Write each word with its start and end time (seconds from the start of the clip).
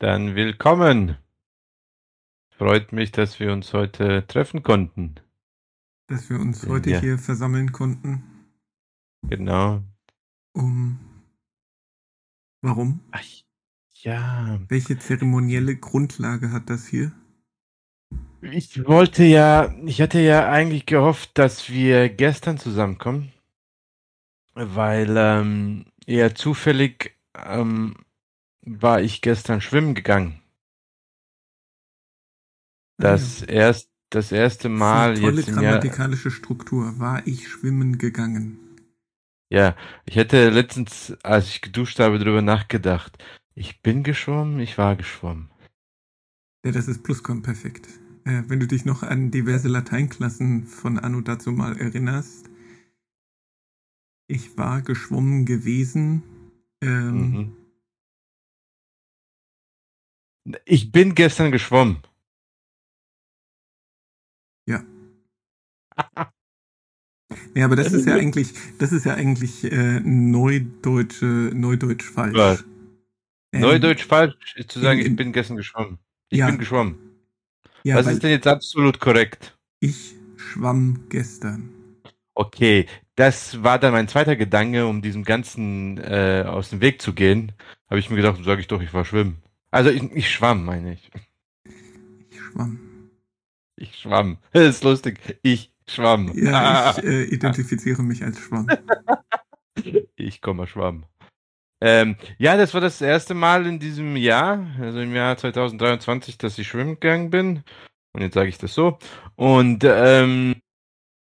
Dann 0.00 0.34
willkommen. 0.34 1.18
Freut 2.56 2.92
mich, 2.92 3.12
dass 3.12 3.38
wir 3.38 3.52
uns 3.52 3.72
heute 3.74 4.26
treffen 4.26 4.62
konnten. 4.62 5.16
Dass 6.06 6.30
wir 6.30 6.40
uns 6.40 6.66
heute 6.66 6.90
ja. 6.90 7.00
hier 7.00 7.18
versammeln 7.18 7.70
konnten. 7.70 8.24
Genau. 9.28 9.82
Um. 10.52 10.98
Warum? 12.62 13.00
Ach, 13.10 13.22
ja. 14.02 14.58
Welche 14.68 14.98
zeremonielle 14.98 15.76
Grundlage 15.76 16.50
hat 16.50 16.70
das 16.70 16.86
hier? 16.86 17.12
Ich 18.42 18.86
wollte 18.86 19.24
ja, 19.24 19.74
ich 19.84 20.00
hatte 20.00 20.20
ja 20.20 20.48
eigentlich 20.48 20.86
gehofft, 20.86 21.30
dass 21.34 21.68
wir 21.68 22.08
gestern 22.08 22.58
zusammenkommen, 22.58 23.32
weil 24.54 25.14
ähm, 25.16 25.84
eher 26.06 26.34
zufällig 26.34 27.16
ähm, 27.36 27.96
war 28.62 29.02
ich 29.02 29.20
gestern 29.20 29.60
schwimmen 29.60 29.94
gegangen. 29.94 30.40
Das, 32.96 33.42
ah, 33.42 33.46
ja. 33.46 33.52
erst, 33.52 33.90
das 34.10 34.32
erste 34.32 34.68
Mal 34.68 35.12
das 35.12 35.20
tolle 35.20 35.40
jetzt 35.40 35.52
grammatikalische 35.52 36.30
Struktur. 36.30 36.98
War 36.98 37.26
ich 37.26 37.48
schwimmen 37.48 37.98
gegangen? 37.98 38.58
Ja, 39.50 39.76
ich 40.06 40.16
hätte 40.16 40.48
letztens, 40.50 41.16
als 41.22 41.48
ich 41.48 41.60
geduscht 41.60 41.98
habe, 41.98 42.18
darüber 42.18 42.42
nachgedacht. 42.42 43.22
Ich 43.54 43.82
bin 43.82 44.02
geschwommen, 44.02 44.60
ich 44.60 44.78
war 44.78 44.96
geschwommen. 44.96 45.50
Ja, 46.64 46.72
das 46.72 46.88
ist 46.88 47.02
Plusquamperfekt. 47.02 47.99
Äh, 48.24 48.42
wenn 48.48 48.60
du 48.60 48.66
dich 48.66 48.84
noch 48.84 49.02
an 49.02 49.30
diverse 49.30 49.68
Lateinklassen 49.68 50.66
von 50.66 50.98
Anno 50.98 51.20
dazu 51.20 51.52
mal 51.52 51.78
erinnerst. 51.78 52.50
Ich 54.28 54.56
war 54.58 54.82
geschwommen 54.82 55.46
gewesen. 55.46 56.22
Ähm, 56.82 57.30
mhm. 57.30 57.56
Ich 60.64 60.92
bin 60.92 61.14
gestern 61.14 61.50
geschwommen. 61.50 62.02
Ja. 64.68 64.84
ja, 67.54 67.64
aber 67.64 67.76
das 67.76 67.92
ist 67.92 68.06
ja 68.06 68.14
eigentlich, 68.16 68.54
das 68.78 68.92
ist 68.92 69.04
ja 69.06 69.14
eigentlich 69.14 69.64
äh, 69.64 70.00
Neudeutsche, 70.00 71.50
Neudeutsch 71.54 72.04
falsch. 72.04 72.64
Ähm, 73.52 73.60
Neudeutsch 73.62 74.04
falsch 74.04 74.56
ist 74.56 74.70
zu 74.70 74.80
sagen, 74.80 75.00
in, 75.00 75.06
in, 75.06 75.12
ich 75.12 75.16
bin 75.16 75.32
gestern 75.32 75.56
geschwommen. 75.56 75.98
Ich 76.28 76.38
ja. 76.38 76.46
bin 76.46 76.58
geschwommen. 76.58 77.09
Ja, 77.82 77.96
Was 77.96 78.06
ist 78.06 78.22
denn 78.22 78.30
jetzt 78.30 78.46
absolut 78.46 79.00
korrekt? 79.00 79.56
Ich 79.80 80.14
schwamm 80.36 81.06
gestern. 81.08 81.70
Okay, 82.34 82.86
das 83.16 83.62
war 83.62 83.78
dann 83.78 83.92
mein 83.92 84.08
zweiter 84.08 84.36
Gedanke, 84.36 84.86
um 84.86 85.02
diesem 85.02 85.24
Ganzen 85.24 85.98
äh, 85.98 86.44
aus 86.46 86.70
dem 86.70 86.80
Weg 86.80 87.02
zu 87.02 87.12
gehen. 87.12 87.52
Habe 87.88 88.00
ich 88.00 88.10
mir 88.10 88.16
gedacht, 88.16 88.42
sage 88.44 88.60
ich 88.60 88.68
doch, 88.68 88.80
ich 88.80 88.92
war 88.94 89.04
schwimmen. 89.04 89.42
Also 89.70 89.90
ich, 89.90 90.02
ich 90.12 90.30
schwamm, 90.30 90.64
meine 90.64 90.94
ich. 90.94 91.10
Ich 91.64 92.40
schwamm. 92.40 92.78
Ich 93.76 93.96
schwamm. 93.96 94.38
Das 94.52 94.76
ist 94.76 94.84
lustig. 94.84 95.18
Ich 95.42 95.72
schwamm. 95.86 96.32
Ja, 96.34 96.94
ich 96.96 96.98
äh, 97.04 97.24
identifiziere 97.24 98.02
mich 98.02 98.22
als 98.22 98.38
Schwamm. 98.38 98.68
ich 100.16 100.40
komme 100.40 100.66
Schwamm. 100.66 101.04
Ähm, 101.80 102.16
ja, 102.38 102.56
das 102.56 102.74
war 102.74 102.80
das 102.80 103.00
erste 103.00 103.34
Mal 103.34 103.66
in 103.66 103.78
diesem 103.78 104.16
Jahr, 104.16 104.66
also 104.78 105.00
im 105.00 105.14
Jahr 105.14 105.36
2023, 105.36 106.36
dass 106.38 106.58
ich 106.58 106.68
schwimmen 106.68 107.00
gegangen 107.00 107.30
bin. 107.30 107.62
Und 108.12 108.22
jetzt 108.22 108.34
sage 108.34 108.48
ich 108.48 108.58
das 108.58 108.74
so. 108.74 108.98
Und 109.36 109.84
ähm, 109.84 110.56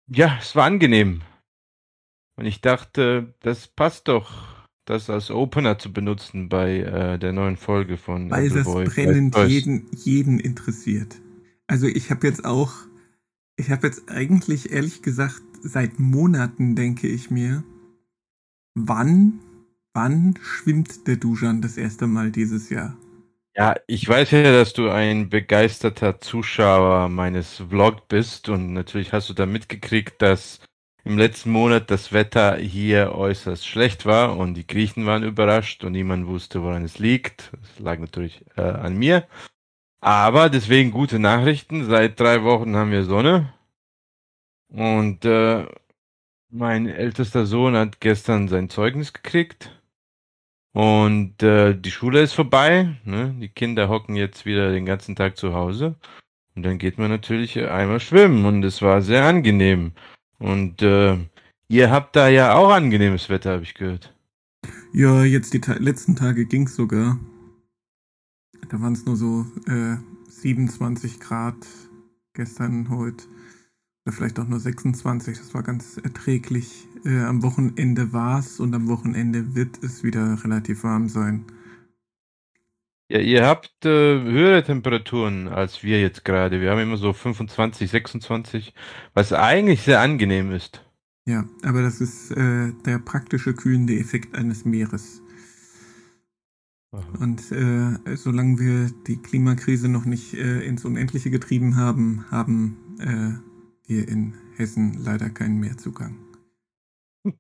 ja, 0.07 0.37
es 0.39 0.55
war 0.55 0.65
angenehm. 0.65 1.21
Und 2.37 2.45
ich 2.45 2.61
dachte, 2.61 3.33
das 3.41 3.67
passt 3.67 4.07
doch 4.07 4.57
das 4.85 5.09
als 5.09 5.31
Opener 5.31 5.77
zu 5.77 5.91
benutzen 5.91 6.47
bei 6.47 6.77
äh, 6.77 7.19
der 7.19 7.33
neuen 7.33 7.57
Folge 7.57 7.97
von 7.97 8.31
Weil 8.31 8.49
das 8.49 8.63
Boy. 8.63 8.85
brennend 8.85 9.35
jeden, 9.47 9.87
jeden 9.91 10.39
interessiert. 10.39 11.19
Also 11.67 11.87
ich 11.87 12.09
habe 12.09 12.25
jetzt 12.25 12.45
auch, 12.45 12.73
ich 13.57 13.69
habe 13.69 13.87
jetzt 13.87 14.09
eigentlich 14.09 14.71
ehrlich 14.71 15.01
gesagt 15.01 15.43
seit 15.61 15.99
Monaten 15.99 16.75
denke 16.75 17.07
ich 17.07 17.29
mir, 17.29 17.63
wann, 18.75 19.39
wann 19.97 20.35
schwimmt 20.43 21.07
der 21.07 21.15
Dujan 21.15 21.63
das 21.63 21.75
erste 21.75 22.05
Mal 22.05 22.31
dieses 22.31 22.69
Jahr? 22.69 22.95
Ja, 23.55 23.73
ich 23.87 24.07
weiß 24.07 24.29
ja, 24.29 24.43
dass 24.43 24.73
du 24.73 24.91
ein 24.91 25.29
begeisterter 25.29 26.21
Zuschauer 26.21 27.09
meines 27.09 27.63
Vlogs 27.69 28.03
bist 28.07 28.47
und 28.47 28.73
natürlich 28.73 29.11
hast 29.11 29.27
du 29.27 29.33
da 29.33 29.47
mitgekriegt, 29.47 30.21
dass 30.21 30.59
im 31.03 31.17
letzten 31.17 31.49
Monat 31.49 31.89
das 31.89 32.13
Wetter 32.13 32.57
hier 32.57 33.13
äußerst 33.15 33.65
schlecht 33.65 34.05
war 34.05 34.37
und 34.37 34.53
die 34.53 34.67
Griechen 34.67 35.07
waren 35.07 35.23
überrascht 35.23 35.83
und 35.83 35.93
niemand 35.93 36.27
wusste, 36.27 36.61
woran 36.61 36.83
es 36.83 36.99
liegt. 36.99 37.49
Das 37.59 37.79
lag 37.79 37.97
natürlich 37.97 38.45
äh, 38.55 38.61
an 38.61 38.97
mir. 38.97 39.25
Aber 39.99 40.51
deswegen 40.51 40.91
gute 40.91 41.17
Nachrichten. 41.17 41.85
Seit 41.85 42.19
drei 42.19 42.43
Wochen 42.43 42.75
haben 42.75 42.91
wir 42.91 43.03
Sonne. 43.03 43.51
Und 44.69 45.25
äh, 45.25 45.65
mein 46.49 46.87
ältester 46.87 47.47
Sohn 47.47 47.75
hat 47.75 47.99
gestern 47.99 48.47
sein 48.47 48.69
Zeugnis 48.69 49.13
gekriegt. 49.13 49.76
Und 50.77 51.41
äh, 51.41 51.73
die 51.73 51.89
Schule 51.89 52.21
ist 52.21 52.33
vorbei. 52.33 52.95
Ne? 53.03 53.33
Die 53.41 53.49
Kinder 53.49 53.89
hocken 53.89 54.15
jetzt 54.15 54.45
wieder 54.45 54.71
den 54.71 54.85
ganzen 54.85 55.15
Tag 55.15 55.35
zu 55.35 55.55
Hause. 55.55 55.95
Und 56.55 56.61
dann 56.61 56.77
geht 56.77 56.99
man 56.99 57.09
natürlich 57.09 57.59
einmal 57.59 57.99
schwimmen. 57.99 58.45
Und 58.45 58.63
es 58.63 58.83
war 58.83 59.01
sehr 59.01 59.25
angenehm. 59.25 59.93
Und 60.37 60.83
äh, 60.83 61.17
ihr 61.67 61.89
habt 61.89 62.15
da 62.15 62.27
ja 62.27 62.53
auch 62.53 62.69
angenehmes 62.69 63.27
Wetter, 63.27 63.53
habe 63.53 63.63
ich 63.63 63.73
gehört. 63.73 64.13
Ja, 64.93 65.23
jetzt 65.23 65.55
die 65.55 65.61
Ta 65.61 65.73
letzten 65.79 66.15
Tage 66.15 66.45
ging's 66.45 66.75
sogar. 66.75 67.17
Da 68.69 68.79
waren 68.79 68.93
es 68.93 69.03
nur 69.03 69.15
so 69.15 69.47
äh, 69.65 69.97
27 70.29 71.19
Grad 71.19 71.55
gestern, 72.33 72.89
heute. 72.91 73.23
Oder 74.07 74.15
vielleicht 74.15 74.39
auch 74.39 74.47
nur 74.47 74.61
26. 74.61 75.37
Das 75.37 75.53
war 75.53 75.63
ganz 75.63 75.97
erträglich. 75.97 76.87
Äh, 77.03 77.23
am 77.23 77.43
Wochenende 77.43 78.13
war's 78.13 78.61
und 78.61 78.73
am 78.73 78.87
Wochenende 78.87 79.53
wird 79.53 79.83
es 79.83 80.01
wieder 80.01 80.41
relativ 80.45 80.85
warm 80.85 81.09
sein. 81.09 81.43
Ja, 83.11 83.19
ihr 83.19 83.45
habt 83.45 83.85
äh, 83.85 83.89
höhere 84.21 84.63
Temperaturen 84.63 85.49
als 85.49 85.83
wir 85.83 85.99
jetzt 85.99 86.23
gerade. 86.23 86.61
Wir 86.61 86.71
haben 86.71 86.79
immer 86.79 86.95
so 86.95 87.11
25, 87.11 87.91
26, 87.91 88.73
was 89.13 89.33
eigentlich 89.33 89.81
sehr 89.81 89.99
angenehm 89.99 90.51
ist. 90.51 90.85
Ja, 91.25 91.43
aber 91.63 91.81
das 91.81 91.99
ist 91.99 92.31
äh, 92.31 92.71
der 92.85 92.99
praktische 92.99 93.53
kühlende 93.55 93.99
Effekt 93.99 94.35
eines 94.35 94.63
Meeres. 94.63 95.21
Und 97.19 97.51
äh, 97.51 98.15
solange 98.15 98.57
wir 98.57 98.89
die 99.05 99.17
Klimakrise 99.17 99.89
noch 99.89 100.05
nicht 100.05 100.33
äh, 100.33 100.61
ins 100.61 100.85
Unendliche 100.85 101.29
getrieben 101.29 101.75
haben, 101.75 102.23
haben 102.31 102.77
wir 103.87 104.07
in 104.07 104.35
Hessen 104.55 104.93
leider 105.03 105.29
keinen 105.29 105.59
Meerzugang. 105.59 106.15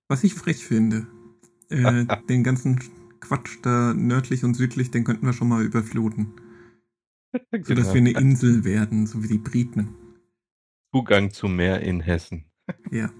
Was 0.07 0.23
ich 0.23 0.33
frech 0.33 0.65
finde. 0.65 1.07
Äh, 1.69 2.05
den 2.29 2.43
ganzen 2.43 2.79
Quatsch 3.19 3.57
da 3.61 3.93
nördlich 3.93 4.43
und 4.43 4.53
südlich, 4.53 4.91
den 4.91 5.03
könnten 5.03 5.25
wir 5.25 5.33
schon 5.33 5.49
mal 5.49 5.63
überfluten. 5.63 6.33
genau. 7.51 7.65
Sodass 7.65 7.93
wir 7.93 8.01
eine 8.01 8.11
Insel 8.11 8.63
werden, 8.63 9.05
so 9.07 9.23
wie 9.23 9.27
die 9.27 9.37
Briten. 9.37 9.89
Zugang 10.93 11.31
zum 11.31 11.55
Meer 11.55 11.81
in 11.81 11.99
Hessen. 11.99 12.45
Ja. 12.91 13.11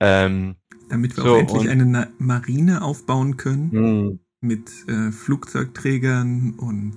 Ähm, 0.00 0.56
Damit 0.88 1.16
wir 1.16 1.24
so, 1.24 1.34
auch 1.34 1.38
endlich 1.38 1.68
eine 1.68 1.86
Na 1.86 2.08
Marine 2.18 2.82
aufbauen 2.82 3.36
können. 3.36 3.70
Mh. 3.72 4.18
Mit 4.40 4.88
äh, 4.88 5.10
Flugzeugträgern 5.10 6.54
und 6.54 6.94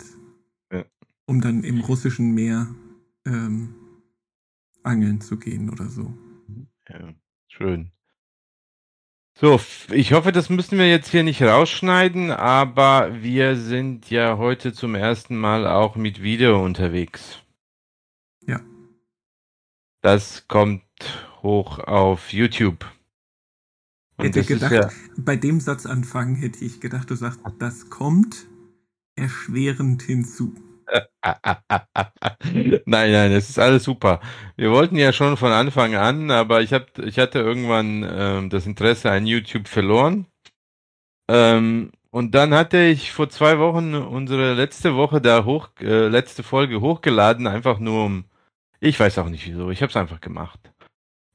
ja. 0.71 0.85
um 1.25 1.41
dann 1.41 1.63
im 1.63 1.81
russischen 1.81 2.35
Meer 2.35 2.67
ähm, 3.25 3.73
angeln 4.83 5.21
zu 5.21 5.37
gehen 5.37 5.69
oder 5.69 5.89
so. 5.89 6.13
Ja, 6.89 7.13
schön. 7.47 7.91
So, 9.39 9.59
ich 9.91 10.13
hoffe, 10.13 10.31
das 10.31 10.49
müssen 10.49 10.77
wir 10.77 10.89
jetzt 10.89 11.09
hier 11.09 11.23
nicht 11.23 11.41
rausschneiden, 11.41 12.31
aber 12.31 13.23
wir 13.23 13.55
sind 13.55 14.09
ja 14.09 14.37
heute 14.37 14.73
zum 14.73 14.93
ersten 14.93 15.37
Mal 15.37 15.65
auch 15.65 15.95
mit 15.95 16.21
Video 16.21 16.63
unterwegs. 16.63 17.39
Ja. 18.45 18.59
Das 20.01 20.47
kommt 20.47 20.83
hoch 21.41 21.79
auf 21.79 22.33
YouTube. 22.33 22.85
Und 24.17 24.25
hätte 24.25 24.43
gedacht, 24.43 24.71
ja 24.71 24.89
bei 25.17 25.35
dem 25.35 25.59
Satzanfang 25.59 26.35
hätte 26.35 26.63
ich 26.63 26.79
gedacht, 26.79 27.09
du 27.09 27.15
sagst, 27.15 27.39
das 27.59 27.89
kommt 27.89 28.47
erschwerend 29.15 30.01
hinzu. 30.03 30.53
Nein, 32.85 33.11
nein, 33.11 33.31
es 33.31 33.49
ist 33.49 33.59
alles 33.59 33.83
super. 33.83 34.19
Wir 34.55 34.71
wollten 34.71 34.95
ja 34.97 35.13
schon 35.13 35.37
von 35.37 35.51
Anfang 35.51 35.95
an, 35.95 36.31
aber 36.31 36.61
ich, 36.61 36.73
hab, 36.73 36.97
ich 36.99 37.19
hatte 37.19 37.39
irgendwann 37.39 38.05
ähm, 38.09 38.49
das 38.49 38.65
Interesse 38.65 39.11
an 39.11 39.25
YouTube 39.25 39.67
verloren. 39.67 40.25
Ähm, 41.29 41.91
und 42.09 42.35
dann 42.35 42.53
hatte 42.53 42.83
ich 42.83 43.11
vor 43.11 43.29
zwei 43.29 43.57
Wochen 43.59 43.95
unsere 43.95 44.53
letzte 44.53 44.95
Woche 44.95 45.21
da 45.21 45.45
hoch, 45.45 45.69
äh, 45.79 46.07
letzte 46.07 46.43
Folge 46.43 46.81
hochgeladen, 46.81 47.47
einfach 47.47 47.79
nur 47.79 48.05
um, 48.05 48.25
ich 48.81 48.99
weiß 48.99 49.17
auch 49.19 49.29
nicht 49.29 49.47
wieso, 49.47 49.69
ich 49.71 49.81
habe 49.81 49.89
es 49.89 49.95
einfach 49.95 50.19
gemacht. 50.19 50.59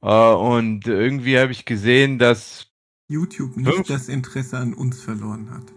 Uh, 0.05 0.37
und 0.37 0.87
irgendwie 0.87 1.39
habe 1.39 1.53
ich 1.53 1.65
gesehen, 1.65 2.19
dass 2.19 2.71
YouTube 3.09 3.57
nicht 3.57 3.89
das 3.89 4.09
Interesse 4.09 4.59
an 4.59 4.75
uns 4.75 5.03
verloren 5.03 5.51
hat. 5.51 5.73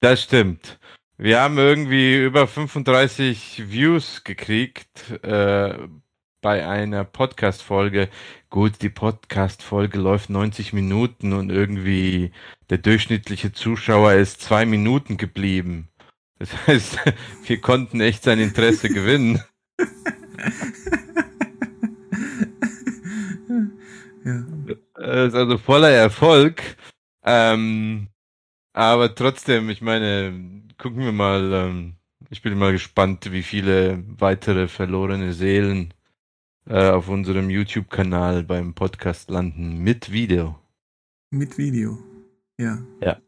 Das 0.00 0.22
stimmt. 0.22 0.78
Wir 1.20 1.40
haben 1.40 1.58
irgendwie 1.58 2.16
über 2.16 2.46
35 2.46 3.72
Views 3.72 4.22
gekriegt 4.22 5.10
äh, 5.24 5.76
bei 6.40 6.64
einer 6.64 7.02
Podcast-Folge. 7.02 8.08
Gut, 8.50 8.82
die 8.82 8.88
Podcast-Folge 8.88 9.98
läuft 9.98 10.30
90 10.30 10.72
Minuten 10.74 11.32
und 11.32 11.50
irgendwie 11.50 12.30
der 12.70 12.78
durchschnittliche 12.78 13.52
Zuschauer 13.52 14.12
ist 14.12 14.42
zwei 14.42 14.64
Minuten 14.64 15.16
geblieben. 15.16 15.88
Das 16.38 16.50
heißt, 16.68 16.98
wir 17.46 17.60
konnten 17.60 18.00
echt 18.00 18.22
sein 18.22 18.38
Interesse 18.38 18.88
gewinnen. 18.94 19.42
ja. 24.24 24.46
Das 24.94 25.28
ist 25.30 25.34
also 25.34 25.58
voller 25.58 25.90
Erfolg. 25.90 26.62
Ähm, 27.24 28.06
aber 28.72 29.16
trotzdem, 29.16 29.68
ich 29.68 29.82
meine, 29.82 30.67
gucken 30.78 31.00
wir 31.00 31.12
mal. 31.12 31.52
Ähm, 31.52 31.94
ich 32.30 32.42
bin 32.42 32.56
mal 32.58 32.72
gespannt, 32.72 33.30
wie 33.32 33.42
viele 33.42 34.02
weitere 34.18 34.68
verlorene 34.68 35.32
Seelen 35.32 35.94
äh, 36.66 36.90
auf 36.90 37.08
unserem 37.08 37.50
YouTube-Kanal 37.50 38.44
beim 38.44 38.74
Podcast 38.74 39.30
landen 39.30 39.78
mit 39.78 40.10
Video. 40.10 40.58
Mit 41.30 41.58
Video, 41.58 41.98
ja. 42.58 42.78
Ja. 43.02 43.18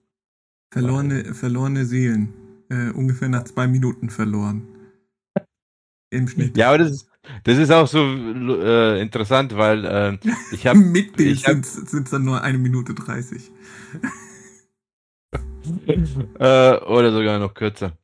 Verlorene, 0.72 1.34
verlorene 1.34 1.84
Seelen. 1.84 2.32
Äh, 2.68 2.90
ungefähr 2.90 3.28
nach 3.28 3.44
zwei 3.44 3.66
Minuten 3.66 4.10
verloren. 4.10 4.62
Im 6.10 6.28
Schnitt. 6.28 6.56
Ja, 6.56 6.68
aber 6.68 6.78
das 6.78 6.92
ist, 6.92 7.08
das 7.44 7.58
ist 7.58 7.70
auch 7.70 7.86
so 7.86 7.98
äh, 7.98 9.00
interessant, 9.00 9.56
weil 9.56 9.84
äh, 9.84 10.18
ich 10.52 10.66
habe. 10.66 10.78
mit 10.78 11.16
Bild 11.16 11.40
sind 11.40 11.66
es 11.66 12.10
dann 12.10 12.24
nur 12.24 12.42
eine 12.42 12.58
Minute 12.58 12.94
dreißig. 12.94 13.50
äh, 16.38 16.76
oder 16.84 17.12
sogar 17.12 17.38
noch 17.38 17.54
kürzer. 17.54 17.96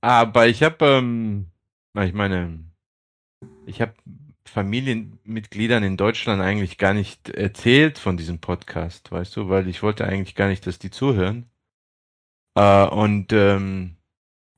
Aber 0.00 0.46
ich 0.46 0.62
habe, 0.62 0.84
ähm, 0.84 1.46
ich 2.00 2.12
meine, 2.12 2.60
ich 3.66 3.80
habe 3.80 3.94
Familienmitgliedern 4.44 5.82
in 5.82 5.96
Deutschland 5.96 6.40
eigentlich 6.40 6.78
gar 6.78 6.94
nicht 6.94 7.28
erzählt 7.30 7.98
von 7.98 8.16
diesem 8.16 8.38
Podcast, 8.38 9.10
weißt 9.10 9.36
du, 9.36 9.48
weil 9.48 9.68
ich 9.68 9.82
wollte 9.82 10.06
eigentlich 10.06 10.34
gar 10.34 10.48
nicht, 10.48 10.66
dass 10.66 10.78
die 10.78 10.90
zuhören. 10.90 11.50
Äh, 12.54 12.86
und 12.86 13.32
ähm, 13.32 13.96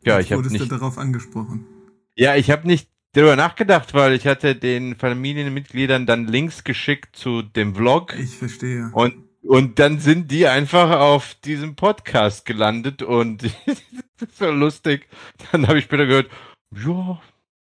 ja, 0.05 0.19
Jetzt 0.19 0.27
ich 0.27 0.33
habe 0.33 0.49
nicht. 0.49 0.71
Darauf 0.71 0.99
angesprochen? 0.99 1.67
Ja, 2.15 2.37
ich 2.37 2.51
habe 2.51 2.67
nicht 2.67 2.89
darüber 3.13 3.37
nachgedacht, 3.37 3.95
weil 3.95 4.13
ich 4.13 4.27
hatte 4.27 4.55
den 4.55 4.97
Familienmitgliedern 4.97 6.07
dann 6.07 6.27
Links 6.27 6.65
geschickt 6.65 7.17
zu 7.17 7.43
dem 7.43 7.75
Vlog. 7.75 8.15
Ich 8.19 8.37
verstehe. 8.37 8.91
Und 8.93 9.28
und 9.43 9.79
dann 9.79 9.99
sind 9.99 10.31
die 10.31 10.47
einfach 10.47 10.91
auf 10.99 11.35
diesem 11.35 11.77
Podcast 11.77 12.45
gelandet 12.45 13.03
und 13.03 13.43
das 13.67 13.83
ist 14.21 14.39
so 14.39 14.51
lustig. 14.51 15.09
Dann 15.53 15.67
habe 15.67 15.79
ich 15.79 15.85
später 15.85 16.07
gehört, 16.07 16.31
ja, 16.75 17.21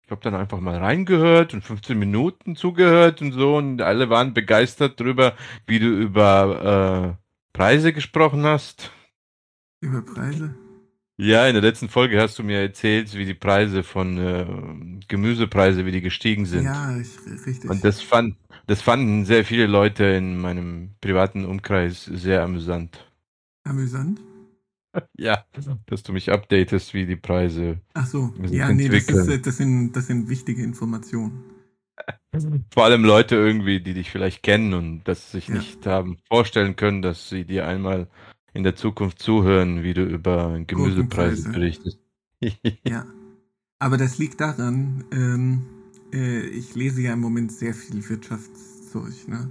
ich 0.05 0.11
habe 0.11 0.21
dann 0.21 0.35
einfach 0.35 0.59
mal 0.59 0.77
reingehört 0.77 1.53
und 1.53 1.63
15 1.63 1.97
Minuten 1.97 2.55
zugehört 2.55 3.21
und 3.21 3.31
so 3.31 3.57
und 3.57 3.81
alle 3.81 4.09
waren 4.09 4.33
begeistert 4.33 4.99
darüber, 4.99 5.35
wie 5.65 5.79
du 5.79 5.87
über 5.87 7.17
äh, 7.17 7.23
Preise 7.53 7.93
gesprochen 7.93 8.43
hast. 8.43 8.91
Über 9.81 10.01
Preise? 10.01 10.55
Ja, 11.17 11.47
in 11.47 11.53
der 11.53 11.61
letzten 11.61 11.89
Folge 11.89 12.19
hast 12.19 12.39
du 12.39 12.43
mir 12.43 12.59
erzählt, 12.59 13.13
wie 13.13 13.25
die 13.25 13.35
Preise 13.35 13.83
von 13.83 14.17
äh, 14.17 15.05
Gemüsepreise, 15.07 15.85
wie 15.85 15.91
die 15.91 16.01
gestiegen 16.01 16.45
sind. 16.45 16.63
Ja, 16.63 16.97
ich, 16.97 17.09
richtig. 17.45 17.69
Und 17.69 17.83
das 17.83 18.01
fand, 18.01 18.35
das 18.65 18.81
fanden 18.81 19.25
sehr 19.25 19.45
viele 19.45 19.67
Leute 19.67 20.05
in 20.05 20.37
meinem 20.37 20.95
privaten 21.01 21.45
Umkreis 21.45 22.05
sehr 22.05 22.43
amüsant. 22.43 23.05
Amüsant? 23.63 24.19
Ja, 25.17 25.43
dass 25.87 26.03
du 26.03 26.13
mich 26.13 26.31
updatest, 26.31 26.93
wie 26.93 27.07
die 27.07 27.15
Preise. 27.15 27.79
Ach 27.95 28.05
so, 28.05 28.31
ja, 28.51 28.71
nee, 28.71 28.89
das, 28.89 29.09
ist, 29.09 29.27
äh, 29.27 29.39
das, 29.39 29.57
sind, 29.57 29.93
das 29.93 30.05
sind 30.05 30.29
wichtige 30.29 30.61
Informationen. 30.61 31.43
Vor 32.71 32.85
allem 32.85 33.03
Leute 33.03 33.35
irgendwie, 33.35 33.79
die 33.79 33.95
dich 33.95 34.11
vielleicht 34.11 34.43
kennen 34.43 34.75
und 34.75 35.03
das 35.05 35.31
sich 35.31 35.47
ja. 35.47 35.55
nicht 35.55 35.87
haben 35.87 36.17
vorstellen 36.27 36.75
können, 36.75 37.01
dass 37.01 37.27
sie 37.27 37.43
dir 37.43 37.67
einmal 37.67 38.07
in 38.53 38.63
der 38.63 38.75
Zukunft 38.75 39.19
zuhören, 39.19 39.83
wie 39.83 39.93
du 39.93 40.03
über 40.03 40.59
Gemüsepreise 40.65 41.49
berichtest. 41.49 41.99
ja, 42.85 43.05
aber 43.79 43.97
das 43.97 44.17
liegt 44.17 44.41
daran, 44.41 45.03
ähm, 45.11 45.61
äh, 46.13 46.41
ich 46.47 46.75
lese 46.75 47.01
ja 47.01 47.13
im 47.13 47.19
Moment 47.19 47.51
sehr 47.51 47.73
viel 47.73 48.07
Wirtschaftszeug, 48.07 49.27
ne? 49.27 49.49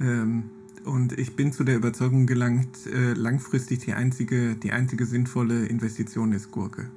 Ähm, 0.00 0.50
und 0.84 1.18
ich 1.18 1.34
bin 1.34 1.52
zu 1.52 1.64
der 1.64 1.76
Überzeugung 1.76 2.26
gelangt, 2.26 2.86
äh, 2.86 3.14
langfristig 3.14 3.80
die 3.80 3.92
einzige, 3.92 4.54
die 4.54 4.70
einzige 4.70 5.04
sinnvolle 5.04 5.66
Investition 5.66 6.32
ist 6.32 6.52
Gurke. 6.52 6.90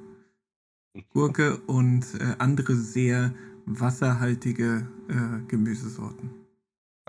Gurke 1.12 1.56
und 1.66 2.04
äh, 2.20 2.36
andere 2.38 2.76
sehr 2.76 3.34
wasserhaltige 3.66 4.86
äh, 5.08 5.46
Gemüsesorten. 5.48 6.30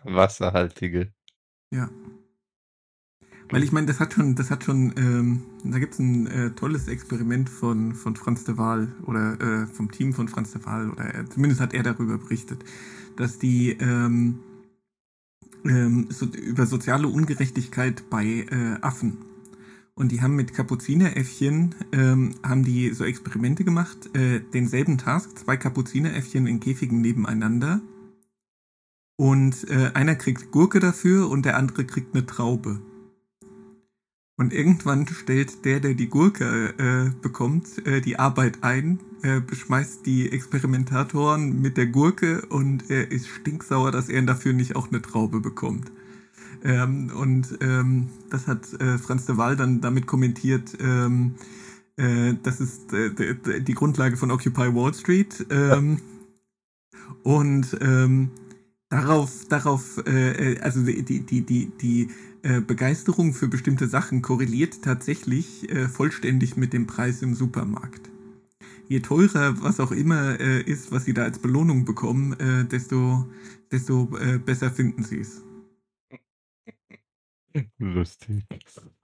Wasserhaltige. 0.03 1.13
Ja. 1.71 1.89
Weil 3.51 3.63
ich 3.63 3.73
meine, 3.73 3.85
das 3.85 3.99
hat 3.99 4.13
schon, 4.13 4.35
das 4.35 4.49
hat 4.49 4.63
schon, 4.63 4.93
ähm, 4.95 5.41
da 5.65 5.77
gibt 5.77 5.93
es 5.93 5.99
ein 5.99 6.25
äh, 6.27 6.51
tolles 6.51 6.87
Experiment 6.87 7.49
von, 7.49 7.93
von 7.93 8.15
Franz 8.15 8.45
de 8.45 8.57
Waal 8.57 8.87
oder 9.05 9.39
äh, 9.41 9.67
vom 9.67 9.91
Team 9.91 10.13
von 10.13 10.29
Franz 10.29 10.51
de 10.51 10.65
Waal, 10.65 10.89
oder 10.89 11.03
er, 11.03 11.29
zumindest 11.29 11.59
hat 11.59 11.73
er 11.73 11.83
darüber 11.83 12.17
berichtet, 12.17 12.63
dass 13.17 13.39
die 13.39 13.71
ähm, 13.71 14.39
ähm, 15.65 16.07
so, 16.09 16.27
über 16.27 16.65
soziale 16.65 17.09
Ungerechtigkeit 17.09 18.09
bei 18.09 18.25
äh, 18.49 18.77
Affen. 18.81 19.17
Und 19.95 20.13
die 20.13 20.21
haben 20.21 20.37
mit 20.37 20.53
Kapuzineräffchen, 20.53 21.75
ähm, 21.91 22.35
haben 22.43 22.63
die 22.63 22.91
so 22.91 23.03
Experimente 23.03 23.65
gemacht, 23.65 24.15
äh, 24.15 24.39
denselben 24.53 24.97
Task, 24.97 25.37
zwei 25.37 25.57
Kapuzineräffchen 25.57 26.47
in 26.47 26.61
Käfigen 26.61 27.01
nebeneinander. 27.01 27.81
Und 29.17 29.69
äh, 29.69 29.91
einer 29.93 30.15
kriegt 30.15 30.51
Gurke 30.51 30.79
dafür 30.79 31.29
und 31.29 31.45
der 31.45 31.57
andere 31.57 31.83
kriegt 31.85 32.15
eine 32.15 32.25
Traube. 32.25 32.81
Und 34.41 34.53
irgendwann 34.53 35.05
stellt 35.07 35.65
der, 35.65 35.79
der 35.79 35.93
die 35.93 36.09
Gurke 36.09 36.73
äh, 36.79 37.11
bekommt, 37.21 37.85
äh, 37.85 38.01
die 38.01 38.17
Arbeit 38.17 38.63
ein, 38.63 38.99
äh, 39.21 39.39
beschmeißt 39.39 40.03
die 40.07 40.31
Experimentatoren 40.31 41.61
mit 41.61 41.77
der 41.77 41.85
Gurke 41.85 42.41
und 42.49 42.89
er 42.89 43.11
ist 43.11 43.27
stinksauer, 43.27 43.91
dass 43.91 44.09
er 44.09 44.23
dafür 44.23 44.53
nicht 44.53 44.75
auch 44.75 44.89
eine 44.89 44.99
Traube 44.99 45.41
bekommt. 45.41 45.91
Ähm, 46.63 47.11
und 47.15 47.55
ähm, 47.61 48.09
das 48.31 48.47
hat 48.47 48.73
äh, 48.81 48.97
Franz 48.97 49.27
de 49.27 49.37
Waal 49.37 49.55
dann 49.57 49.79
damit 49.79 50.07
kommentiert, 50.07 50.75
ähm, 50.81 51.35
äh, 51.97 52.33
das 52.41 52.59
ist 52.61 52.91
äh, 52.93 53.61
die 53.61 53.75
Grundlage 53.75 54.17
von 54.17 54.31
Occupy 54.31 54.73
Wall 54.73 54.95
Street. 54.95 55.45
Ähm, 55.51 55.99
und 57.21 57.77
ähm, 57.79 58.31
darauf, 58.89 59.45
darauf, 59.49 60.03
also 60.61 60.81
die, 60.83 61.21
die, 61.21 61.41
die, 61.41 61.71
die 61.79 62.09
äh, 62.43 62.59
Begeisterung 62.59 63.33
für 63.33 63.47
bestimmte 63.47 63.87
Sachen 63.87 64.23
korreliert 64.23 64.81
tatsächlich 64.81 65.69
äh, 65.69 65.87
vollständig 65.87 66.57
mit 66.57 66.73
dem 66.73 66.87
Preis 66.87 67.21
im 67.21 67.35
Supermarkt. 67.35 68.09
Je 68.87 68.99
teurer 68.99 69.61
was 69.61 69.79
auch 69.79 69.91
immer 69.91 70.39
äh, 70.39 70.61
ist, 70.61 70.91
was 70.91 71.05
sie 71.05 71.13
da 71.13 71.23
als 71.23 71.39
Belohnung 71.39 71.85
bekommen, 71.85 72.33
äh, 72.39 72.65
desto, 72.65 73.27
desto 73.71 74.17
äh, 74.17 74.39
besser 74.39 74.71
finden 74.71 75.03
sie 75.03 75.19
es. 75.19 75.43
Lustig. 77.77 78.43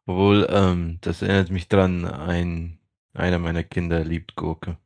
Obwohl, 0.08 0.48
ähm, 0.50 0.98
das 1.02 1.22
erinnert 1.22 1.52
mich 1.52 1.68
dran, 1.68 2.06
ein, 2.06 2.80
einer 3.14 3.38
meiner 3.38 3.64
Kinder 3.64 4.04
liebt 4.04 4.36
Gurke. 4.36 4.78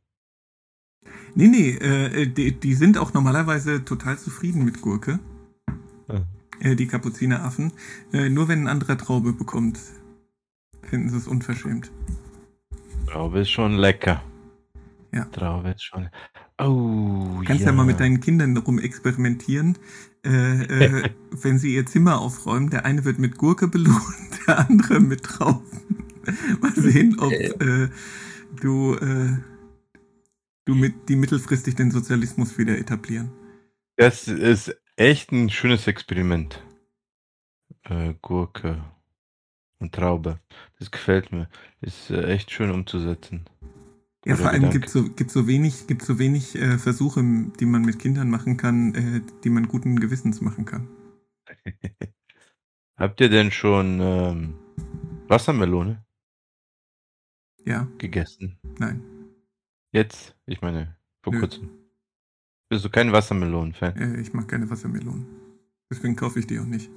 Nee, 1.36 1.48
nee, 1.48 2.26
die, 2.28 2.52
die 2.52 2.74
sind 2.74 2.98
auch 2.98 3.14
normalerweise 3.14 3.86
total 3.86 4.20
zufrieden 4.20 4.66
mit 4.66 4.82
Gurke. 4.82 5.20
Ja 6.10 6.26
äh, 6.62 6.76
die 6.76 6.88
Kapuzineraffen. 6.88 7.74
Äh, 8.14 8.30
nur 8.30 8.48
wenn 8.48 8.64
ein 8.64 8.68
anderer 8.68 8.98
Traube 8.98 9.34
bekommt, 9.34 9.80
finden 10.84 11.10
sie 11.10 11.18
es 11.18 11.28
unverschämt. 11.28 11.92
Traube 13.08 13.40
ist 13.40 13.50
schon 13.50 13.74
lecker. 13.74 14.24
Ja. 15.12 15.26
Traube 15.26 15.72
ist 15.72 15.84
schon. 15.84 16.10
Oh, 16.58 17.40
Du 17.40 17.44
kannst 17.46 17.62
ja, 17.62 17.68
ja 17.68 17.74
mal 17.74 17.86
mit 17.86 18.00
deinen 18.00 18.20
Kindern 18.20 18.56
rum 18.56 18.80
experimentieren. 18.80 19.78
Äh, 20.24 20.64
äh, 20.64 21.10
wenn 21.32 21.58
sie 21.58 21.76
ihr 21.76 21.86
Zimmer 21.86 22.20
aufräumen, 22.20 22.70
der 22.70 22.86
eine 22.86 23.04
wird 23.04 23.20
mit 23.20 23.38
Gurke 23.38 23.68
belohnt, 23.68 24.02
der 24.48 24.60
andere 24.60 25.00
mit 25.00 25.24
Trauben. 25.24 25.66
mal 26.62 26.74
sehen, 26.76 27.18
ob 27.20 27.32
äh, 27.32 27.90
du, 28.62 28.96
äh, 28.96 29.38
du 30.66 30.76
mit 30.76 31.10
die 31.10 31.16
mittelfristig 31.16 31.76
den 31.76 31.90
Sozialismus 31.92 32.58
wieder 32.58 32.78
etablieren. 32.78 33.32
Das 33.98 34.28
ist 34.28 34.76
echt 35.02 35.32
ein 35.32 35.50
schönes 35.50 35.88
Experiment. 35.88 36.64
Äh, 37.84 38.14
Gurke 38.22 38.84
und 39.80 39.94
Traube. 39.94 40.40
Das 40.80 40.92
gefällt 40.92 41.32
mir. 41.32 41.50
Ist 41.82 42.10
äh, 42.12 42.24
echt 42.28 42.52
schön 42.52 42.72
umzusetzen. 42.72 43.46
Ja, 44.26 44.36
vor 44.36 44.52
allem 44.52 44.70
gibt 44.70 44.86
es 44.86 44.94
so, 44.94 45.10
gibt 45.10 45.32
so 45.32 45.48
wenig, 45.48 45.88
gibt 45.88 46.04
so 46.04 46.20
wenig 46.20 46.56
äh, 46.56 46.78
Versuche, 46.78 47.24
die 47.60 47.66
man 47.66 47.82
mit 47.82 47.98
Kindern 47.98 48.30
machen 48.30 48.58
kann, 48.58 48.94
äh, 48.94 49.22
die 49.44 49.50
man 49.50 49.68
guten 49.68 50.00
Gewissens 50.00 50.42
machen 50.42 50.66
kann. 50.66 50.88
Habt 52.98 53.20
ihr 53.20 53.30
denn 53.30 53.52
schon 53.52 54.00
ähm, 54.00 54.54
Wassermelone 55.28 56.06
Ja, 57.66 57.88
gegessen? 57.98 58.60
nein. 58.78 59.02
Jetzt? 59.92 60.36
Ich 60.46 60.62
meine, 60.62 60.96
vor 61.24 61.34
Nö. 61.34 61.40
kurzem. 61.40 61.81
Bist 62.72 62.86
du 62.86 62.90
kein 62.90 63.12
Wassermelonen-Fan? 63.12 63.98
Äh, 63.98 64.22
ich 64.22 64.32
mag 64.34 64.48
keine 64.48 64.70
Wassermelonen. 64.70 65.26
Deswegen 65.92 66.16
kaufe 66.16 66.40
ich 66.40 66.48
die 66.48 66.58
auch 66.58 66.66
nicht. 66.66 66.90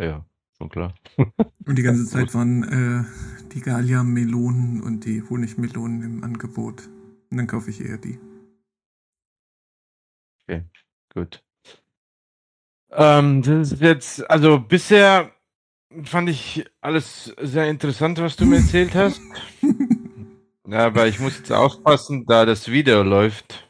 Ja, 0.00 0.24
schon 0.56 0.70
klar. 0.70 0.94
Und 1.66 1.76
die 1.76 1.82
ganze 1.82 2.06
Zeit 2.06 2.32
waren 2.32 2.62
äh, 2.62 3.04
die 3.52 3.60
Galia-Melonen 3.60 4.80
und 4.82 5.04
die 5.04 5.22
Honigmelonen 5.22 6.02
im 6.02 6.24
Angebot. 6.24 6.88
Und 7.30 7.36
dann 7.36 7.46
kaufe 7.46 7.68
ich 7.68 7.84
eher 7.84 7.98
die. 7.98 8.18
Gut. 11.12 11.44
Ähm, 12.90 13.42
das 13.42 13.72
ist 13.72 13.82
jetzt, 13.82 14.30
also 14.30 14.58
bisher 14.58 15.30
fand 16.04 16.30
ich 16.30 16.64
alles 16.80 17.34
sehr 17.38 17.68
interessant, 17.68 18.18
was 18.18 18.36
du 18.36 18.46
mir 18.46 18.56
erzählt 18.56 18.94
hast. 18.94 19.20
Ja, 20.66 20.86
aber 20.86 21.06
ich 21.08 21.20
muss 21.20 21.36
jetzt 21.36 21.52
aufpassen, 21.52 22.24
da 22.24 22.46
das 22.46 22.70
Video 22.70 23.02
läuft. 23.02 23.63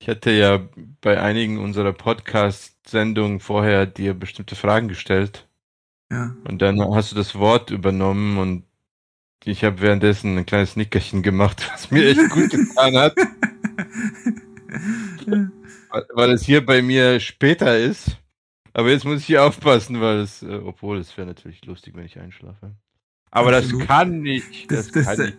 Ich 0.00 0.08
hatte 0.08 0.30
ja 0.30 0.68
bei 1.00 1.20
einigen 1.20 1.58
unserer 1.58 1.92
Podcast-Sendungen 1.92 3.40
vorher 3.40 3.84
dir 3.86 4.14
bestimmte 4.14 4.54
Fragen 4.56 4.88
gestellt. 4.88 5.48
Ja. 6.10 6.34
Und 6.44 6.62
dann 6.62 6.80
hast 6.94 7.12
du 7.12 7.16
das 7.16 7.34
Wort 7.34 7.70
übernommen 7.70 8.38
und 8.38 8.64
ich 9.44 9.64
habe 9.64 9.80
währenddessen 9.80 10.36
ein 10.38 10.46
kleines 10.46 10.76
Nickerchen 10.76 11.22
gemacht, 11.22 11.68
was 11.72 11.90
mir 11.90 12.06
echt 12.08 12.30
gut 12.30 12.50
getan 12.50 12.96
hat, 12.96 13.14
weil- 16.14 16.32
es 16.32 16.42
hier 16.44 16.64
bei 16.64 16.82
mir 16.82 17.20
später 17.20 17.78
ist. 17.78 18.16
Aber 18.72 18.90
jetzt 18.90 19.04
muss 19.04 19.20
ich 19.20 19.26
hier 19.26 19.42
aufpassen, 19.44 20.00
weil 20.00 20.18
es, 20.18 20.42
äh, 20.42 20.54
obwohl 20.64 20.98
es 20.98 21.16
wäre 21.16 21.26
natürlich 21.26 21.64
lustig, 21.64 21.94
wenn 21.96 22.04
ich 22.04 22.18
einschlafe. 22.18 22.74
Aber 23.30 23.54
Absolut. 23.56 23.80
das 23.82 23.88
kann 23.88 24.20
nicht. 24.20 24.70
Das- 24.70 24.90
Das, 24.90 25.04
das- 25.04 25.16
kann 25.16 25.26
nicht. 25.26 25.38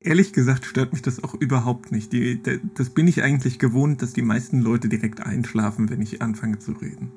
Ehrlich 0.00 0.32
gesagt 0.32 0.64
stört 0.64 0.92
mich 0.92 1.02
das 1.02 1.22
auch 1.24 1.34
überhaupt 1.34 1.90
nicht. 1.90 2.12
Die, 2.12 2.40
das 2.74 2.90
bin 2.90 3.08
ich 3.08 3.22
eigentlich 3.22 3.58
gewohnt, 3.58 4.00
dass 4.00 4.12
die 4.12 4.22
meisten 4.22 4.60
Leute 4.60 4.88
direkt 4.88 5.20
einschlafen, 5.20 5.90
wenn 5.90 6.00
ich 6.00 6.22
anfange 6.22 6.58
zu 6.60 6.72
reden. 6.72 7.10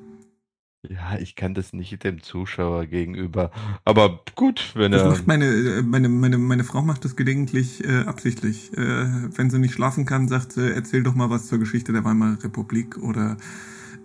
Ja, 0.88 1.16
ich 1.16 1.36
kann 1.36 1.54
das 1.54 1.72
nicht 1.72 2.02
dem 2.02 2.24
Zuschauer 2.24 2.86
gegenüber. 2.86 3.52
Aber 3.84 4.20
gut, 4.34 4.72
wenn 4.74 4.90
Das 4.90 5.02
er. 5.02 5.10
macht 5.10 5.28
meine, 5.28 5.44
äh, 5.46 5.82
meine, 5.82 6.08
meine, 6.08 6.38
meine 6.38 6.64
Frau 6.64 6.82
macht 6.82 7.04
das 7.04 7.14
gelegentlich 7.14 7.84
äh, 7.84 7.98
absichtlich. 8.00 8.76
Äh, 8.76 9.38
wenn 9.38 9.48
sie 9.48 9.60
nicht 9.60 9.74
schlafen 9.74 10.06
kann, 10.06 10.26
sagt 10.26 10.52
sie, 10.52 10.74
erzähl 10.74 11.04
doch 11.04 11.14
mal 11.14 11.30
was 11.30 11.46
zur 11.46 11.60
Geschichte 11.60 11.92
der 11.92 12.02
Weimarer 12.02 12.42
Republik 12.42 12.98
oder 12.98 13.36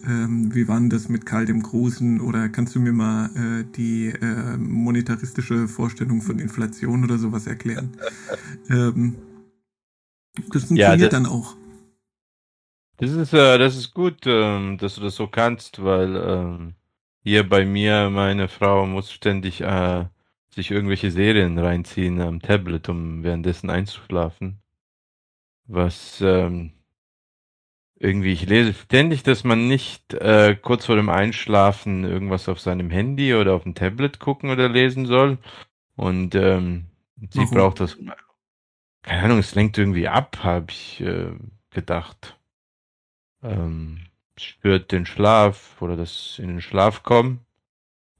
ähm, 0.05 0.53
wie 0.53 0.67
war 0.67 0.79
denn 0.79 0.89
das 0.89 1.09
mit 1.09 1.25
Karl 1.25 1.45
dem 1.45 1.61
Großen 1.63 2.21
oder 2.21 2.49
kannst 2.49 2.75
du 2.75 2.79
mir 2.79 2.93
mal 2.93 3.29
äh, 3.35 3.65
die 3.75 4.07
äh, 4.09 4.57
monetaristische 4.57 5.67
Vorstellung 5.67 6.21
von 6.21 6.39
Inflation 6.39 7.03
oder 7.03 7.17
sowas 7.17 7.47
erklären? 7.47 7.91
ähm, 8.69 9.15
das 10.51 10.63
funktioniert 10.65 11.13
das- 11.13 11.13
dann 11.13 11.25
auch. 11.25 11.55
Das 12.97 13.11
ist, 13.11 13.33
äh, 13.33 13.57
das 13.59 13.75
ist 13.75 13.93
gut, 13.93 14.23
ähm, 14.25 14.77
dass 14.79 14.95
du 14.95 15.01
das 15.01 15.15
so 15.15 15.27
kannst, 15.27 15.83
weil 15.83 16.15
ähm, 16.15 16.75
hier 17.23 17.47
bei 17.47 17.65
mir 17.65 18.09
meine 18.09 18.47
Frau 18.47 18.85
muss 18.87 19.11
ständig 19.11 19.61
äh, 19.61 20.05
sich 20.49 20.71
irgendwelche 20.71 21.11
Serien 21.11 21.59
reinziehen 21.59 22.21
am 22.21 22.41
Tablet, 22.41 22.89
um 22.89 23.23
währenddessen 23.23 23.69
einzuschlafen. 23.69 24.61
Was 25.67 26.19
ähm, 26.21 26.73
irgendwie, 27.99 28.33
ich 28.33 28.45
lese 28.47 28.73
ständig, 28.73 29.23
dass 29.23 29.43
man 29.43 29.67
nicht 29.67 30.13
äh, 30.13 30.55
kurz 30.55 30.85
vor 30.85 30.95
dem 30.95 31.09
Einschlafen 31.09 32.03
irgendwas 32.03 32.49
auf 32.49 32.59
seinem 32.59 32.89
Handy 32.91 33.33
oder 33.35 33.53
auf 33.53 33.63
dem 33.63 33.75
Tablet 33.75 34.19
gucken 34.19 34.49
oder 34.49 34.69
lesen 34.69 35.05
soll. 35.05 35.37
Und 35.95 36.35
ähm, 36.35 36.85
sie 37.31 37.39
Warum? 37.39 37.57
braucht 37.57 37.79
das. 37.79 37.97
Keine 39.03 39.23
Ahnung, 39.23 39.39
es 39.39 39.55
lenkt 39.55 39.77
irgendwie 39.77 40.07
ab, 40.07 40.39
habe 40.43 40.67
ich 40.69 41.01
äh, 41.01 41.31
gedacht 41.71 42.37
ähm, 43.43 43.99
stört 44.37 44.91
den 44.91 45.05
Schlaf 45.05 45.81
oder 45.81 45.95
das 45.95 46.35
in 46.39 46.47
den 46.47 46.61
Schlaf 46.61 47.03
kommen. 47.03 47.39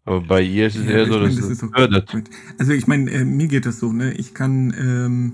Aber 0.05 0.21
bei 0.21 0.41
ihr 0.41 0.67
ist 0.67 0.75
es 0.75 0.85
Ja, 0.85 0.91
eher 0.91 1.05
so, 1.05 1.19
mein, 1.19 1.35
dass 1.35 1.49
das 1.49 1.49
es 1.49 1.59
fördert. 1.59 2.17
Also 2.57 2.71
ich 2.71 2.87
meine, 2.87 3.11
äh, 3.11 3.25
mir 3.25 3.47
geht 3.47 3.65
das 3.65 3.79
so, 3.79 3.91
ne? 3.91 4.13
Ich 4.13 4.33
kann, 4.33 4.73
ähm, 4.77 5.33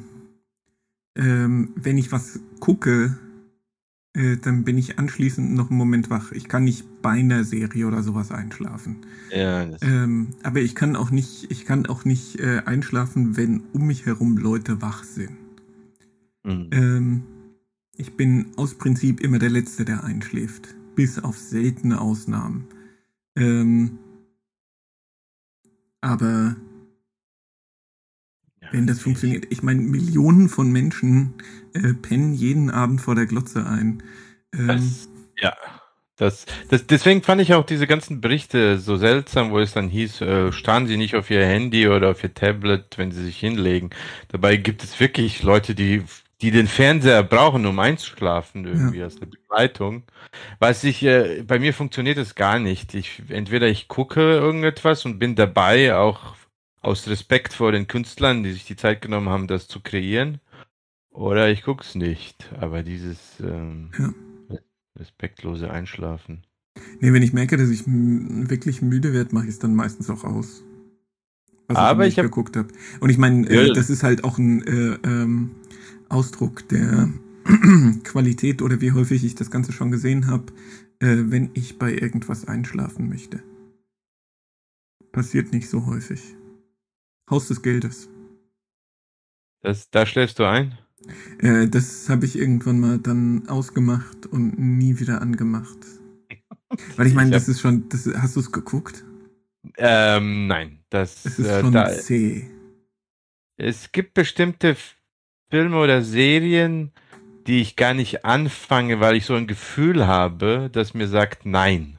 ähm, 1.15 1.69
wenn 1.75 1.97
ich 1.97 2.11
was 2.11 2.39
gucke, 2.59 3.17
äh, 4.13 4.37
dann 4.37 4.63
bin 4.63 4.77
ich 4.77 4.99
anschließend 4.99 5.53
noch 5.53 5.69
einen 5.69 5.77
Moment 5.77 6.09
wach. 6.09 6.31
Ich 6.31 6.47
kann 6.47 6.63
nicht 6.65 7.01
bei 7.01 7.11
einer 7.11 7.43
Serie 7.43 7.87
oder 7.87 8.03
sowas 8.03 8.31
einschlafen. 8.31 8.97
Ja, 9.31 9.65
Ähm, 9.81 10.29
aber 10.43 10.61
ich 10.61 10.75
kann 10.75 10.95
auch 10.95 11.09
nicht, 11.11 11.49
ich 11.51 11.65
kann 11.65 11.85
auch 11.87 12.05
nicht 12.05 12.39
äh, 12.39 12.61
einschlafen, 12.65 13.37
wenn 13.37 13.63
um 13.73 13.87
mich 13.87 14.05
herum 14.05 14.37
Leute 14.37 14.81
wach 14.81 15.03
sind. 15.03 15.37
mm. 16.43 16.69
Ähm, 16.71 17.23
ich 17.95 18.15
bin 18.17 18.47
aus 18.55 18.75
Prinzip 18.75 19.19
immer 19.21 19.39
der 19.39 19.49
Letzte, 19.49 19.85
der 19.85 20.03
einschläft. 20.03 20.75
Bis 20.95 21.19
auf 21.19 21.37
seltene 21.37 21.99
Ausnahmen. 21.99 22.65
Ähm, 23.35 23.97
aber 26.01 26.55
wenn 28.71 28.87
das 28.87 28.99
funktioniert, 28.99 29.47
ich 29.49 29.63
meine, 29.63 29.81
Millionen 29.81 30.49
von 30.49 30.71
Menschen 30.71 31.33
äh, 31.73 31.93
pennen 31.93 32.33
jeden 32.33 32.69
Abend 32.69 33.01
vor 33.01 33.15
der 33.15 33.25
Glotze 33.25 33.65
ein. 33.65 34.03
Ähm, 34.53 34.67
Das, 34.67 35.09
ja, 35.39 35.53
das, 36.15 36.45
das, 36.69 36.85
deswegen 36.85 37.23
fand 37.23 37.41
ich 37.41 37.53
auch 37.55 37.65
diese 37.65 37.87
ganzen 37.87 38.21
Berichte 38.21 38.77
so 38.77 38.97
seltsam, 38.97 39.51
wo 39.51 39.59
es 39.59 39.73
dann 39.73 39.89
hieß, 39.89 40.21
äh, 40.21 40.51
starren 40.51 40.85
Sie 40.87 40.97
nicht 40.97 41.15
auf 41.15 41.29
Ihr 41.31 41.45
Handy 41.45 41.87
oder 41.87 42.11
auf 42.11 42.23
Ihr 42.23 42.33
Tablet, 42.33 42.97
wenn 42.97 43.11
Sie 43.11 43.23
sich 43.23 43.39
hinlegen. 43.39 43.89
Dabei 44.29 44.57
gibt 44.57 44.83
es 44.83 44.99
wirklich 44.99 45.41
Leute, 45.41 45.73
die, 45.73 46.03
die 46.41 46.51
den 46.51 46.67
Fernseher 46.67 47.23
brauchen, 47.23 47.65
um 47.65 47.79
einzuschlafen, 47.79 48.65
irgendwie 48.65 49.01
als 49.01 49.17
eine 49.17 49.27
Begleitung. 49.27 50.03
Was 50.59 50.83
ich, 50.83 51.03
äh, 51.03 51.43
bei 51.47 51.57
mir 51.57 51.73
funktioniert 51.73 52.17
es 52.19 52.35
gar 52.35 52.59
nicht. 52.59 52.93
Ich, 52.93 53.23
entweder 53.29 53.67
ich 53.67 53.87
gucke 53.87 54.21
irgendetwas 54.21 55.05
und 55.05 55.17
bin 55.19 55.35
dabei, 55.35 55.95
auch 55.95 56.35
aus 56.81 57.07
Respekt 57.07 57.53
vor 57.53 57.71
den 57.71 57.87
Künstlern, 57.87 58.43
die 58.43 58.51
sich 58.51 58.65
die 58.65 58.75
Zeit 58.75 59.01
genommen 59.01 59.29
haben, 59.29 59.47
das 59.47 59.67
zu 59.67 59.79
kreieren, 59.79 60.39
oder 61.13 61.49
ich 61.51 61.63
gucke 61.63 61.83
es 61.83 61.95
nicht. 61.95 62.51
Aber 62.59 62.83
dieses, 62.83 63.39
ähm, 63.39 63.91
Ja. 63.97 64.13
respektlose 64.99 65.71
Einschlafen. 65.71 66.43
nee, 66.99 67.11
wenn 67.13 67.23
ich 67.23 67.33
merke, 67.33 67.57
dass 67.57 67.69
ich 67.69 67.83
wirklich 67.87 68.81
müde 68.81 69.13
werde, 69.13 69.33
mache 69.33 69.45
ich 69.45 69.51
es 69.51 69.59
dann 69.59 69.75
meistens 69.75 70.09
auch 70.09 70.23
aus. 70.23 70.63
Was 71.67 71.77
Aber 71.77 71.91
immer 72.03 72.07
ich 72.07 72.17
hab- 72.17 72.25
geguckt 72.25 72.55
habe. 72.57 72.69
Und 72.99 73.09
ich 73.09 73.17
meine, 73.17 73.47
äh, 73.49 73.67
Ja. 73.67 73.73
das 73.73 73.89
ist 73.89 74.03
halt 74.03 74.23
auch 74.23 74.37
ein 74.37 74.61
äh, 74.67 74.97
ähm, 75.03 75.51
Ausdruck 76.09 76.67
der 76.69 77.09
Qualität 78.03 78.61
oder 78.61 78.81
wie 78.81 78.91
häufig 78.91 79.23
ich 79.23 79.35
das 79.35 79.49
Ganze 79.51 79.71
schon 79.71 79.91
gesehen 79.91 80.27
habe, 80.27 80.51
äh, 80.99 81.23
wenn 81.31 81.49
ich 81.53 81.77
bei 81.79 81.91
irgendwas 81.93 82.47
einschlafen 82.47 83.09
möchte. 83.09 83.41
Passiert 85.11 85.51
nicht 85.53 85.69
so 85.69 85.85
häufig. 85.85 86.35
Haus 87.29 87.47
des 87.47 87.61
Geldes. 87.61 88.09
Das, 89.61 89.89
da 89.91 90.05
schläfst 90.05 90.39
du 90.39 90.43
ein? 90.45 90.77
Äh, 91.39 91.67
das 91.67 92.09
habe 92.09 92.25
ich 92.25 92.37
irgendwann 92.37 92.79
mal 92.79 92.97
dann 92.99 93.47
ausgemacht 93.49 94.25
und 94.27 94.57
nie 94.59 94.99
wieder 94.99 95.21
angemacht. 95.21 95.77
Weil 96.95 97.07
ich 97.07 97.13
meine, 97.13 97.31
das 97.31 97.47
ist 97.47 97.61
schon, 97.61 97.87
das, 97.89 98.07
hast 98.15 98.35
du 98.35 98.39
es 98.39 98.51
geguckt? 98.51 99.03
Ähm, 99.77 100.47
nein. 100.47 100.79
Das, 100.89 101.25
Es 101.25 101.39
ist 101.39 101.47
äh, 101.47 101.61
schon 101.61 101.71
da, 101.71 101.89
zäh. 101.89 102.49
es 103.57 103.91
gibt 103.91 104.13
bestimmte 104.13 104.75
Filme 105.49 105.77
oder 105.77 106.01
Serien, 106.01 106.91
die 107.47 107.61
ich 107.61 107.75
gar 107.75 107.93
nicht 107.93 108.25
anfange, 108.25 108.99
weil 108.99 109.15
ich 109.15 109.25
so 109.25 109.35
ein 109.35 109.47
Gefühl 109.47 110.07
habe, 110.07 110.69
das 110.71 110.93
mir 110.93 111.07
sagt 111.07 111.45
Nein. 111.45 111.97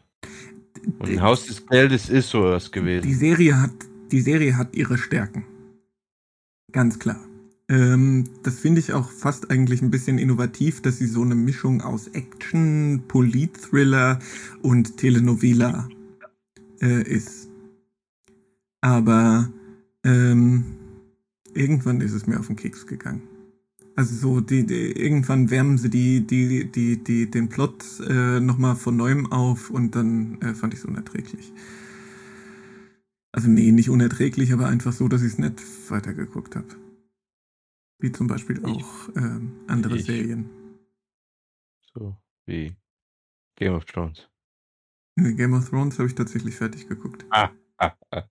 Und 0.98 1.20
Haus 1.20 1.46
des 1.46 1.66
Geldes 1.66 2.08
ist 2.10 2.30
sowas 2.30 2.66
Die 2.66 2.70
gewesen. 2.72 3.14
Serie 3.14 3.60
hat, 3.60 3.72
die 4.10 4.20
Serie 4.20 4.56
hat 4.56 4.74
ihre 4.74 4.98
Stärken. 4.98 5.44
Ganz 6.72 6.98
klar. 6.98 7.20
Ähm, 7.68 8.24
das 8.42 8.58
finde 8.58 8.80
ich 8.80 8.92
auch 8.92 9.10
fast 9.10 9.50
eigentlich 9.50 9.80
ein 9.80 9.90
bisschen 9.90 10.18
innovativ, 10.18 10.82
dass 10.82 10.98
sie 10.98 11.06
so 11.06 11.22
eine 11.22 11.34
Mischung 11.34 11.80
aus 11.80 12.08
Action, 12.08 13.04
Polit-Thriller 13.08 14.18
und 14.62 14.98
Telenovela 14.98 15.88
äh, 16.82 17.02
ist. 17.02 17.48
Aber 18.82 19.50
ähm, 20.04 20.64
irgendwann 21.54 22.02
ist 22.02 22.12
es 22.12 22.26
mir 22.26 22.38
auf 22.38 22.48
den 22.48 22.56
Keks 22.56 22.86
gegangen. 22.86 23.22
Also 23.96 24.14
so, 24.16 24.40
die, 24.40 24.66
die, 24.66 24.92
irgendwann 24.92 25.50
wärmen 25.50 25.78
sie 25.78 25.88
die, 25.88 26.26
die, 26.26 26.70
die, 26.70 27.02
die, 27.02 27.30
den 27.30 27.48
Plot 27.48 27.84
äh, 28.06 28.40
nochmal 28.40 28.76
von 28.76 28.96
neuem 28.96 29.30
auf 29.30 29.70
und 29.70 29.94
dann 29.94 30.38
äh, 30.42 30.52
fand 30.54 30.74
ich 30.74 30.80
es 30.80 30.84
unerträglich. 30.84 31.52
Also 33.32 33.48
nee, 33.48 33.72
nicht 33.72 33.88
unerträglich, 33.88 34.52
aber 34.52 34.66
einfach 34.66 34.92
so, 34.92 35.08
dass 35.08 35.22
ich 35.22 35.32
es 35.34 35.38
nicht 35.38 35.62
weitergeguckt 35.88 36.56
habe. 36.56 36.66
Wie 37.98 38.12
zum 38.12 38.26
Beispiel 38.26 38.58
Ich- 38.58 38.64
auch 38.64 39.08
ähm, 39.16 39.52
andere 39.66 39.96
ich- 39.96 40.04
Serien. 40.04 40.50
So 41.94 42.16
wie 42.46 42.74
Game 43.56 43.74
of 43.74 43.84
Thrones. 43.84 44.28
Game 45.16 45.54
of 45.54 45.68
Thrones 45.70 45.98
habe 45.98 46.08
ich 46.08 46.14
tatsächlich 46.16 46.56
fertig 46.56 46.88
geguckt. 46.88 47.24
Ah, 47.30 47.50
ah, 47.78 47.92
ah. 48.10 48.24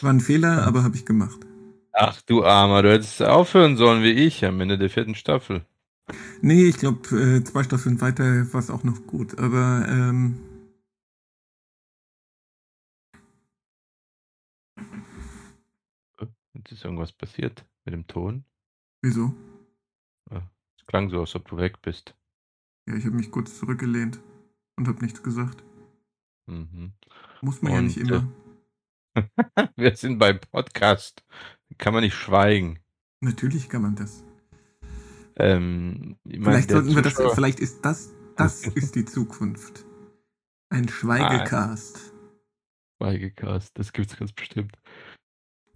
War 0.00 0.10
ein 0.10 0.20
Fehler, 0.20 0.66
aber 0.66 0.82
habe 0.82 0.96
ich 0.96 1.04
gemacht. 1.04 1.38
Ach 1.92 2.20
du 2.22 2.44
Armer, 2.44 2.82
du 2.82 2.90
hättest 2.90 3.22
aufhören 3.22 3.76
sollen 3.76 4.02
wie 4.02 4.10
ich 4.12 4.44
am 4.44 4.60
Ende 4.60 4.78
der 4.78 4.90
vierten 4.90 5.14
Staffel. 5.14 5.64
Nee, 6.40 6.64
ich 6.66 6.78
glaube, 6.78 7.08
äh, 7.16 7.44
zwei 7.44 7.62
Staffeln 7.62 8.00
weiter 8.00 8.52
war 8.52 8.60
es 8.60 8.70
auch 8.70 8.84
noch 8.84 9.06
gut, 9.06 9.38
aber 9.38 9.86
ähm, 9.88 10.38
Jetzt 16.54 16.72
ist 16.72 16.84
irgendwas 16.84 17.12
passiert 17.12 17.64
mit 17.84 17.94
dem 17.94 18.06
Ton. 18.06 18.44
Wieso? 19.04 19.34
Es 20.30 20.86
klang 20.86 21.10
so, 21.10 21.20
als 21.20 21.34
ob 21.34 21.46
du 21.48 21.56
weg 21.58 21.80
bist. 21.82 22.14
Ja, 22.88 22.94
ich 22.96 23.04
habe 23.04 23.16
mich 23.16 23.30
kurz 23.30 23.58
zurückgelehnt 23.58 24.20
und 24.76 24.88
habe 24.88 25.02
nichts 25.04 25.22
gesagt. 25.22 25.62
Mhm. 26.46 26.92
Muss 27.42 27.62
man 27.62 27.72
ja 27.72 27.78
Und, 27.78 27.84
nicht 27.86 27.96
immer. 27.98 28.26
Wir 29.76 29.96
sind 29.96 30.18
beim 30.18 30.40
Podcast. 30.40 31.24
Kann 31.78 31.94
man 31.94 32.02
nicht 32.02 32.14
schweigen. 32.14 32.80
Natürlich 33.20 33.68
kann 33.68 33.82
man 33.82 33.94
das. 33.96 34.24
Ähm, 35.36 36.16
Vielleicht 36.26 36.70
sollten 36.70 36.94
wir 36.94 37.02
das, 37.02 37.14
Zuschauer- 37.14 37.34
vielleicht 37.34 37.60
ist 37.60 37.84
das, 37.84 38.12
das 38.36 38.66
ist 38.76 38.94
die 38.94 39.04
Zukunft. 39.04 39.84
Ein 40.70 40.88
Schweigecast. 40.88 42.12
Schweigecast, 42.98 43.76
das 43.78 43.92
gibt's 43.92 44.16
ganz 44.16 44.32
bestimmt. 44.32 44.76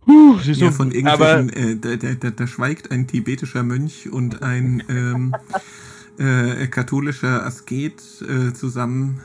Huh, 0.07 0.38
siehst 0.43 0.61
du, 0.61 0.67
Ja, 0.67 0.71
von 0.71 0.88
aber 0.88 1.38
irgendwelchen, 1.40 1.50
äh, 1.50 1.76
da, 1.76 1.97
da, 1.97 2.14
da, 2.14 2.31
da 2.31 2.47
schweigt 2.47 2.90
ein 2.90 3.07
tibetischer 3.07 3.62
Mönch 3.62 4.11
und 4.11 4.43
ein 4.43 4.83
ähm, 4.88 5.35
äh, 6.19 6.67
katholischer 6.69 7.45
Asket 7.45 8.02
äh, 8.23 8.52
zusammen 8.52 9.21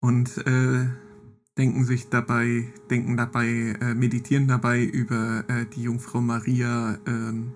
und 0.00 0.36
äh, 0.46 0.86
denken 1.56 1.84
sich 1.84 2.08
dabei, 2.10 2.72
denken 2.90 3.16
dabei, 3.16 3.46
äh, 3.80 3.94
meditieren 3.94 4.48
dabei 4.48 4.82
über 4.82 5.44
äh, 5.48 5.66
die 5.66 5.82
Jungfrau 5.82 6.20
Maria, 6.20 6.98
ähm, 7.06 7.52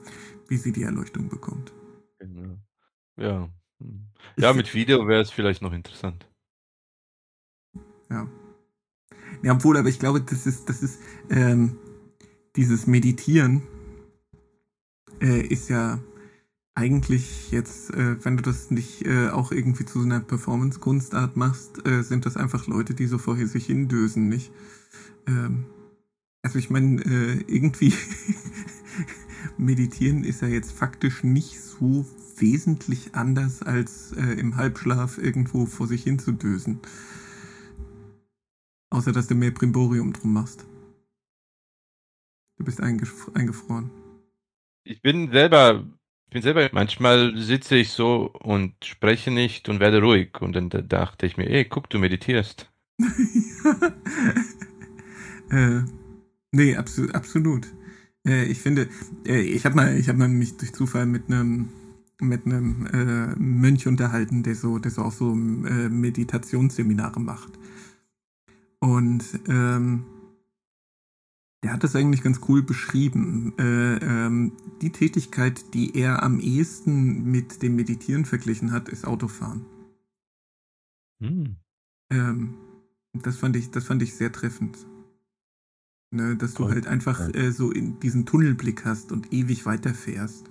wie 0.49 0.57
sie 0.57 0.73
die 0.73 0.85
Erleuchtung 0.85 1.29
bekommt. 1.29 1.73
Genau. 2.19 2.59
ja. 3.17 3.49
Hm. 3.81 4.09
Ja, 4.37 4.53
mit 4.53 4.73
Video 4.75 5.07
wäre 5.07 5.23
es 5.23 5.31
vielleicht 5.31 5.63
noch 5.63 5.73
interessant. 5.73 6.27
Ja. 8.11 8.29
Ja, 9.43 9.53
obwohl, 9.53 9.77
aber 9.77 9.89
ich 9.89 9.99
glaube, 9.99 10.21
das 10.21 10.47
ist, 10.47 10.69
das 10.69 10.83
ist, 10.83 11.01
ähm, 11.31 11.77
dieses 12.59 12.89
Meditieren 12.89 13.63
äh, 15.21 15.47
ist 15.47 15.69
ja 15.69 16.01
eigentlich 16.75 17.53
jetzt, 17.53 17.95
äh, 17.95 18.23
wenn 18.25 18.37
du 18.37 18.43
das 18.43 18.73
nicht 18.73 19.07
äh, 19.07 19.29
auch 19.29 19.53
irgendwie 19.53 19.85
zu 19.85 20.01
so 20.01 20.05
einer 20.05 20.19
Performance-Kunstart 20.19 21.37
machst, 21.37 21.87
äh, 21.87 22.03
sind 22.03 22.27
das 22.27 22.37
einfach 22.37 22.67
Leute, 22.67 22.95
die 22.95 23.07
so 23.07 23.17
vor 23.17 23.37
sich 23.37 23.67
hindösen, 23.67 24.29
nicht? 24.29 24.51
Ähm, 25.29 25.67
also 26.43 26.59
ich 26.59 26.69
meine, 26.69 27.01
äh, 27.03 27.45
irgendwie 27.47 27.95
meditieren 29.57 30.25
ist 30.25 30.43
ja 30.43 30.49
jetzt 30.49 30.73
faktisch 30.73 31.23
nicht 31.23 31.61
so 31.61 32.07
wesentlich 32.39 33.15
anders 33.15 33.63
als 33.63 34.11
äh, 34.15 34.33
im 34.33 34.57
Halbschlaf 34.57 35.19
irgendwo 35.19 35.67
vor 35.67 35.87
sich 35.87 36.03
hin 36.03 36.19
zu 36.19 36.33
dösen. 36.33 36.81
Außer 38.91 39.13
dass 39.13 39.29
du 39.29 39.37
mehr 39.37 39.53
Primborium 39.53 40.13
drum 40.13 40.33
machst. 40.33 40.67
Du 42.59 42.65
bist 42.65 42.81
eingef 42.81 43.31
eingefroren. 43.35 43.91
Ich 44.85 45.01
bin 45.01 45.31
selber, 45.31 45.85
ich 46.27 46.33
bin 46.33 46.43
selber, 46.43 46.69
manchmal 46.73 47.37
sitze 47.37 47.77
ich 47.77 47.91
so 47.91 48.33
und 48.33 48.75
spreche 48.85 49.31
nicht 49.31 49.69
und 49.69 49.79
werde 49.81 50.01
ruhig. 50.03 50.41
Und 50.41 50.55
dann 50.55 50.69
da- 50.69 50.83
dachte 50.83 51.27
ich 51.27 51.37
mir, 51.37 51.49
ey, 51.49 51.65
guck, 51.65 51.89
du 51.89 51.99
meditierst. 51.99 52.71
äh, 55.51 55.83
nee, 56.51 56.77
abso 56.77 57.05
absolut. 57.13 57.69
Äh, 58.27 58.47
ich 58.47 58.59
finde, 58.59 58.89
äh, 59.25 59.41
ich 59.41 59.65
habe 59.65 59.77
mal, 59.77 59.97
ich 59.97 60.09
habe 60.09 60.19
mal 60.19 60.29
mich 60.29 60.57
durch 60.57 60.73
Zufall 60.73 61.07
mit 61.07 61.29
einem 61.29 61.69
mit 62.21 62.47
einem 62.47 62.87
äh, 62.87 63.37
Mönch 63.37 63.87
unterhalten, 63.87 64.43
der 64.43 64.57
so, 64.57 64.81
der 64.81 64.91
so 64.91 65.03
auch 65.03 65.13
so 65.13 65.31
äh, 65.35 65.89
Meditationsseminare 65.89 67.21
macht. 67.21 67.53
Und 68.81 69.25
ähm, 69.49 70.05
der 71.63 71.73
hat 71.73 71.83
das 71.83 71.97
eigentlich 71.97 72.23
ganz 72.23 72.41
cool 72.49 72.63
beschrieben. 72.63 73.53
Äh, 73.59 73.97
ähm, 73.97 74.53
die 74.81 74.93
Tätigkeit, 74.93 75.75
die 75.75 75.97
er 75.97 76.23
am 76.23 76.39
ehesten 76.39 77.25
mit 77.25 77.63
dem 77.63 77.75
Meditieren 77.77 78.25
verglichen 78.25 78.71
hat, 78.71 78.89
ist 78.89 79.05
Autofahren. 79.07 79.67
Hm. 81.21 81.57
Ähm, 82.11 82.55
das 83.13 83.37
fand 83.37 83.57
ich, 83.57 83.71
das 83.71 83.85
fand 83.85 84.03
ich 84.03 84.15
sehr 84.15 84.31
treffend. 84.31 84.79
Ne, 86.11 86.37
dass 86.37 86.55
du 86.55 86.65
Cool. 86.65 86.71
halt 86.71 86.87
einfach 86.87 87.35
äh, 87.35 87.51
so 87.51 87.71
in 87.71 88.01
diesen 88.01 88.25
Tunnelblick 88.25 88.87
hast 88.87 89.13
und 89.13 89.33
ewig 89.33 89.67
weiterfährst. 89.67 90.49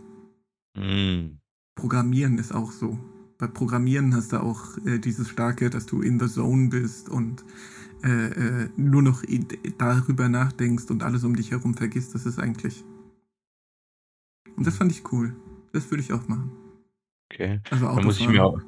Hm. 0.77 1.39
Programmieren 1.75 2.37
ist 2.37 2.53
auch 2.53 2.71
so. 2.71 2.99
Bei 3.39 3.47
Programmieren 3.47 4.13
hast 4.15 4.33
du 4.33 4.41
auch 4.41 4.77
äh, 4.85 4.99
dieses 4.99 5.29
starke, 5.29 5.69
dass 5.69 5.85
du 5.85 6.01
in 6.01 6.19
the 6.19 6.27
zone 6.27 6.69
bist 6.69 7.09
und 7.09 7.43
äh, 8.03 8.63
äh, 8.63 8.69
nur 8.75 9.01
noch 9.01 9.23
darüber 9.77 10.29
nachdenkst 10.29 10.89
und 10.89 11.03
alles 11.03 11.23
um 11.23 11.35
dich 11.35 11.51
herum 11.51 11.73
vergisst. 11.73 12.13
Das 12.15 12.25
ist 12.25 12.39
eigentlich. 12.39 12.83
Und 14.55 14.65
das 14.65 14.77
fand 14.77 14.91
ich 14.91 15.11
cool. 15.11 15.35
Das 15.73 15.89
würde 15.91 16.01
ich 16.01 16.13
auch 16.13 16.27
machen. 16.27 16.51
Okay. 17.31 17.61
Also 17.69 17.85
Dann 17.87 18.03
muss 18.03 18.19
ich 18.19 18.27
mir, 18.27 18.65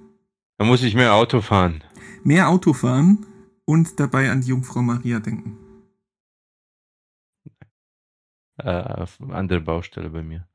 dann 0.58 0.68
muss 0.68 0.84
ich 0.84 0.96
mehr 0.96 1.14
Auto 1.14 1.42
fahren. 1.42 1.84
Mehr 2.24 2.50
Auto 2.50 2.74
fahren 2.74 3.26
und 3.66 4.00
dabei 4.00 4.32
an 4.32 4.42
die 4.42 4.48
Jungfrau 4.48 4.82
Maria 4.82 5.20
denken. 5.20 5.58
Äh, 8.58 9.06
andere 9.30 9.62
Baustelle 9.62 10.10
bei 10.10 10.22
mir. 10.22 10.48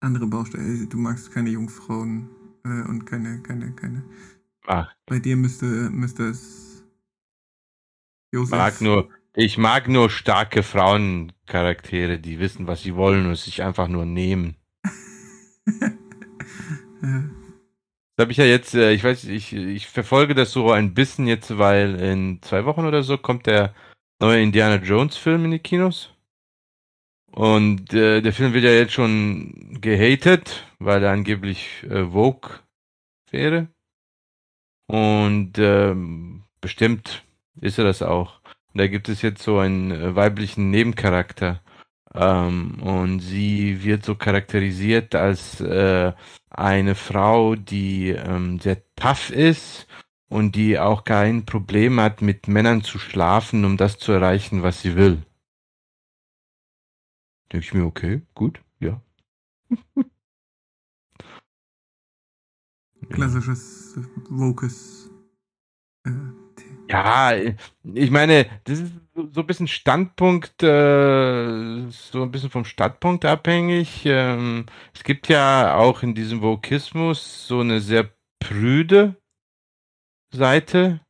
Andere 0.00 0.26
Baustelle. 0.26 0.86
Du 0.86 0.96
magst 0.96 1.30
keine 1.30 1.50
Jungfrauen 1.50 2.30
äh, 2.64 2.88
und 2.88 3.04
keine, 3.04 3.40
keine, 3.42 3.72
keine. 3.72 4.02
Ach, 4.66 4.90
Bei 5.06 5.18
dir 5.18 5.36
müsste, 5.36 5.90
müsste 5.90 6.28
es. 6.28 6.69
Josef. 8.32 8.56
mag 8.58 8.80
nur, 8.80 9.10
ich 9.34 9.58
mag 9.58 9.88
nur 9.88 10.10
starke 10.10 10.62
Frauencharaktere, 10.62 12.18
die 12.18 12.38
wissen, 12.40 12.66
was 12.66 12.82
sie 12.82 12.94
wollen 12.96 13.26
und 13.26 13.36
sich 13.36 13.62
einfach 13.62 13.88
nur 13.88 14.04
nehmen. 14.04 14.56
äh, 15.66 15.90
Das 18.16 18.24
habe 18.24 18.32
ich 18.32 18.38
ja 18.38 18.44
jetzt, 18.44 18.74
äh, 18.74 18.92
ich 18.92 19.02
weiß, 19.02 19.24
ich, 19.24 19.54
ich 19.54 19.86
verfolge 19.86 20.34
das 20.34 20.52
so 20.52 20.70
ein 20.72 20.94
bisschen 20.94 21.26
jetzt, 21.26 21.56
weil 21.58 21.94
in 22.00 22.42
zwei 22.42 22.64
Wochen 22.66 22.84
oder 22.84 23.02
so 23.02 23.16
kommt 23.16 23.46
der 23.46 23.74
neue 24.20 24.42
Indiana 24.42 24.76
Jones 24.76 25.16
Film 25.16 25.46
in 25.46 25.52
die 25.52 25.58
Kinos. 25.58 26.14
Und 27.32 27.94
äh, 27.94 28.20
der 28.20 28.32
Film 28.32 28.52
wird 28.52 28.64
ja 28.64 28.72
jetzt 28.72 28.92
schon 28.92 29.78
gehatet, 29.80 30.66
weil 30.78 31.02
er 31.02 31.12
angeblich 31.12 31.84
äh, 31.84 32.04
Vogue 32.04 32.58
wäre. 33.30 33.68
Und 34.86 35.52
ähm, 35.58 36.42
bestimmt 36.60 37.24
ist 37.60 37.78
er 37.78 37.84
das 37.84 38.02
auch. 38.02 38.40
Und 38.72 38.80
da 38.80 38.86
gibt 38.86 39.08
es 39.08 39.22
jetzt 39.22 39.42
so 39.42 39.58
einen 39.58 39.90
äh, 39.90 40.14
weiblichen 40.14 40.70
Nebencharakter. 40.70 41.60
Ähm, 42.14 42.82
und 42.82 43.20
sie 43.20 43.84
wird 43.84 44.04
so 44.04 44.14
charakterisiert 44.14 45.14
als 45.14 45.60
äh, 45.60 46.12
eine 46.50 46.94
Frau, 46.94 47.54
die 47.56 48.10
ähm, 48.10 48.58
sehr 48.58 48.82
tough 48.96 49.30
ist 49.30 49.86
und 50.28 50.56
die 50.56 50.78
auch 50.78 51.04
kein 51.04 51.44
Problem 51.46 52.00
hat, 52.00 52.22
mit 52.22 52.48
Männern 52.48 52.82
zu 52.82 52.98
schlafen, 52.98 53.64
um 53.64 53.76
das 53.76 53.98
zu 53.98 54.12
erreichen, 54.12 54.62
was 54.62 54.82
sie 54.82 54.96
will. 54.96 55.22
Denke 57.52 57.66
ich 57.66 57.74
mir, 57.74 57.84
okay, 57.84 58.22
gut, 58.34 58.60
ja. 58.80 59.00
klassisches 63.10 63.98
Vokes. 64.28 65.10
Äh, 66.04 66.39
Ja, 66.90 67.32
ich 67.94 68.10
meine, 68.10 68.46
das 68.64 68.80
ist 68.80 68.92
so 69.14 69.28
so 69.32 69.40
ein 69.42 69.46
bisschen 69.46 69.68
Standpunkt, 69.68 70.62
äh, 70.62 71.88
so 71.90 72.22
ein 72.22 72.30
bisschen 72.32 72.50
vom 72.50 72.64
Standpunkt 72.64 73.24
abhängig. 73.24 74.02
Ähm, 74.06 74.66
es 74.94 75.04
gibt 75.04 75.28
ja 75.28 75.76
auch 75.76 76.02
in 76.02 76.14
diesem 76.14 76.42
Vokismus 76.42 77.46
so 77.46 77.60
eine 77.60 77.80
sehr 77.80 78.10
prüde 78.40 79.16
Seite, 80.32 81.00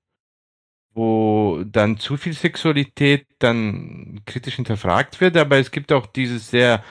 wo 0.95 1.62
dann 1.64 1.99
zu 1.99 2.16
viel 2.16 2.33
Sexualität 2.35 3.27
dann 3.38 4.21
kritisch 4.27 4.57
hinterfragt 4.57 5.21
wird, 5.21 5.37
aber 5.37 5.59
es 5.59 5.71
gibt 5.71 5.93
auch 5.93 6.07
dieses 6.07 6.51
sehr 6.51 6.85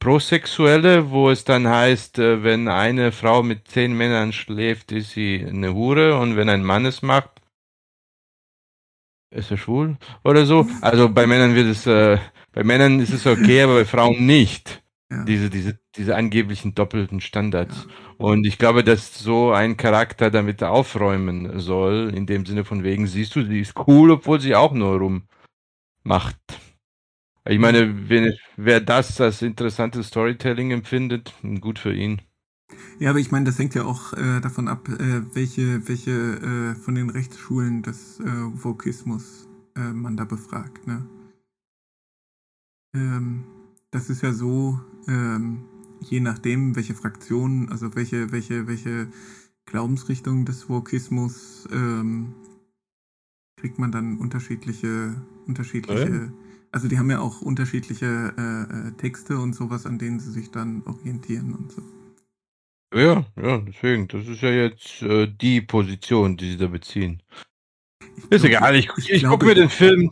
Prosexuelle, 0.00 1.10
wo 1.10 1.30
es 1.30 1.44
dann 1.44 1.68
heißt, 1.68 2.18
äh, 2.20 2.42
wenn 2.44 2.68
eine 2.68 3.12
Frau 3.12 3.42
mit 3.42 3.68
zehn 3.68 3.94
Männern 3.96 4.32
schläft, 4.32 4.92
ist 4.92 5.12
sie 5.12 5.44
eine 5.46 5.74
Hure 5.74 6.18
und 6.18 6.36
wenn 6.36 6.48
ein 6.50 6.64
Mann 6.64 6.86
es 6.86 7.02
macht, 7.02 7.37
ist 9.30 9.50
er 9.50 9.56
schwul 9.56 9.96
oder 10.24 10.46
so? 10.46 10.66
Also 10.80 11.08
bei 11.08 11.26
Männern 11.26 11.54
wird 11.54 11.66
es, 11.66 11.86
äh, 11.86 12.18
bei 12.52 12.64
Männern 12.64 13.00
ist 13.00 13.12
es 13.12 13.26
okay, 13.26 13.62
aber 13.62 13.74
bei 13.74 13.84
Frauen 13.84 14.26
nicht. 14.26 14.82
Ja. 15.10 15.24
Diese, 15.24 15.48
diese, 15.48 15.78
diese 15.96 16.16
angeblichen 16.16 16.74
doppelten 16.74 17.20
Standards. 17.20 17.86
Ja. 17.88 17.94
Und 18.18 18.46
ich 18.46 18.58
glaube, 18.58 18.84
dass 18.84 19.18
so 19.18 19.52
ein 19.52 19.76
Charakter 19.76 20.30
damit 20.30 20.62
aufräumen 20.62 21.58
soll, 21.60 22.12
in 22.14 22.26
dem 22.26 22.44
Sinne 22.44 22.64
von 22.64 22.82
wegen, 22.82 23.06
siehst 23.06 23.34
du, 23.36 23.42
sie 23.44 23.60
ist 23.60 23.74
cool, 23.86 24.10
obwohl 24.10 24.40
sie 24.40 24.54
auch 24.54 24.72
nur 24.72 24.98
rummacht. 26.04 26.36
Ich 27.48 27.58
meine, 27.58 28.10
wenn, 28.10 28.34
wer 28.56 28.80
das 28.80 29.18
als 29.20 29.40
interessantes 29.40 30.08
Storytelling 30.08 30.70
empfindet, 30.70 31.32
gut 31.60 31.78
für 31.78 31.94
ihn. 31.94 32.20
Ja, 32.98 33.10
aber 33.10 33.20
ich 33.20 33.30
meine, 33.30 33.44
das 33.44 33.58
hängt 33.58 33.74
ja 33.74 33.84
auch 33.84 34.12
äh, 34.14 34.40
davon 34.40 34.66
ab, 34.66 34.88
äh, 34.88 35.22
welche, 35.34 35.86
welche 35.88 36.10
äh, 36.10 36.74
von 36.74 36.96
den 36.96 37.10
Rechtsschulen 37.10 37.82
des 37.82 38.18
äh, 38.20 38.24
Vokismus 38.24 39.48
äh, 39.76 39.92
man 39.92 40.16
da 40.16 40.24
befragt. 40.24 40.86
Ne? 40.86 41.06
Ähm, 42.94 43.44
das 43.92 44.10
ist 44.10 44.22
ja 44.22 44.32
so, 44.32 44.80
ähm, 45.06 45.64
je 46.00 46.20
nachdem, 46.20 46.74
welche 46.74 46.94
Fraktionen, 46.94 47.68
also 47.70 47.94
welche, 47.94 48.32
welche, 48.32 48.66
welche 48.66 49.08
Glaubensrichtung 49.66 50.44
des 50.44 50.68
Vokismus 50.68 51.68
ähm, 51.70 52.34
kriegt 53.56 53.78
man 53.78 53.92
dann 53.92 54.18
unterschiedliche, 54.18 55.14
unterschiedliche 55.46 56.32
also 56.70 56.86
die 56.86 56.98
haben 56.98 57.10
ja 57.10 57.20
auch 57.20 57.40
unterschiedliche 57.40 58.92
Texte 58.98 59.38
und 59.38 59.54
sowas, 59.54 59.86
an 59.86 59.98
denen 59.98 60.20
sie 60.20 60.30
sich 60.30 60.50
dann 60.50 60.82
orientieren 60.84 61.54
und 61.54 61.72
so. 61.72 61.82
Ja, 62.94 63.26
ja, 63.36 63.58
deswegen, 63.58 64.08
das 64.08 64.26
ist 64.26 64.40
ja 64.40 64.50
jetzt 64.50 65.02
äh, 65.02 65.26
die 65.26 65.60
Position, 65.60 66.36
die 66.36 66.52
sie 66.52 66.56
da 66.56 66.68
beziehen. 66.68 67.22
Ich 68.16 68.30
ist 68.30 68.44
egal, 68.44 68.76
ich, 68.76 68.88
ich, 68.96 69.10
ich 69.10 69.24
gucke 69.24 69.44
mir 69.44 69.54
den 69.54 69.68
Film. 69.68 70.10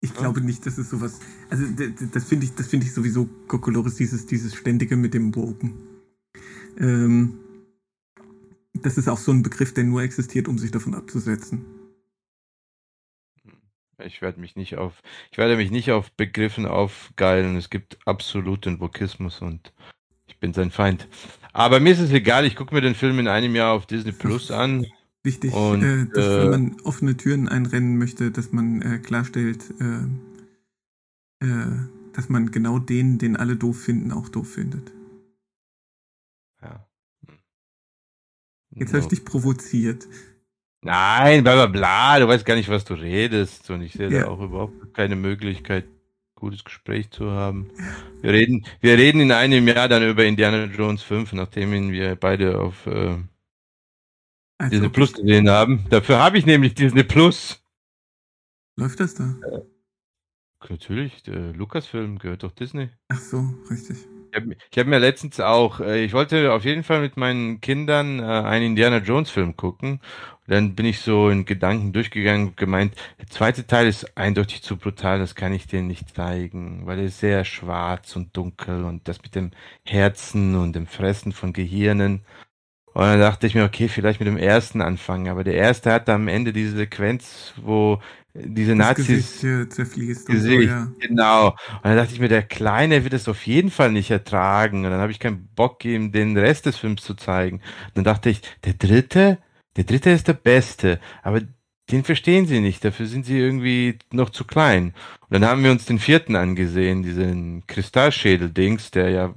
Ich 0.00 0.14
glaube 0.14 0.40
nicht, 0.40 0.64
dass 0.66 0.78
es 0.78 0.90
sowas. 0.90 1.18
Also 1.50 1.64
das 2.12 2.24
finde 2.24 2.46
ich, 2.46 2.54
das 2.54 2.68
finde 2.68 2.86
ich 2.86 2.94
sowieso 2.94 3.28
Kokolores, 3.48 3.96
dieses, 3.96 4.26
dieses 4.26 4.54
ständige 4.54 4.96
mit 4.96 5.14
dem 5.14 5.34
Woken. 5.34 5.74
Ähm, 6.78 7.40
das 8.74 8.98
ist 8.98 9.08
auch 9.08 9.18
so 9.18 9.32
ein 9.32 9.42
Begriff, 9.42 9.74
der 9.74 9.84
nur 9.84 10.02
existiert, 10.02 10.48
um 10.48 10.58
sich 10.58 10.70
davon 10.70 10.94
abzusetzen. 10.94 11.64
Ich 14.04 14.20
werde 14.20 14.40
mich 14.40 14.56
nicht 14.56 14.76
auf, 14.76 15.02
ich 15.32 15.38
werde 15.38 15.56
mich 15.56 15.70
nicht 15.70 15.90
auf 15.90 16.12
Begriffen 16.12 16.66
aufgeilen. 16.66 17.56
Es 17.56 17.70
gibt 17.70 17.98
absoluten 18.06 18.78
Vokismus 18.78 19.40
und 19.40 19.72
ich 20.26 20.38
bin 20.38 20.52
sein 20.52 20.70
Feind. 20.70 21.08
Aber 21.56 21.80
mir 21.80 21.92
ist 21.94 22.00
es 22.00 22.10
egal, 22.10 22.44
ich 22.44 22.54
gucke 22.54 22.74
mir 22.74 22.82
den 22.82 22.94
Film 22.94 23.18
in 23.18 23.28
einem 23.28 23.54
Jahr 23.54 23.72
auf 23.72 23.86
Disney 23.86 24.12
Plus 24.12 24.50
an. 24.50 24.84
Wichtig, 25.22 25.54
und, 25.54 25.82
äh, 25.82 26.04
dass 26.04 26.26
äh, 26.26 26.42
wenn 26.42 26.50
man 26.50 26.80
offene 26.82 27.16
Türen 27.16 27.48
einrennen 27.48 27.96
möchte, 27.96 28.30
dass 28.30 28.52
man 28.52 28.82
äh, 28.82 28.98
klarstellt, 28.98 29.64
äh, 29.80 31.46
äh, 31.46 31.78
dass 32.12 32.28
man 32.28 32.50
genau 32.50 32.78
den, 32.78 33.16
den 33.16 33.36
alle 33.36 33.56
doof 33.56 33.80
finden, 33.80 34.12
auch 34.12 34.28
doof 34.28 34.50
findet. 34.52 34.92
Ja. 36.60 36.86
Jetzt 38.74 38.92
habe 38.92 39.00
ich 39.00 39.08
dich 39.08 39.24
provoziert. 39.24 40.06
Nein, 40.82 41.42
bla 41.42 41.54
bla 41.54 41.66
bla, 41.68 42.18
du 42.20 42.28
weißt 42.28 42.44
gar 42.44 42.56
nicht, 42.56 42.68
was 42.68 42.84
du 42.84 42.92
redest. 42.92 43.70
Und 43.70 43.80
ich 43.80 43.94
sehe 43.94 44.10
ja. 44.10 44.24
da 44.24 44.28
auch 44.28 44.42
überhaupt 44.42 44.92
keine 44.92 45.16
Möglichkeit, 45.16 45.86
gutes 46.36 46.62
Gespräch 46.62 47.10
zu 47.10 47.32
haben. 47.32 47.70
Wir 48.22 48.32
reden, 48.32 48.64
wir 48.80 48.96
reden 48.96 49.20
in 49.20 49.32
einem 49.32 49.66
Jahr 49.66 49.88
dann 49.88 50.08
über 50.08 50.24
Indiana 50.24 50.64
Jones 50.66 51.02
5, 51.02 51.32
nachdem 51.32 51.90
wir 51.90 52.14
beide 52.14 52.60
auf 52.60 52.86
äh, 52.86 53.16
also, 54.58 54.70
Disney 54.70 54.88
Plus 54.90 55.12
gesehen 55.14 55.50
haben. 55.50 55.84
Dafür 55.90 56.18
habe 56.18 56.38
ich 56.38 56.46
nämlich 56.46 56.74
Disney 56.74 57.02
Plus. 57.02 57.62
Läuft 58.76 59.00
das 59.00 59.14
da? 59.14 59.34
Äh, 59.50 59.62
natürlich, 60.68 61.22
der 61.22 61.52
Lukas-Film 61.54 62.18
gehört 62.18 62.42
doch 62.42 62.52
Disney. 62.52 62.90
Ach 63.08 63.18
so, 63.18 63.54
richtig. 63.70 63.96
Ich 64.36 64.42
habe 64.42 64.56
hab 64.76 64.86
mir 64.86 64.98
letztens 64.98 65.40
auch, 65.40 65.80
äh, 65.80 66.04
ich 66.04 66.12
wollte 66.12 66.52
auf 66.52 66.64
jeden 66.64 66.84
Fall 66.84 67.00
mit 67.00 67.16
meinen 67.16 67.60
Kindern 67.60 68.20
äh, 68.20 68.22
einen 68.22 68.66
Indiana 68.66 68.98
Jones 68.98 69.30
Film 69.30 69.56
gucken 69.56 70.00
dann 70.46 70.74
bin 70.74 70.86
ich 70.86 71.00
so 71.00 71.28
in 71.28 71.44
Gedanken 71.44 71.92
durchgegangen 71.92 72.48
und 72.48 72.56
gemeint, 72.56 72.94
der 73.18 73.26
zweite 73.26 73.66
Teil 73.66 73.86
ist 73.86 74.16
eindeutig 74.16 74.62
zu 74.62 74.76
brutal, 74.76 75.18
das 75.18 75.34
kann 75.34 75.52
ich 75.52 75.66
dir 75.66 75.82
nicht 75.82 76.14
zeigen, 76.14 76.86
weil 76.86 76.98
er 76.98 77.06
ist 77.06 77.20
sehr 77.20 77.44
schwarz 77.44 78.14
und 78.16 78.36
dunkel 78.36 78.84
und 78.84 79.08
das 79.08 79.22
mit 79.22 79.34
dem 79.34 79.50
Herzen 79.84 80.54
und 80.56 80.74
dem 80.76 80.86
Fressen 80.86 81.32
von 81.32 81.52
Gehirnen. 81.52 82.24
Und 82.94 83.02
dann 83.04 83.20
dachte 83.20 83.46
ich 83.46 83.54
mir, 83.54 83.64
okay, 83.64 83.88
vielleicht 83.88 84.20
mit 84.20 84.28
dem 84.28 84.38
ersten 84.38 84.82
anfangen, 84.82 85.28
aber 85.28 85.44
der 85.44 85.54
erste 85.54 85.92
hat 85.92 86.08
am 86.08 86.28
Ende 86.28 86.52
diese 86.52 86.76
Sequenz, 86.76 87.54
wo 87.58 88.00
diese 88.44 88.76
das 88.76 88.88
Nazis 88.88 89.06
Gesicht 89.40 89.72
zerfließt. 89.72 90.26
Gesicht, 90.26 90.68
so, 90.68 90.74
ja. 90.74 90.92
genau. 91.00 91.48
Und 91.48 91.84
dann 91.84 91.96
dachte 91.96 92.12
ich 92.12 92.20
mir, 92.20 92.28
der 92.28 92.42
Kleine 92.42 93.04
wird 93.04 93.14
es 93.14 93.28
auf 93.28 93.46
jeden 93.46 93.70
Fall 93.70 93.92
nicht 93.92 94.10
ertragen. 94.10 94.84
Und 94.84 94.90
dann 94.90 95.00
habe 95.00 95.12
ich 95.12 95.20
keinen 95.20 95.48
Bock, 95.54 95.84
ihm 95.84 96.12
den 96.12 96.36
Rest 96.36 96.66
des 96.66 96.76
Films 96.76 97.02
zu 97.02 97.14
zeigen. 97.14 97.56
Und 97.88 97.96
dann 97.96 98.04
dachte 98.04 98.30
ich, 98.30 98.42
der 98.64 98.74
dritte, 98.74 99.38
der 99.76 99.84
dritte 99.84 100.10
ist 100.10 100.28
der 100.28 100.34
beste, 100.34 101.00
aber 101.22 101.42
den 101.90 102.02
verstehen 102.02 102.46
sie 102.46 102.60
nicht, 102.60 102.84
dafür 102.84 103.06
sind 103.06 103.26
sie 103.26 103.38
irgendwie 103.38 103.98
noch 104.10 104.30
zu 104.30 104.44
klein. 104.44 104.92
Und 105.20 105.30
dann 105.30 105.44
haben 105.44 105.62
wir 105.62 105.70
uns 105.70 105.84
den 105.84 105.98
vierten 105.98 106.34
angesehen, 106.34 107.02
diesen 107.02 107.66
Kristallschädel-Dings, 107.66 108.90
der 108.90 109.10
ja 109.10 109.34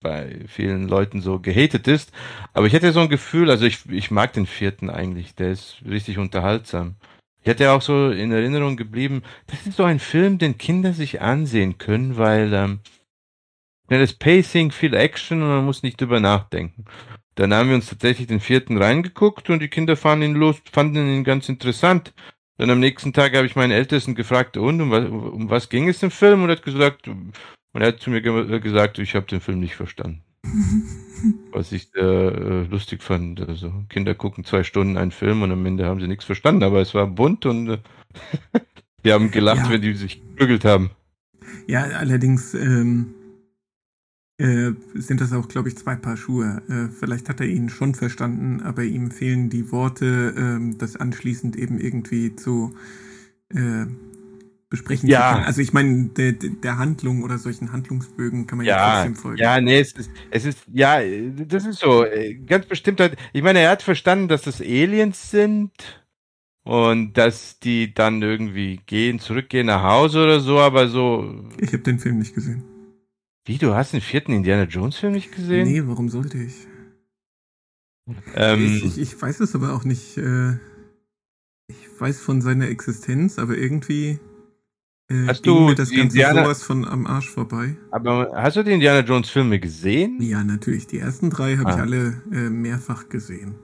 bei 0.00 0.44
vielen 0.46 0.86
Leuten 0.88 1.20
so 1.20 1.40
gehatet 1.40 1.88
ist. 1.88 2.12
Aber 2.52 2.66
ich 2.66 2.74
hatte 2.74 2.92
so 2.92 3.00
ein 3.00 3.08
Gefühl, 3.08 3.50
also 3.50 3.66
ich, 3.66 3.88
ich 3.90 4.10
mag 4.10 4.32
den 4.32 4.46
vierten 4.46 4.90
eigentlich, 4.90 5.34
der 5.34 5.50
ist 5.50 5.82
richtig 5.84 6.18
unterhaltsam. 6.18 6.96
Ich 7.42 7.48
hatte 7.48 7.70
auch 7.70 7.82
so 7.82 8.10
in 8.10 8.32
Erinnerung 8.32 8.76
geblieben, 8.76 9.22
das 9.46 9.66
ist 9.66 9.76
so 9.76 9.84
ein 9.84 10.00
Film, 10.00 10.38
den 10.38 10.58
Kinder 10.58 10.92
sich 10.92 11.20
ansehen 11.20 11.78
können, 11.78 12.16
weil 12.16 12.52
ähm, 12.52 12.80
das 13.88 14.12
Pacing, 14.12 14.70
viel 14.70 14.94
Action 14.94 15.42
und 15.42 15.48
man 15.48 15.64
muss 15.64 15.82
nicht 15.82 16.00
drüber 16.00 16.20
nachdenken. 16.20 16.84
Dann 17.36 17.54
haben 17.54 17.68
wir 17.68 17.76
uns 17.76 17.88
tatsächlich 17.88 18.26
den 18.26 18.40
vierten 18.40 18.76
reingeguckt 18.76 19.48
und 19.48 19.60
die 19.60 19.68
Kinder 19.68 19.96
fanden 19.96 20.30
ihn 20.30 20.34
los, 20.34 20.56
fanden 20.70 20.96
ihn 20.96 21.24
ganz 21.24 21.48
interessant. 21.48 22.12
Dann 22.58 22.70
am 22.70 22.80
nächsten 22.80 23.12
Tag 23.12 23.36
habe 23.36 23.46
ich 23.46 23.54
meinen 23.54 23.70
Ältesten 23.70 24.16
gefragt, 24.16 24.56
und 24.56 24.80
um 24.80 24.90
was, 24.90 25.08
um 25.08 25.48
was 25.48 25.68
ging 25.68 25.88
es 25.88 26.02
im 26.02 26.10
Film? 26.10 26.42
Und 26.42 26.50
er 26.50 26.56
hat 26.56 26.64
gesagt, 26.64 27.06
und 27.06 27.32
er 27.72 27.86
hat 27.86 28.00
zu 28.00 28.10
mir 28.10 28.20
ge 28.20 28.58
gesagt, 28.58 28.98
ich 28.98 29.14
habe 29.14 29.26
den 29.26 29.40
Film 29.40 29.60
nicht 29.60 29.76
verstanden. 29.76 30.24
was 31.52 31.72
ich 31.72 31.94
äh, 31.94 32.64
lustig 32.64 33.02
fand. 33.02 33.40
Also 33.46 33.72
Kinder 33.88 34.14
gucken 34.14 34.44
zwei 34.44 34.62
Stunden 34.62 34.96
einen 34.96 35.10
Film 35.10 35.42
und 35.42 35.52
am 35.52 35.64
Ende 35.66 35.86
haben 35.86 36.00
sie 36.00 36.08
nichts 36.08 36.24
verstanden, 36.24 36.62
aber 36.62 36.80
es 36.80 36.94
war 36.94 37.06
bunt 37.06 37.46
und 37.46 37.68
äh, 37.68 37.78
die 39.04 39.12
haben 39.12 39.30
gelacht, 39.30 39.64
ja. 39.64 39.70
wenn 39.70 39.82
die 39.82 39.94
sich 39.94 40.20
geprügelt 40.20 40.64
haben. 40.64 40.90
Ja, 41.66 41.82
allerdings 41.82 42.54
ähm, 42.54 43.14
äh, 44.38 44.72
sind 44.94 45.20
das 45.20 45.32
auch, 45.32 45.48
glaube 45.48 45.68
ich, 45.68 45.76
zwei 45.76 45.96
Paar 45.96 46.16
Schuhe. 46.16 46.62
Äh, 46.68 46.92
vielleicht 46.92 47.28
hat 47.28 47.40
er 47.40 47.46
ihn 47.46 47.68
schon 47.68 47.94
verstanden, 47.94 48.60
aber 48.62 48.84
ihm 48.84 49.10
fehlen 49.10 49.50
die 49.50 49.72
Worte, 49.72 50.34
äh, 50.36 50.74
das 50.78 50.96
anschließend 50.96 51.56
eben 51.56 51.78
irgendwie 51.78 52.36
zu 52.36 52.74
äh, 53.50 53.86
besprechen 54.68 55.08
ja. 55.08 55.34
können. 55.34 55.46
Also 55.46 55.60
ich 55.60 55.72
meine, 55.72 56.08
der, 56.08 56.32
der 56.32 56.78
Handlung 56.78 57.22
oder 57.22 57.38
solchen 57.38 57.72
Handlungsbögen 57.72 58.46
kann 58.46 58.58
man 58.58 58.66
ja, 58.66 58.76
ja 58.76 58.94
trotzdem 58.94 59.16
folgen. 59.16 59.38
Ja, 59.38 59.60
nee, 59.60 59.80
es 59.80 59.92
ist, 59.92 60.10
es 60.30 60.44
ist, 60.44 60.58
ja, 60.72 61.00
das 61.46 61.66
ist 61.66 61.80
so, 61.80 62.04
äh, 62.04 62.34
ganz 62.34 62.66
bestimmt 62.66 63.00
hat, 63.00 63.16
ich 63.32 63.42
meine, 63.42 63.60
er 63.60 63.70
hat 63.70 63.82
verstanden, 63.82 64.28
dass 64.28 64.42
das 64.42 64.60
Aliens 64.60 65.30
sind 65.30 65.72
und 66.64 67.14
dass 67.14 67.58
die 67.60 67.94
dann 67.94 68.20
irgendwie 68.20 68.80
gehen, 68.84 69.20
zurückgehen 69.20 69.66
nach 69.66 69.82
Hause 69.82 70.24
oder 70.24 70.40
so, 70.40 70.58
aber 70.58 70.88
so. 70.88 71.48
Ich 71.58 71.72
habe 71.72 71.82
den 71.82 71.98
Film 71.98 72.18
nicht 72.18 72.34
gesehen. 72.34 72.62
Wie, 73.46 73.56
du 73.56 73.74
hast 73.74 73.94
den 73.94 74.02
vierten 74.02 74.32
Indiana 74.32 74.64
Jones 74.64 74.98
Film 74.98 75.14
nicht 75.14 75.34
gesehen? 75.34 75.66
Nee, 75.66 75.82
warum 75.86 76.10
sollte 76.10 76.36
ich? 76.36 76.66
Ähm, 78.34 78.64
ich, 78.66 78.84
ich, 78.84 78.98
ich, 78.98 79.22
weiß 79.22 79.40
es 79.40 79.54
aber 79.54 79.72
auch 79.72 79.84
nicht. 79.84 80.18
Äh, 80.18 80.58
ich 81.68 81.88
weiß 81.98 82.20
von 82.20 82.42
seiner 82.42 82.68
Existenz, 82.68 83.38
aber 83.38 83.56
irgendwie 83.56 84.18
äh, 85.10 85.26
hast 85.26 85.46
du 85.46 85.60
mir 85.60 85.74
das 85.74 85.90
Ganze 85.90 86.02
Indiana, 86.02 86.44
sowas 86.44 86.62
von 86.62 86.84
am 86.86 87.06
Arsch 87.06 87.30
vorbei. 87.30 87.76
Aber 87.90 88.30
hast 88.34 88.56
du 88.56 88.62
die 88.62 88.72
Indiana 88.72 89.00
Jones 89.00 89.30
Filme 89.30 89.58
gesehen? 89.58 90.20
Ja, 90.20 90.44
natürlich. 90.44 90.86
Die 90.86 90.98
ersten 90.98 91.30
drei 91.30 91.56
habe 91.56 91.70
ah. 91.70 91.74
ich 91.74 91.80
alle 91.80 92.22
äh, 92.30 92.50
mehrfach 92.50 93.08
gesehen. 93.08 93.54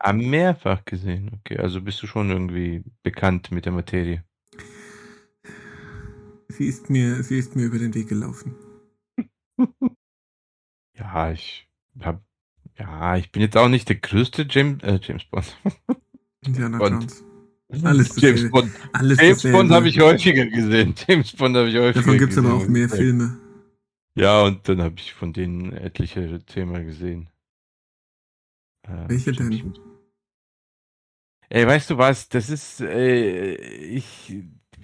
Ah, 0.00 0.12
mehrfach 0.12 0.84
gesehen. 0.84 1.30
Okay, 1.40 1.58
also 1.58 1.80
bist 1.80 2.02
du 2.02 2.06
schon 2.06 2.30
irgendwie 2.30 2.84
bekannt 3.02 3.50
mit 3.50 3.64
der 3.64 3.72
Materie. 3.72 4.24
Sie 6.48 6.66
ist 6.66 6.88
mir, 6.90 7.22
sie 7.22 7.38
ist 7.38 7.56
mir 7.56 7.66
über 7.66 7.78
den 7.78 7.94
Weg 7.94 8.08
gelaufen. 8.08 8.54
Ja, 10.98 11.30
ich 11.30 11.68
hab, 12.00 12.20
ja, 12.76 13.16
ich 13.16 13.30
bin 13.30 13.40
jetzt 13.40 13.56
auch 13.56 13.68
nicht 13.68 13.88
der 13.88 13.96
größte 13.96 14.46
James, 14.50 14.82
äh, 14.82 14.98
James 15.00 15.24
Bond. 15.24 15.56
Indiana 16.44 16.78
Bond. 16.78 16.90
Jones. 16.90 17.24
Alles 17.82 18.14
James 18.20 18.50
Bond. 18.50 18.72
Alles 18.92 19.20
James 19.20 19.42
Bond 19.42 19.70
habe 19.70 19.88
ich 19.88 20.00
häufiger 20.00 20.46
gesehen. 20.46 20.94
James 21.08 21.32
Bond 21.32 21.56
habe 21.56 21.68
ich 21.68 21.76
häufiger 21.76 21.92
gesehen. 21.92 22.04
Davon 22.04 22.18
gibt 22.18 22.32
es 22.32 22.38
aber 22.38 22.54
auch 22.54 22.68
mehr 22.68 22.88
Filme. 22.88 23.38
Ja, 24.14 24.42
und 24.42 24.68
dann 24.68 24.82
habe 24.82 24.96
ich 24.98 25.12
von 25.12 25.32
denen 25.32 25.72
etliche 25.72 26.44
Themen 26.44 26.84
gesehen. 26.86 27.28
Äh, 28.82 29.08
Welche 29.08 29.32
denn? 29.32 29.74
Ey, 31.50 31.66
weißt 31.66 31.90
du 31.90 31.98
was? 31.98 32.28
Das 32.28 32.50
ist, 32.50 32.80
äh, 32.80 33.54
ich, 33.54 34.34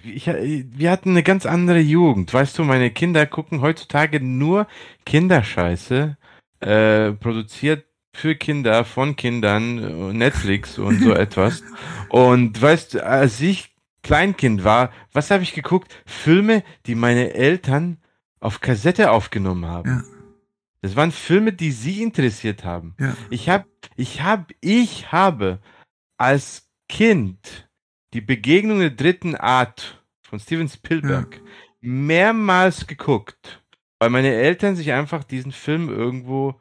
ich, 0.02 0.26
wir 0.26 0.90
hatten 0.90 1.10
eine 1.10 1.22
ganz 1.22 1.46
andere 1.46 1.80
Jugend. 1.80 2.32
Weißt 2.32 2.58
du, 2.58 2.64
meine 2.64 2.90
Kinder 2.90 3.26
gucken 3.26 3.60
heutzutage 3.60 4.20
nur 4.20 4.66
Kinderscheiße, 5.04 6.16
äh, 6.60 7.12
produziert 7.12 7.86
für 8.16 8.34
Kinder, 8.36 8.84
von 8.84 9.16
Kindern, 9.16 10.16
Netflix 10.16 10.78
und 10.78 11.02
so 11.02 11.12
etwas. 11.14 11.62
Und 12.08 12.60
weißt 12.60 12.94
du, 12.94 13.06
als 13.06 13.40
ich 13.40 13.74
Kleinkind 14.02 14.64
war, 14.64 14.92
was 15.12 15.30
habe 15.30 15.42
ich 15.42 15.52
geguckt? 15.52 15.94
Filme, 16.06 16.62
die 16.86 16.94
meine 16.94 17.34
Eltern 17.34 17.98
auf 18.38 18.60
Kassette 18.60 19.10
aufgenommen 19.10 19.66
haben. 19.66 19.88
Ja. 19.88 20.04
Das 20.82 20.96
waren 20.96 21.12
Filme, 21.12 21.52
die 21.52 21.72
sie 21.72 22.02
interessiert 22.02 22.64
haben. 22.64 22.94
Ja. 23.00 23.16
Ich 23.30 23.48
habe, 23.48 23.64
ich 23.96 24.22
habe, 24.22 24.54
ich 24.60 25.10
habe 25.10 25.58
als 26.18 26.68
Kind 26.88 27.68
die 28.12 28.20
Begegnung 28.20 28.80
der 28.80 28.90
dritten 28.90 29.34
Art 29.34 30.04
von 30.22 30.38
Steven 30.38 30.68
Spielberg 30.68 31.36
ja. 31.36 31.42
mehrmals 31.80 32.86
geguckt, 32.86 33.62
weil 33.98 34.10
meine 34.10 34.34
Eltern 34.34 34.76
sich 34.76 34.92
einfach 34.92 35.24
diesen 35.24 35.52
Film 35.52 35.88
irgendwo 35.88 36.60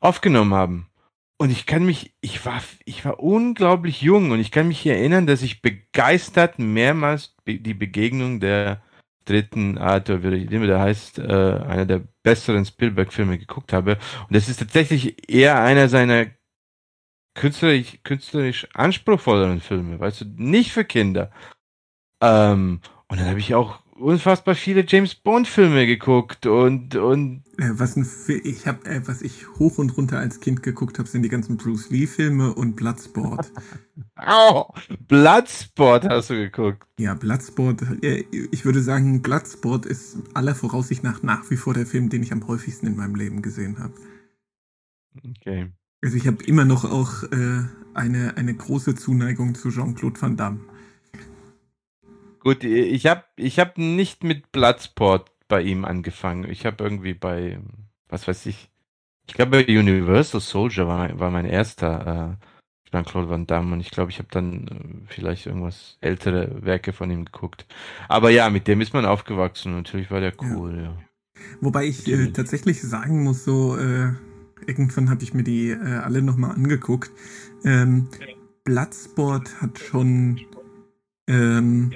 aufgenommen 0.00 0.54
haben. 0.54 0.86
Und 1.40 1.50
ich 1.50 1.66
kann 1.66 1.86
mich, 1.86 2.14
ich 2.20 2.44
war, 2.44 2.60
ich 2.84 3.04
war 3.04 3.20
unglaublich 3.20 4.02
jung 4.02 4.32
und 4.32 4.40
ich 4.40 4.50
kann 4.50 4.68
mich 4.68 4.84
erinnern, 4.84 5.26
dass 5.26 5.42
ich 5.42 5.62
begeistert 5.62 6.58
mehrmals 6.58 7.36
die 7.46 7.74
Begegnung 7.74 8.40
der 8.40 8.82
dritten 9.24 9.78
Art, 9.78 10.10
oder 10.10 10.22
wie 10.22 10.46
der 10.46 10.80
heißt, 10.80 11.18
äh, 11.18 11.22
einer 11.22 11.86
der 11.86 12.02
besseren 12.22 12.64
Spielberg-Filme 12.64 13.38
geguckt 13.38 13.72
habe. 13.72 13.98
Und 14.26 14.34
das 14.34 14.48
ist 14.48 14.58
tatsächlich 14.58 15.30
eher 15.30 15.60
einer 15.60 15.88
seiner 15.88 16.26
künstlerisch, 17.34 17.98
künstlerisch 18.02 18.66
anspruchsvolleren 18.74 19.60
Filme, 19.60 20.00
weißt 20.00 20.22
du, 20.22 20.24
nicht 20.36 20.72
für 20.72 20.84
Kinder. 20.84 21.30
Ähm, 22.20 22.80
und 23.06 23.20
dann 23.20 23.28
habe 23.28 23.38
ich 23.38 23.54
auch 23.54 23.80
unfassbar 23.98 24.54
viele 24.54 24.84
James 24.86 25.14
Bond 25.14 25.46
Filme 25.46 25.86
geguckt 25.86 26.46
und 26.46 26.96
und 26.96 27.44
äh, 27.58 27.70
was 27.72 27.96
ein 27.96 28.06
ich 28.44 28.66
habe 28.66 28.88
äh, 28.88 29.00
was 29.06 29.22
ich 29.22 29.48
hoch 29.58 29.78
und 29.78 29.96
runter 29.96 30.18
als 30.18 30.40
Kind 30.40 30.62
geguckt 30.62 30.98
habe 30.98 31.08
sind 31.08 31.22
die 31.22 31.28
ganzen 31.28 31.56
Bruce 31.56 31.90
Lee 31.90 32.06
Filme 32.06 32.54
und 32.54 32.76
Bloodsport. 32.76 33.52
oh, 34.28 34.66
Bloodsport 35.08 36.08
hast 36.08 36.30
du 36.30 36.34
geguckt. 36.34 36.86
Ja, 36.98 37.14
Bloodsport, 37.14 37.82
äh, 38.02 38.24
ich 38.30 38.64
würde 38.64 38.82
sagen 38.82 39.22
Bloodsport 39.22 39.86
ist 39.86 40.18
aller 40.34 40.54
Voraussicht 40.54 41.02
nach 41.02 41.22
nach 41.22 41.50
wie 41.50 41.56
vor 41.56 41.74
der 41.74 41.86
Film, 41.86 42.08
den 42.08 42.22
ich 42.22 42.32
am 42.32 42.46
häufigsten 42.46 42.86
in 42.86 42.96
meinem 42.96 43.14
Leben 43.14 43.42
gesehen 43.42 43.78
habe. 43.78 43.94
Okay. 45.40 45.72
Also 46.02 46.16
ich 46.16 46.26
habe 46.26 46.42
immer 46.44 46.64
noch 46.64 46.84
auch 46.84 47.24
äh, 47.24 47.64
eine 47.94 48.36
eine 48.36 48.54
große 48.54 48.94
Zuneigung 48.94 49.54
zu 49.54 49.70
Jean-Claude 49.70 50.20
Van 50.20 50.36
Damme. 50.36 50.60
Gut, 52.40 52.64
ich 52.64 53.06
habe 53.06 53.24
ich 53.36 53.58
hab 53.58 53.78
nicht 53.78 54.24
mit 54.24 54.52
Bloodsport 54.52 55.30
bei 55.48 55.62
ihm 55.62 55.84
angefangen. 55.84 56.48
Ich 56.50 56.66
habe 56.66 56.84
irgendwie 56.84 57.14
bei, 57.14 57.58
was 58.08 58.28
weiß 58.28 58.46
ich, 58.46 58.70
ich 59.26 59.34
glaube 59.34 59.64
Universal 59.66 60.40
Soldier 60.40 60.86
war 60.86 60.98
mein, 60.98 61.18
war 61.18 61.30
mein 61.30 61.44
erster 61.44 62.38
äh, 62.40 62.90
Jean-Claude 62.90 63.28
Van 63.28 63.46
Damme 63.46 63.74
und 63.74 63.80
ich 63.80 63.90
glaube, 63.90 64.10
ich 64.10 64.18
habe 64.18 64.28
dann 64.30 64.66
äh, 64.68 65.12
vielleicht 65.12 65.46
irgendwas 65.46 65.98
ältere 66.00 66.64
Werke 66.64 66.92
von 66.92 67.10
ihm 67.10 67.24
geguckt. 67.24 67.66
Aber 68.08 68.30
ja, 68.30 68.48
mit 68.50 68.66
dem 68.66 68.80
ist 68.80 68.94
man 68.94 69.04
aufgewachsen. 69.04 69.74
Natürlich 69.74 70.10
war 70.10 70.20
der 70.20 70.32
cool, 70.40 70.76
ja. 70.76 70.82
ja. 70.82 70.98
Wobei 71.60 71.86
ich 71.86 72.08
äh, 72.08 72.32
tatsächlich 72.32 72.80
sagen 72.80 73.22
muss, 73.22 73.44
so 73.44 73.76
äh, 73.76 74.12
irgendwann 74.66 75.10
habe 75.10 75.22
ich 75.22 75.34
mir 75.34 75.44
die 75.44 75.70
äh, 75.70 75.76
alle 75.76 76.22
nochmal 76.22 76.52
angeguckt. 76.52 77.10
Ähm, 77.64 78.08
Bloodsport 78.64 79.60
hat 79.60 79.78
schon 79.78 80.40
ähm, 81.26 81.92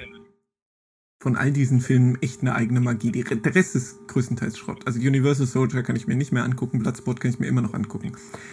von 1.23 1.37
all 1.37 1.53
diesen 1.53 1.79
Filmen 1.79 2.21
echt 2.21 2.41
eine 2.41 2.53
eigene 2.53 2.81
Magie. 2.81 3.09
Die, 3.09 3.23
der 3.23 3.55
Rest 3.55 3.75
ist 3.75 4.09
größtenteils 4.09 4.57
Schrott. 4.57 4.85
Also 4.85 4.99
Universal 4.99 5.47
Soldier 5.47 5.81
kann 5.81 5.95
ich 5.95 6.05
mir 6.05 6.17
nicht 6.17 6.33
mehr 6.33 6.43
angucken, 6.43 6.79
Bloodsport 6.79 7.21
kann 7.21 7.31
ich 7.31 7.39
mir 7.39 7.47
immer 7.47 7.61
noch 7.61 7.73
angucken. 7.73 8.11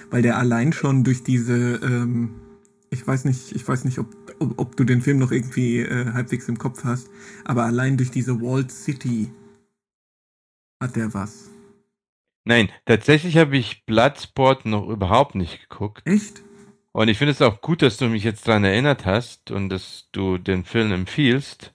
Weil 0.08 0.22
der 0.22 0.38
allein 0.38 0.72
schon 0.72 1.02
durch 1.02 1.24
diese, 1.24 1.80
ähm, 1.82 2.36
ich 2.88 3.04
weiß 3.04 3.24
nicht, 3.24 3.56
ich 3.56 3.66
weiß 3.66 3.84
nicht, 3.86 3.98
ob, 3.98 4.14
ob, 4.38 4.56
ob 4.56 4.76
du 4.76 4.84
den 4.84 5.02
Film 5.02 5.18
noch 5.18 5.32
irgendwie 5.32 5.80
äh, 5.80 6.12
halbwegs 6.12 6.48
im 6.48 6.58
Kopf 6.58 6.84
hast, 6.84 7.10
aber 7.44 7.64
allein 7.64 7.96
durch 7.96 8.12
diese 8.12 8.40
Walled 8.40 8.70
City 8.70 9.32
hat 10.80 10.94
der 10.94 11.12
was. 11.12 11.50
Nein, 12.44 12.68
tatsächlich 12.84 13.36
habe 13.36 13.56
ich 13.56 13.84
Bloodsport 13.84 14.64
noch 14.64 14.88
überhaupt 14.88 15.34
nicht 15.34 15.68
geguckt. 15.68 16.02
Echt? 16.04 16.44
Und 16.92 17.08
ich 17.08 17.18
finde 17.18 17.32
es 17.32 17.42
auch 17.42 17.62
gut, 17.62 17.82
dass 17.82 17.96
du 17.96 18.06
mich 18.06 18.22
jetzt 18.22 18.46
daran 18.46 18.62
erinnert 18.62 19.06
hast 19.06 19.50
und 19.50 19.70
dass 19.70 20.08
du 20.12 20.38
den 20.38 20.64
Film 20.64 20.92
empfiehlst. 20.92 21.74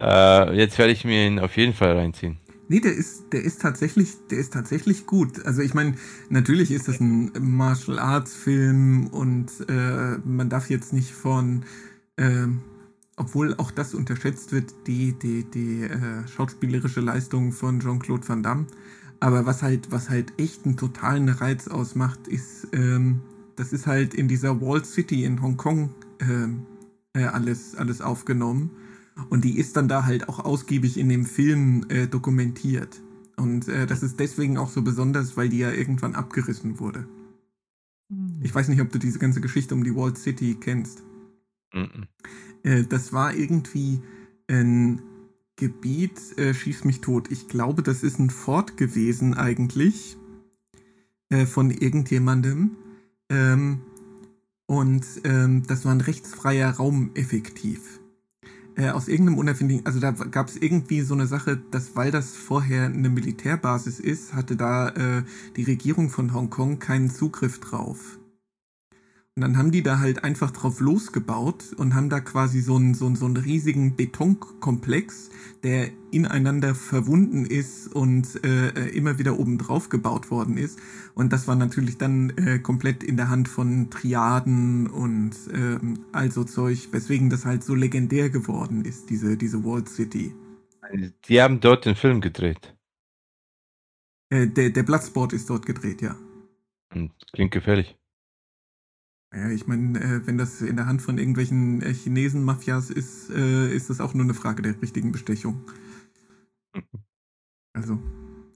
Äh, 0.00 0.56
jetzt 0.56 0.78
werde 0.78 0.92
ich 0.92 1.04
mir 1.04 1.26
ihn 1.26 1.38
auf 1.38 1.56
jeden 1.56 1.74
Fall 1.74 1.96
reinziehen. 1.96 2.38
Nee, 2.68 2.80
der 2.80 2.94
ist, 2.94 3.32
der 3.32 3.44
ist 3.44 3.60
tatsächlich, 3.60 4.14
der 4.30 4.38
ist 4.38 4.52
tatsächlich 4.52 5.06
gut. 5.06 5.44
Also 5.46 5.62
ich 5.62 5.72
meine, 5.72 5.94
natürlich 6.30 6.72
ist 6.72 6.88
das 6.88 7.00
ein 7.00 7.30
Martial 7.38 7.98
Arts 7.98 8.34
Film 8.34 9.06
und 9.06 9.50
äh, 9.68 10.18
man 10.24 10.48
darf 10.48 10.68
jetzt 10.68 10.92
nicht 10.92 11.12
von, 11.12 11.62
äh, 12.16 12.46
obwohl 13.16 13.54
auch 13.54 13.70
das 13.70 13.94
unterschätzt 13.94 14.50
wird, 14.52 14.74
die, 14.88 15.12
die, 15.12 15.44
die 15.44 15.84
äh, 15.84 16.26
schauspielerische 16.26 17.00
Leistung 17.00 17.52
von 17.52 17.78
Jean-Claude 17.78 18.28
Van 18.28 18.42
Damme. 18.42 18.66
Aber 19.20 19.46
was 19.46 19.62
halt, 19.62 19.92
was 19.92 20.10
halt 20.10 20.32
echt 20.36 20.66
einen 20.66 20.76
totalen 20.76 21.28
Reiz 21.28 21.68
ausmacht, 21.68 22.26
ist, 22.26 22.66
ähm, 22.72 23.20
das 23.54 23.72
ist 23.72 23.86
halt 23.86 24.12
in 24.12 24.26
dieser 24.26 24.60
Wall 24.60 24.84
City 24.84 25.24
in 25.24 25.40
Hongkong 25.40 25.94
äh, 26.18 27.20
äh, 27.20 27.24
alles, 27.26 27.76
alles 27.76 28.00
aufgenommen. 28.00 28.70
Und 29.30 29.44
die 29.44 29.58
ist 29.58 29.76
dann 29.76 29.88
da 29.88 30.04
halt 30.04 30.28
auch 30.28 30.40
ausgiebig 30.40 30.98
in 30.98 31.08
dem 31.08 31.24
Film 31.24 31.86
äh, 31.88 32.06
dokumentiert. 32.06 33.00
Und 33.36 33.68
äh, 33.68 33.86
das 33.86 34.02
ist 34.02 34.20
deswegen 34.20 34.58
auch 34.58 34.70
so 34.70 34.82
besonders, 34.82 35.36
weil 35.36 35.48
die 35.48 35.58
ja 35.58 35.70
irgendwann 35.70 36.14
abgerissen 36.14 36.78
wurde. 36.78 37.06
Mhm. 38.08 38.40
Ich 38.42 38.54
weiß 38.54 38.68
nicht, 38.68 38.80
ob 38.80 38.92
du 38.92 38.98
diese 38.98 39.18
ganze 39.18 39.40
Geschichte 39.40 39.74
um 39.74 39.84
die 39.84 39.94
Walled 39.94 40.18
City 40.18 40.56
kennst. 40.60 41.02
Mhm. 41.72 42.06
Äh, 42.62 42.84
das 42.84 43.12
war 43.12 43.34
irgendwie 43.34 44.00
ein 44.48 45.02
Gebiet, 45.56 46.38
äh, 46.38 46.52
schieß 46.52 46.84
mich 46.84 47.00
tot. 47.00 47.30
Ich 47.30 47.48
glaube, 47.48 47.82
das 47.82 48.02
ist 48.02 48.18
ein 48.18 48.30
Fort 48.30 48.76
gewesen 48.76 49.34
eigentlich 49.34 50.18
äh, 51.30 51.46
von 51.46 51.70
irgendjemandem. 51.70 52.72
Ähm, 53.30 53.80
und 54.66 55.06
ähm, 55.24 55.62
das 55.66 55.84
war 55.84 55.92
ein 55.92 56.00
rechtsfreier 56.00 56.70
Raum 56.72 57.10
effektiv 57.14 58.00
äh, 58.76 58.90
aus 58.90 59.08
irgendeinem 59.08 59.38
unerfindlichen, 59.38 59.86
also 59.86 60.00
da 60.00 60.10
gab 60.10 60.48
es 60.48 60.56
irgendwie 60.56 61.00
so 61.00 61.14
eine 61.14 61.26
Sache, 61.26 61.58
dass 61.70 61.96
weil 61.96 62.10
das 62.10 62.36
vorher 62.36 62.86
eine 62.86 63.08
Militärbasis 63.08 64.00
ist, 64.00 64.34
hatte 64.34 64.56
da 64.56 64.88
äh, 64.90 65.22
die 65.56 65.64
Regierung 65.64 66.10
von 66.10 66.34
Hongkong 66.34 66.78
keinen 66.78 67.10
Zugriff 67.10 67.58
drauf. 67.58 68.18
Und 69.36 69.42
dann 69.42 69.58
haben 69.58 69.70
die 69.70 69.82
da 69.82 69.98
halt 69.98 70.24
einfach 70.24 70.50
drauf 70.50 70.80
losgebaut 70.80 71.74
und 71.76 71.94
haben 71.94 72.08
da 72.08 72.20
quasi 72.20 72.62
so 72.62 72.76
einen, 72.76 72.94
so 72.94 73.04
einen, 73.04 73.16
so 73.16 73.26
einen 73.26 73.36
riesigen 73.36 73.94
Betonkomplex, 73.94 75.28
der 75.62 75.90
ineinander 76.10 76.74
verwunden 76.74 77.44
ist 77.44 77.94
und 77.94 78.42
äh, 78.46 78.68
äh, 78.68 78.96
immer 78.96 79.18
wieder 79.18 79.38
oben 79.38 79.58
drauf 79.58 79.90
gebaut 79.90 80.30
worden 80.30 80.56
ist. 80.56 80.78
Und 81.14 81.34
das 81.34 81.46
war 81.46 81.54
natürlich 81.54 81.98
dann 81.98 82.30
äh, 82.38 82.60
komplett 82.60 83.04
in 83.04 83.18
der 83.18 83.28
Hand 83.28 83.48
von 83.48 83.90
Triaden 83.90 84.86
und 84.86 85.36
ähm, 85.52 85.98
all 86.12 86.30
so 86.30 86.42
Zeug, 86.44 86.88
weswegen 86.92 87.28
das 87.28 87.44
halt 87.44 87.62
so 87.62 87.74
legendär 87.74 88.30
geworden 88.30 88.86
ist, 88.86 89.10
diese, 89.10 89.36
diese 89.36 89.62
Walled 89.62 89.90
City. 89.90 90.34
Die 91.28 91.42
haben 91.42 91.60
dort 91.60 91.84
den 91.84 91.96
Film 91.96 92.22
gedreht. 92.22 92.74
Äh, 94.30 94.46
der, 94.46 94.70
der 94.70 94.82
Bloodsport 94.82 95.34
ist 95.34 95.50
dort 95.50 95.66
gedreht, 95.66 96.00
ja. 96.00 96.16
Hm, 96.94 97.10
klingt 97.34 97.50
gefährlich. 97.50 97.98
Ja, 99.34 99.50
ich 99.50 99.66
meine, 99.66 100.00
äh, 100.00 100.26
wenn 100.26 100.38
das 100.38 100.62
in 100.62 100.76
der 100.76 100.86
Hand 100.86 101.02
von 101.02 101.18
irgendwelchen 101.18 101.82
äh, 101.82 101.92
Chinesen-Mafias 101.92 102.90
ist, 102.90 103.30
äh, 103.30 103.74
ist 103.74 103.90
das 103.90 104.00
auch 104.00 104.14
nur 104.14 104.24
eine 104.24 104.34
Frage 104.34 104.62
der 104.62 104.80
richtigen 104.80 105.12
Bestechung. 105.12 105.62
Also, 107.72 107.98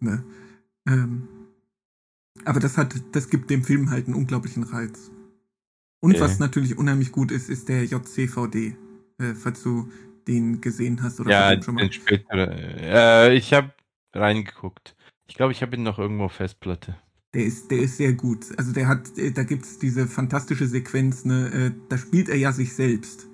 ne. 0.00 0.24
Ähm, 0.88 1.28
aber 2.46 2.58
das 2.58 2.78
hat, 2.78 2.94
das 3.12 3.28
gibt 3.28 3.50
dem 3.50 3.64
Film 3.64 3.90
halt 3.90 4.06
einen 4.06 4.14
unglaublichen 4.14 4.62
Reiz. 4.62 5.10
Und 6.00 6.18
was 6.18 6.38
natürlich 6.38 6.78
unheimlich 6.78 7.12
gut 7.12 7.30
ist, 7.30 7.50
ist 7.50 7.68
der 7.68 7.84
JCVD, 7.84 8.76
äh, 9.18 9.34
falls 9.34 9.62
du 9.62 9.92
den 10.26 10.62
gesehen 10.62 11.02
hast 11.02 11.20
oder 11.20 11.30
ja, 11.30 11.62
schon 11.62 11.74
mal. 11.74 11.82
Den 11.82 11.92
später, 11.92 12.50
äh, 12.50 13.34
ich 13.34 13.52
habe 13.52 13.74
reingeguckt. 14.14 14.96
Ich 15.26 15.34
glaube, 15.34 15.52
ich 15.52 15.60
habe 15.60 15.76
ihn 15.76 15.82
noch 15.82 15.98
irgendwo 15.98 16.28
Festplatte. 16.28 16.96
Der 17.34 17.44
ist, 17.44 17.70
der 17.70 17.80
ist 17.80 17.96
sehr 17.96 18.12
gut. 18.12 18.46
Also 18.58 18.72
der 18.72 18.88
hat, 18.88 19.16
äh, 19.16 19.30
da 19.30 19.44
gibt 19.44 19.64
es 19.64 19.78
diese 19.78 20.06
fantastische 20.06 20.66
Sequenz, 20.66 21.24
ne, 21.24 21.52
äh, 21.52 21.72
da 21.88 21.96
spielt 21.96 22.28
er 22.28 22.36
ja 22.36 22.52
sich 22.52 22.74
selbst. 22.74 23.28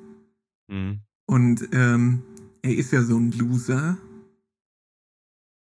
Mhm. 0.69 1.01
Und 1.27 1.69
ähm, 1.73 2.23
er 2.63 2.75
ist 2.75 2.93
ja 2.93 3.03
so 3.03 3.17
ein 3.17 3.33
Loser. 3.33 3.97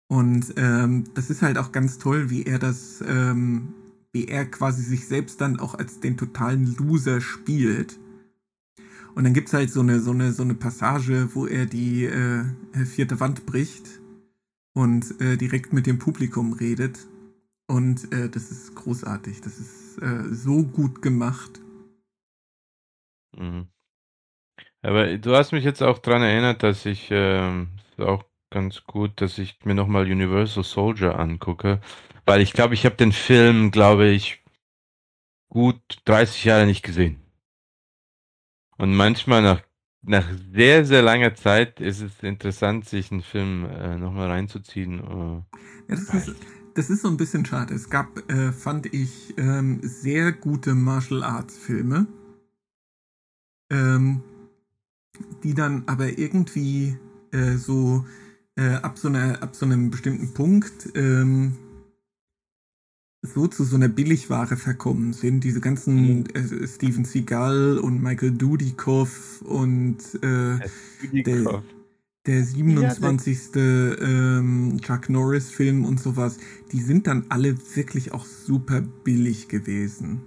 Und 0.07 0.53
ähm, 0.57 1.05
das 1.13 1.29
ist 1.29 1.41
halt 1.41 1.57
auch 1.57 1.71
ganz 1.71 1.97
toll, 1.97 2.29
wie 2.29 2.43
er 2.43 2.59
das, 2.59 3.03
ähm, 3.07 3.73
wie 4.11 4.27
er 4.27 4.45
quasi 4.45 4.83
sich 4.83 5.07
selbst 5.07 5.41
dann 5.41 5.59
auch 5.59 5.75
als 5.75 5.99
den 5.99 6.17
totalen 6.17 6.75
Loser 6.75 7.21
spielt. 7.21 7.99
Und 9.15 9.23
dann 9.23 9.33
gibt's 9.33 9.53
halt 9.53 9.71
so 9.71 9.79
eine, 9.79 10.01
so 10.01 10.11
eine, 10.11 10.33
so 10.33 10.43
eine 10.43 10.55
Passage, 10.55 11.29
wo 11.33 11.47
er 11.47 11.65
die 11.65 12.05
äh, 12.05 12.43
vierte 12.85 13.19
Wand 13.21 13.45
bricht 13.45 14.01
und 14.73 15.19
äh, 15.21 15.37
direkt 15.37 15.73
mit 15.73 15.87
dem 15.87 15.99
Publikum 15.99 16.53
redet. 16.53 17.07
Und 17.67 18.11
äh, 18.13 18.29
das 18.29 18.51
ist 18.51 18.75
großartig. 18.75 19.41
Das 19.41 19.57
ist 19.57 19.97
äh, 20.01 20.23
so 20.29 20.63
gut 20.63 21.01
gemacht. 21.01 21.61
Mhm. 23.35 23.67
Aber 24.81 25.17
du 25.17 25.35
hast 25.35 25.51
mich 25.51 25.63
jetzt 25.63 25.81
auch 25.81 25.97
daran 25.97 26.21
erinnert, 26.21 26.61
dass 26.61 26.85
ich 26.85 27.07
ähm, 27.09 27.69
auch 27.97 28.23
ganz 28.51 28.83
gut, 28.83 29.19
dass 29.19 29.37
ich 29.39 29.57
mir 29.65 29.73
nochmal 29.73 30.03
Universal 30.03 30.63
Soldier 30.63 31.19
angucke, 31.19 31.81
weil 32.25 32.41
ich 32.41 32.53
glaube, 32.53 32.75
ich 32.75 32.85
habe 32.85 32.95
den 32.95 33.11
Film, 33.11 33.71
glaube 33.71 34.07
ich, 34.07 34.43
gut 35.49 35.81
30 36.05 36.45
Jahre 36.45 36.65
nicht 36.65 36.83
gesehen. 36.83 37.19
Und 38.77 38.95
manchmal 38.95 39.41
nach, 39.41 39.61
nach 40.03 40.27
sehr, 40.53 40.85
sehr 40.85 41.01
langer 41.01 41.33
Zeit 41.33 41.79
ist 41.79 42.01
es 42.01 42.21
interessant, 42.21 42.85
sich 42.87 43.11
einen 43.11 43.21
Film 43.21 43.65
äh, 43.65 43.95
nochmal 43.97 44.29
reinzuziehen. 44.29 44.99
Äh, 44.99 45.91
ja, 45.91 45.95
das, 45.95 46.27
ist, 46.27 46.35
das 46.75 46.89
ist 46.89 47.01
so 47.01 47.07
ein 47.07 47.17
bisschen 47.17 47.45
schade. 47.45 47.73
Es 47.73 47.89
gab, 47.89 48.29
äh, 48.29 48.51
fand 48.51 48.93
ich, 48.93 49.33
ähm, 49.37 49.79
sehr 49.81 50.31
gute 50.33 50.75
Martial 50.75 51.23
Arts 51.23 51.57
Filme, 51.57 52.05
ähm, 53.71 54.21
die 55.43 55.53
dann 55.53 55.83
aber 55.87 56.17
irgendwie 56.19 56.97
äh, 57.31 57.55
so 57.55 58.05
äh, 58.57 58.75
ab, 58.75 58.97
so 58.97 59.07
einer, 59.07 59.41
ab 59.41 59.55
so 59.55 59.65
einem 59.65 59.89
bestimmten 59.89 60.33
Punkt 60.33 60.89
ähm, 60.95 61.53
so 63.21 63.47
zu 63.47 63.63
so 63.63 63.77
einer 63.77 63.87
Billigware 63.87 64.57
verkommen 64.57 65.13
sind. 65.13 65.45
Diese 65.45 65.61
ganzen 65.61 66.19
mhm. 66.19 66.25
äh, 66.33 66.67
Steven 66.67 67.05
Seagal 67.05 67.79
und 67.79 68.03
Michael 68.03 68.33
Dudikoff 68.33 69.41
und 69.43 69.97
äh, 70.21 70.59
der, 71.23 71.63
der 72.25 72.43
27. 72.43 73.55
Ja, 73.55 73.61
ähm, 73.99 74.79
Chuck 74.81 75.09
Norris-Film 75.09 75.85
und 75.85 75.99
sowas, 75.99 76.37
die 76.71 76.81
sind 76.81 77.07
dann 77.07 77.25
alle 77.29 77.55
wirklich 77.75 78.13
auch 78.13 78.25
super 78.25 78.81
billig 78.81 79.47
gewesen. 79.47 80.21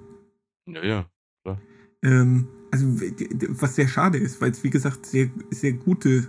Ja, 0.66 0.84
ja. 0.84 1.10
Klar. 1.42 1.60
Ähm, 2.02 2.46
also, 2.70 2.86
was 3.48 3.74
sehr 3.74 3.88
schade 3.88 4.18
ist, 4.18 4.40
weil 4.40 4.50
es, 4.50 4.62
wie 4.62 4.70
gesagt, 4.70 5.06
sehr, 5.06 5.30
sehr 5.50 5.72
gute, 5.72 6.28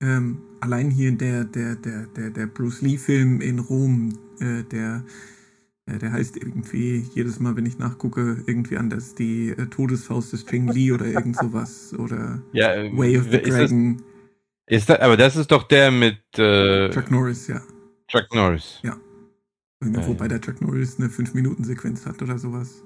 ähm, 0.00 0.38
allein 0.60 0.90
hier 0.90 1.12
der, 1.12 1.44
der, 1.44 1.76
der, 1.76 2.06
der, 2.06 2.30
der 2.30 2.46
Bruce 2.46 2.82
Lee-Film 2.82 3.40
in 3.40 3.58
Rom, 3.58 4.18
äh, 4.40 4.62
der 4.64 5.04
äh, 5.90 5.98
der 5.98 6.12
heißt 6.12 6.36
irgendwie 6.36 7.04
jedes 7.14 7.40
Mal, 7.40 7.56
wenn 7.56 7.66
ich 7.66 7.78
nachgucke, 7.78 8.42
irgendwie 8.46 8.76
anders. 8.76 9.14
Die 9.14 9.50
äh, 9.50 9.66
Todesfaust 9.66 10.32
des 10.32 10.46
Cheng 10.46 10.68
Li 10.68 10.92
oder 10.92 11.06
irgend 11.06 11.36
sowas. 11.36 11.94
Oder 11.98 12.42
ja, 12.52 12.74
äh, 12.74 12.96
Way 12.96 13.18
of 13.18 13.24
the 13.30 13.38
Dragon. 13.38 13.96
Das, 13.96 14.04
ist 14.70 14.88
das, 14.88 15.00
aber 15.00 15.16
das 15.16 15.36
ist 15.36 15.50
doch 15.50 15.64
der 15.64 15.90
mit 15.90 16.18
äh, 16.38 16.90
Chuck 16.90 17.10
Norris, 17.10 17.46
ja. 17.48 17.60
Chuck 18.08 18.34
Norris. 18.34 18.80
Ja. 18.82 18.96
ja 19.84 20.06
Wobei 20.06 20.24
ja. 20.24 20.28
der 20.28 20.40
Chuck 20.40 20.60
Norris 20.60 20.98
eine 20.98 21.08
5-Minuten-Sequenz 21.08 22.06
hat 22.06 22.22
oder 22.22 22.38
sowas. 22.38 22.82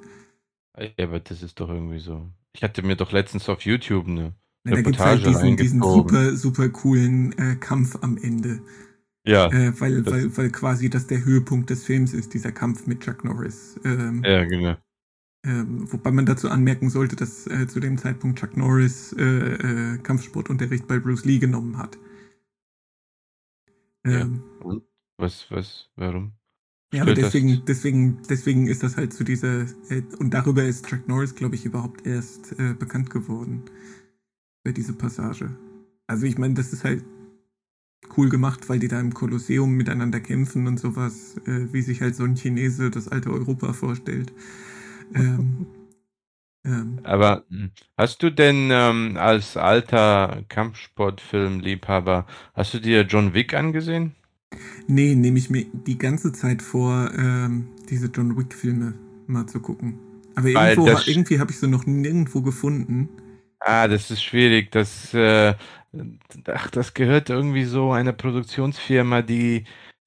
Ja, 0.78 1.04
aber 1.04 1.20
das 1.20 1.42
ist 1.42 1.60
doch 1.60 1.68
irgendwie 1.68 2.00
so. 2.00 2.28
Ich 2.52 2.62
hatte 2.62 2.82
mir 2.82 2.96
doch 2.96 3.12
letztens 3.12 3.48
auf 3.48 3.62
YouTube 3.62 4.06
eine 4.06 4.34
ja, 4.64 4.74
Reportage 4.74 4.82
da 4.82 4.82
gibt's 4.82 5.00
halt 5.00 5.26
diesen, 5.26 5.56
diesen 5.56 5.82
super, 5.82 6.36
super 6.36 6.68
coolen 6.70 7.36
äh, 7.38 7.56
Kampf 7.56 7.98
am 8.00 8.16
Ende. 8.16 8.60
Ja. 9.26 9.46
Äh, 9.50 9.78
weil, 9.80 10.04
weil, 10.06 10.36
weil 10.36 10.50
quasi 10.50 10.90
das 10.90 11.06
der 11.06 11.24
Höhepunkt 11.24 11.70
des 11.70 11.84
Films 11.84 12.12
ist, 12.12 12.34
dieser 12.34 12.52
Kampf 12.52 12.86
mit 12.86 13.00
Chuck 13.00 13.24
Norris. 13.24 13.80
Ähm, 13.84 14.22
ja, 14.24 14.44
genau. 14.44 14.76
Ähm, 15.44 15.92
wobei 15.92 16.10
man 16.10 16.24
dazu 16.24 16.48
anmerken 16.48 16.88
sollte, 16.88 17.16
dass 17.16 17.46
äh, 17.46 17.68
zu 17.68 17.78
dem 17.78 17.98
Zeitpunkt 17.98 18.38
Chuck 18.38 18.56
Norris 18.56 19.12
äh, 19.12 19.94
äh 19.94 19.98
Kampfsportunterricht 19.98 20.86
bei 20.86 20.98
Bruce 20.98 21.26
Lee 21.26 21.38
genommen 21.38 21.76
hat. 21.76 21.98
Ähm, 24.04 24.42
ja. 24.60 24.66
Und? 24.66 24.82
Was, 25.18 25.50
was, 25.50 25.90
warum? 25.96 26.32
Ja, 26.92 27.02
aber 27.02 27.14
deswegen, 27.14 27.62
deswegen, 27.66 28.22
deswegen 28.28 28.68
ist 28.68 28.82
das 28.82 28.96
halt 28.96 29.12
zu 29.12 29.24
dieser, 29.24 29.62
äh, 29.90 30.02
und 30.18 30.32
darüber 30.32 30.64
ist 30.64 30.86
Chuck 30.86 31.08
Norris, 31.08 31.34
glaube 31.34 31.56
ich, 31.56 31.64
überhaupt 31.64 32.06
erst 32.06 32.58
äh, 32.58 32.72
bekannt 32.72 33.10
geworden. 33.10 33.62
Bei 34.64 34.72
dieser 34.72 34.94
Passage. 34.94 35.50
Also 36.06 36.24
ich 36.24 36.38
meine, 36.38 36.54
das 36.54 36.72
ist 36.72 36.84
halt 36.84 37.04
cool 38.16 38.28
gemacht, 38.28 38.68
weil 38.68 38.78
die 38.78 38.88
da 38.88 39.00
im 39.00 39.12
Kolosseum 39.12 39.72
miteinander 39.72 40.20
kämpfen 40.20 40.66
und 40.66 40.78
sowas, 40.78 41.36
äh, 41.46 41.72
wie 41.72 41.82
sich 41.82 42.00
halt 42.00 42.16
so 42.16 42.24
ein 42.24 42.36
Chinese 42.36 42.90
das 42.90 43.08
alte 43.08 43.30
Europa 43.30 43.72
vorstellt. 43.72 44.32
Ähm, 45.14 45.66
ähm. 46.64 46.98
Aber 47.02 47.44
hm, 47.50 47.70
hast 47.96 48.22
du 48.22 48.30
denn 48.30 48.70
ähm, 48.72 49.16
als 49.18 49.56
alter 49.56 50.42
Kampfsportfilmliebhaber, 50.48 52.26
hast 52.54 52.74
du 52.74 52.78
dir 52.78 53.02
John 53.02 53.34
Wick 53.34 53.54
angesehen? 53.54 54.14
Nee, 54.86 55.14
nehme 55.14 55.38
ich 55.38 55.50
mir 55.50 55.66
die 55.72 55.98
ganze 55.98 56.32
Zeit 56.32 56.62
vor, 56.62 57.10
ähm, 57.16 57.68
diese 57.90 58.06
John 58.06 58.36
Wick-Filme 58.36 58.94
mal 59.26 59.46
zu 59.46 59.60
gucken. 59.60 59.98
Aber 60.36 60.48
irgendwo, 60.48 60.88
irgendwie 61.06 61.38
habe 61.38 61.50
ich 61.50 61.58
sie 61.58 61.68
noch 61.68 61.86
nirgendwo 61.86 62.42
gefunden. 62.42 63.08
Ah, 63.60 63.88
das 63.88 64.10
ist 64.10 64.22
schwierig. 64.22 64.70
Das, 64.72 65.14
äh, 65.14 65.54
ach, 66.46 66.70
das 66.70 66.94
gehört 66.94 67.30
irgendwie 67.30 67.64
so 67.64 67.92
einer 67.92 68.12
Produktionsfirma, 68.12 69.22
die, 69.22 69.64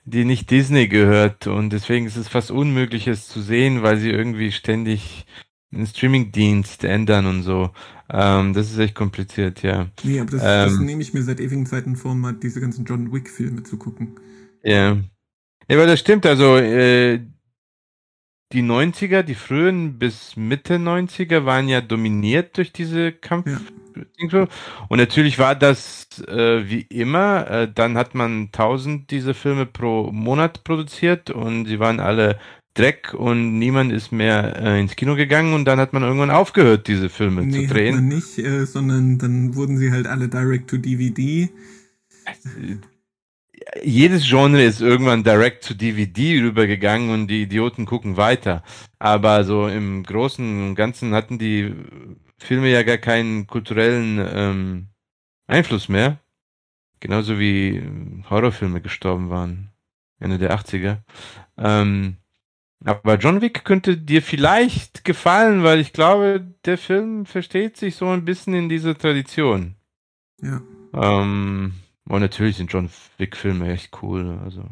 die 0.08 0.24
nicht 0.24 0.50
Disney 0.50 0.88
gehört. 0.88 1.48
Und 1.48 1.72
deswegen 1.72 2.06
ist 2.06 2.16
es 2.16 2.30
fast 2.30 2.50
unmöglich, 2.50 3.08
es 3.08 3.28
zu 3.28 3.42
sehen, 3.42 3.84
weil 3.84 3.98
sie 3.98 4.10
irgendwie 4.10 4.52
ständig 4.52 5.26
einen 5.72 5.86
Streamingdienst 5.86 6.86
ändern 6.86 7.26
und 7.26 7.44
so. 7.44 7.72
Ähm, 8.10 8.54
das 8.54 8.72
ist 8.72 8.78
echt 8.78 8.96
kompliziert, 8.96 9.64
ja. 9.64 9.88
Nee, 10.04 10.22
aber 10.22 10.32
das, 10.32 10.42
ähm, 10.42 10.72
das 10.72 10.80
nehme 10.80 11.02
ich 11.02 11.14
mir 11.14 11.24
seit 11.24 11.42
ewigen 11.42 11.66
Zeiten 11.66 11.98
vor, 11.98 12.16
mal 12.16 12.34
diese 12.34 12.62
ganzen 12.62 12.86
John 12.86 13.12
Wick-Filme 13.12 13.64
zu 13.64 13.78
gucken. 13.78 14.18
Ja. 14.64 14.98
Ja, 15.70 15.78
aber 15.78 15.86
das 15.86 16.00
stimmt. 16.00 16.26
Also, 16.26 16.56
äh, 16.56 17.20
die 18.54 18.62
90er, 18.62 19.24
die 19.24 19.36
frühen 19.36 20.00
bis 20.00 20.38
Mitte 20.38 20.76
90er 20.76 21.44
waren 21.44 21.68
ja 21.68 21.82
dominiert 21.82 22.56
durch 22.56 22.72
diese 22.72 23.12
Kampf. 23.12 23.48
Ja. 23.48 23.60
Und 24.90 24.98
natürlich 24.98 25.40
war 25.40 25.56
das 25.56 26.08
äh, 26.28 26.70
wie 26.70 26.82
immer, 26.82 27.50
äh, 27.50 27.72
dann 27.74 27.98
hat 27.98 28.16
man 28.16 28.46
1000 28.46 29.10
diese 29.12 29.34
Filme 29.34 29.66
pro 29.66 30.12
Monat 30.12 30.64
produziert 30.64 31.30
und 31.30 31.66
sie 31.66 31.80
waren 31.80 32.00
alle 32.00 32.40
Dreck 32.78 33.14
und 33.14 33.58
niemand 33.58 33.92
ist 33.92 34.12
mehr 34.12 34.56
äh, 34.62 34.80
ins 34.80 34.96
Kino 34.96 35.16
gegangen 35.16 35.54
und 35.54 35.66
dann 35.66 35.80
hat 35.80 35.94
man 35.94 36.04
irgendwann 36.04 36.30
aufgehört, 36.30 36.88
diese 36.88 37.10
Filme 37.10 37.44
nee, 37.44 37.62
zu 37.66 37.74
drehen. 37.74 37.96
Hat 37.96 38.02
man 38.02 38.08
nicht, 38.10 38.38
äh, 38.38 38.66
sondern 38.66 39.18
dann 39.18 39.56
wurden 39.56 39.78
sie 39.78 39.92
halt 39.92 40.06
alle 40.06 40.28
direct 40.28 40.70
to 40.70 40.78
DVD. 40.78 41.50
Äh, 42.26 42.78
jedes 43.84 44.28
Genre 44.28 44.64
ist 44.64 44.82
irgendwann 44.82 45.24
direkt 45.24 45.64
zu 45.64 45.74
DVD 45.74 46.40
rübergegangen 46.42 47.10
und 47.10 47.28
die 47.28 47.42
Idioten 47.42 47.86
gucken 47.86 48.16
weiter. 48.16 48.64
Aber 49.00 49.44
so 49.44 49.68
im 49.68 50.04
Großen 50.04 50.70
und 50.70 50.76
Ganzen 50.76 51.14
hatten 51.14 51.40
die 51.40 51.74
Filme 52.38 52.70
ja 52.70 52.84
gar 52.84 52.98
keinen 52.98 53.48
kulturellen 53.48 54.26
ähm, 54.32 54.88
Einfluss 55.48 55.90
mehr. 55.90 56.20
Genauso 57.00 57.40
wie 57.40 57.84
Horrorfilme 58.30 58.82
gestorben 58.82 59.30
waren. 59.30 59.70
Ende 60.20 60.38
der 60.38 60.58
80er. 60.58 61.00
Ähm, 61.58 62.18
aber 62.84 63.16
John 63.16 63.42
Wick 63.42 63.66
könnte 63.66 63.98
dir 63.98 64.22
vielleicht 64.22 65.04
gefallen, 65.04 65.64
weil 65.64 65.80
ich 65.80 65.94
glaube, 65.94 66.46
der 66.66 66.78
Film 66.78 67.26
versteht 67.26 67.78
sich 67.78 67.96
so 67.96 68.08
ein 68.08 68.26
bisschen 68.26 68.54
in 68.54 68.70
dieser 68.70 68.98
Tradition. 68.98 69.76
Ja. 70.42 70.62
Ähm, 70.94 71.74
und 72.08 72.20
natürlich 72.22 72.58
sind 72.58 72.72
John 72.72 72.90
Wick-Filme 73.18 73.72
echt 73.72 74.02
cool, 74.02 74.40
also 74.44 74.64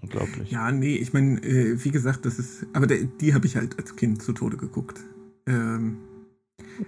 unglaublich. 0.00 0.50
Ja, 0.50 0.70
nee, 0.70 0.96
ich 0.96 1.12
meine, 1.12 1.40
äh, 1.42 1.84
wie 1.84 1.90
gesagt, 1.90 2.24
das 2.24 2.38
ist, 2.38 2.66
aber 2.72 2.86
der, 2.86 3.04
die 3.04 3.34
habe 3.34 3.46
ich 3.46 3.56
halt 3.56 3.78
als 3.78 3.96
Kind 3.96 4.22
zu 4.22 4.32
Tode 4.32 4.56
geguckt. 4.56 5.00
Ähm, 5.46 5.98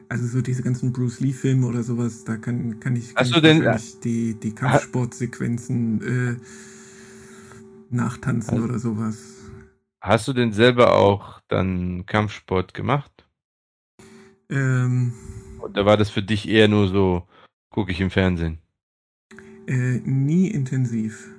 also 0.09 0.27
so 0.27 0.43
diese 0.43 0.63
ganzen 0.63 0.93
Bruce 0.93 1.21
Lee-Filme 1.21 1.67
oder 1.67 1.83
sowas, 1.83 2.25
da 2.25 2.37
kann, 2.37 2.81
kann 2.81 2.97
ich, 2.97 3.15
kann 3.15 3.27
ich 3.27 3.41
denn, 3.41 3.79
die, 4.05 4.35
die 4.35 4.55
Kampfsportsequenzen 4.55 6.03
äh, 6.03 6.37
nachtanzen 7.91 8.55
also, 8.55 8.65
oder 8.65 8.79
sowas. 8.79 9.19
Hast 10.01 10.29
du 10.29 10.33
denn 10.33 10.53
selber 10.53 10.97
auch 10.97 11.41
dann 11.49 12.07
Kampfsport 12.07 12.75
gemacht? 12.75 13.27
Ähm, 14.49 15.13
Oder 15.61 15.87
war 15.87 15.97
das 15.97 16.11
für 16.11 16.23
dich 16.23 16.49
eher 16.49 16.69
nur 16.69 16.89
so, 16.89 17.29
gucke 17.71 17.93
ich 17.93 18.01
im 18.01 18.11
Fernsehen? 18.11 18.59
Äh, 19.67 20.01
nie 20.05 20.49
intensiv. 20.49 21.31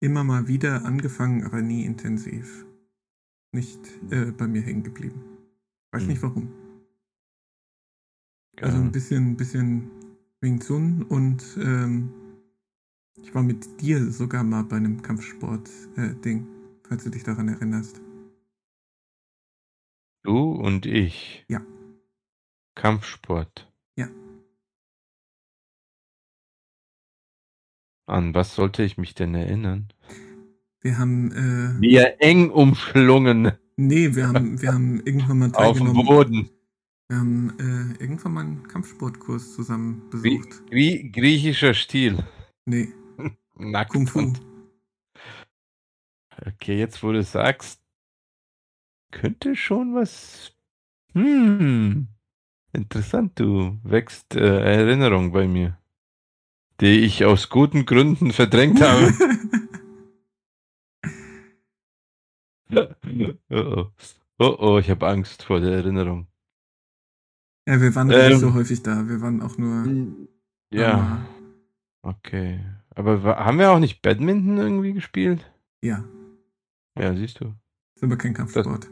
Immer 0.00 0.24
mal 0.24 0.48
wieder 0.48 0.84
angefangen, 0.84 1.44
aber 1.44 1.62
nie 1.62 1.84
intensiv. 1.84 2.66
Nicht 3.52 3.80
äh, 4.10 4.32
bei 4.32 4.46
mir 4.46 4.60
hängen 4.60 4.82
geblieben. 4.82 5.22
Weiß 5.92 6.02
hm. 6.02 6.08
nicht 6.08 6.22
warum. 6.22 6.63
Genau. 8.56 8.68
Also 8.68 8.82
ein 8.82 8.92
bisschen, 8.92 9.36
bisschen 9.36 9.90
Wing 10.40 10.60
Chun 10.60 11.02
und 11.02 11.42
ähm, 11.58 12.10
ich 13.16 13.34
war 13.34 13.42
mit 13.42 13.80
dir 13.80 14.10
sogar 14.10 14.44
mal 14.44 14.62
bei 14.64 14.76
einem 14.76 15.02
Kampfsport-Ding, 15.02 16.38
äh, 16.40 16.86
falls 16.88 17.04
du 17.04 17.10
dich 17.10 17.24
daran 17.24 17.48
erinnerst. 17.48 18.00
Du 20.22 20.52
und 20.52 20.86
ich? 20.86 21.44
Ja. 21.48 21.60
Kampfsport? 22.74 23.70
Ja. 23.96 24.08
An 28.06 28.34
was 28.34 28.54
sollte 28.54 28.82
ich 28.82 28.98
mich 28.98 29.14
denn 29.14 29.34
erinnern? 29.34 29.88
Wir 30.80 30.98
haben. 30.98 31.32
Äh, 31.32 31.80
wir 31.80 32.20
eng 32.20 32.50
umschlungen. 32.50 33.52
Nee, 33.76 34.14
wir 34.14 34.28
haben, 34.28 34.60
wir 34.60 34.72
haben 34.72 35.00
irgendwann 35.00 35.38
mal 35.38 35.52
teilgenommen. 35.52 35.96
Auf 35.96 36.06
dem 36.06 36.06
Boden. 36.06 36.50
Wir 37.08 37.18
haben 37.18 37.50
äh, 37.58 38.02
irgendwann 38.02 38.32
mal 38.32 38.40
einen 38.40 38.66
Kampfsportkurs 38.66 39.54
zusammen 39.54 40.08
besucht. 40.08 40.66
Grie 40.70 41.10
griechischer 41.12 41.74
Stil. 41.74 42.24
Nee. 42.64 42.94
Nackt 43.56 43.90
Kung 43.90 44.06
Fu. 44.06 44.32
Okay, 46.46 46.78
jetzt 46.78 47.02
wo 47.02 47.12
du 47.12 47.22
sagst, 47.22 47.82
könnte 49.10 49.54
schon 49.54 49.94
was. 49.94 50.52
Hm. 51.12 52.08
Interessant, 52.72 53.38
du 53.38 53.78
wächst 53.84 54.34
äh, 54.34 54.60
Erinnerung 54.60 55.30
bei 55.30 55.46
mir, 55.46 55.78
die 56.80 57.00
ich 57.00 57.24
aus 57.24 57.50
guten 57.50 57.84
Gründen 57.86 58.32
verdrängt 58.32 58.80
habe. 58.82 59.12
oh, 63.50 63.54
oh. 63.54 63.86
oh 64.38 64.56
oh, 64.58 64.78
ich 64.78 64.90
habe 64.90 65.06
Angst 65.06 65.44
vor 65.44 65.60
der 65.60 65.74
Erinnerung. 65.74 66.26
Ja, 67.66 67.80
wir 67.80 67.94
waren 67.94 68.10
ähm, 68.10 68.28
nicht 68.28 68.40
so 68.40 68.54
häufig 68.54 68.82
da. 68.82 69.08
Wir 69.08 69.20
waren 69.20 69.40
auch 69.40 69.56
nur. 69.56 69.86
Ja. 70.72 71.26
Okay. 72.02 72.60
Aber 72.94 73.22
haben 73.24 73.58
wir 73.58 73.70
auch 73.70 73.78
nicht 73.78 74.02
Badminton 74.02 74.58
irgendwie 74.58 74.92
gespielt? 74.92 75.50
Ja. 75.82 76.04
Ja, 76.98 77.14
siehst 77.14 77.40
du. 77.40 77.54
Ist 77.96 78.04
aber 78.04 78.16
kein 78.16 78.34
Kampfsport. 78.34 78.84
Das, 78.84 78.90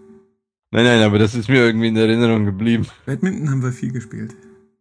nein, 0.70 0.84
nein, 0.84 1.02
aber 1.02 1.18
das 1.18 1.34
ist 1.34 1.48
mir 1.48 1.64
irgendwie 1.64 1.88
in 1.88 1.96
Erinnerung 1.96 2.44
geblieben. 2.44 2.86
Badminton 3.06 3.50
haben 3.50 3.62
wir 3.62 3.72
viel 3.72 3.92
gespielt. 3.92 4.34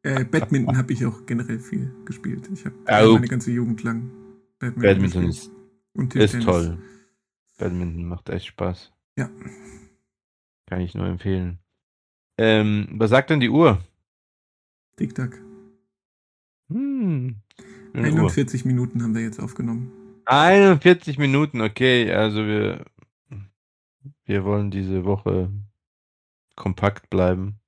Äh, 0.04 0.24
Badminton 0.24 0.78
habe 0.78 0.94
ich 0.94 1.06
auch 1.06 1.26
generell 1.26 1.60
viel 1.60 1.94
gespielt. 2.06 2.50
Ich 2.52 2.66
habe 2.66 2.76
oh. 2.88 3.14
meine 3.14 3.28
ganze 3.28 3.52
Jugend 3.52 3.84
lang 3.84 4.10
Badminton, 4.58 4.82
Badminton 4.82 5.30
ist, 5.30 5.52
ist 6.16 6.44
toll. 6.44 6.78
Badminton 7.58 8.06
macht 8.06 8.30
echt 8.30 8.48
Spaß. 8.48 8.92
Ja. 9.18 9.30
Kann 10.68 10.82
ich 10.82 10.96
nur 10.96 11.06
empfehlen. 11.06 11.60
Ähm, 12.42 12.88
was 12.94 13.12
sagt 13.12 13.30
denn 13.30 13.40
die 13.40 13.52
Uhr? 13.52 13.78
Tick-Tack. 14.98 15.40
Hm. 16.74 17.36
41 17.94 18.62
Uhr. 18.64 18.68
Minuten 18.68 19.04
haben 19.04 19.14
wir 19.14 19.22
jetzt 19.22 19.40
aufgenommen. 19.40 19.92
41 20.26 21.20
Minuten, 21.20 21.62
okay. 21.62 22.12
Also 22.12 22.48
wir, 22.48 22.84
wir 24.26 24.44
wollen 24.44 24.72
diese 24.72 25.06
Woche 25.06 25.52
kompakt 26.56 27.12
bleiben. 27.12 27.60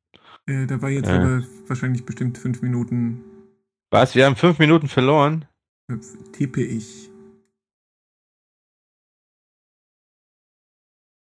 Äh, 0.48 0.66
da 0.66 0.82
war 0.82 0.90
jetzt 0.90 1.08
äh. 1.08 1.12
aber 1.12 1.44
wahrscheinlich 1.68 2.04
bestimmt 2.04 2.40
fünf 2.40 2.64
Minuten. 2.64 3.22
Was? 3.92 4.16
Wir 4.16 4.26
haben 4.26 4.36
fünf 4.36 4.58
Minuten 4.58 4.88
verloren? 4.88 5.46
Tippe 6.32 6.64
ich. 6.64 7.12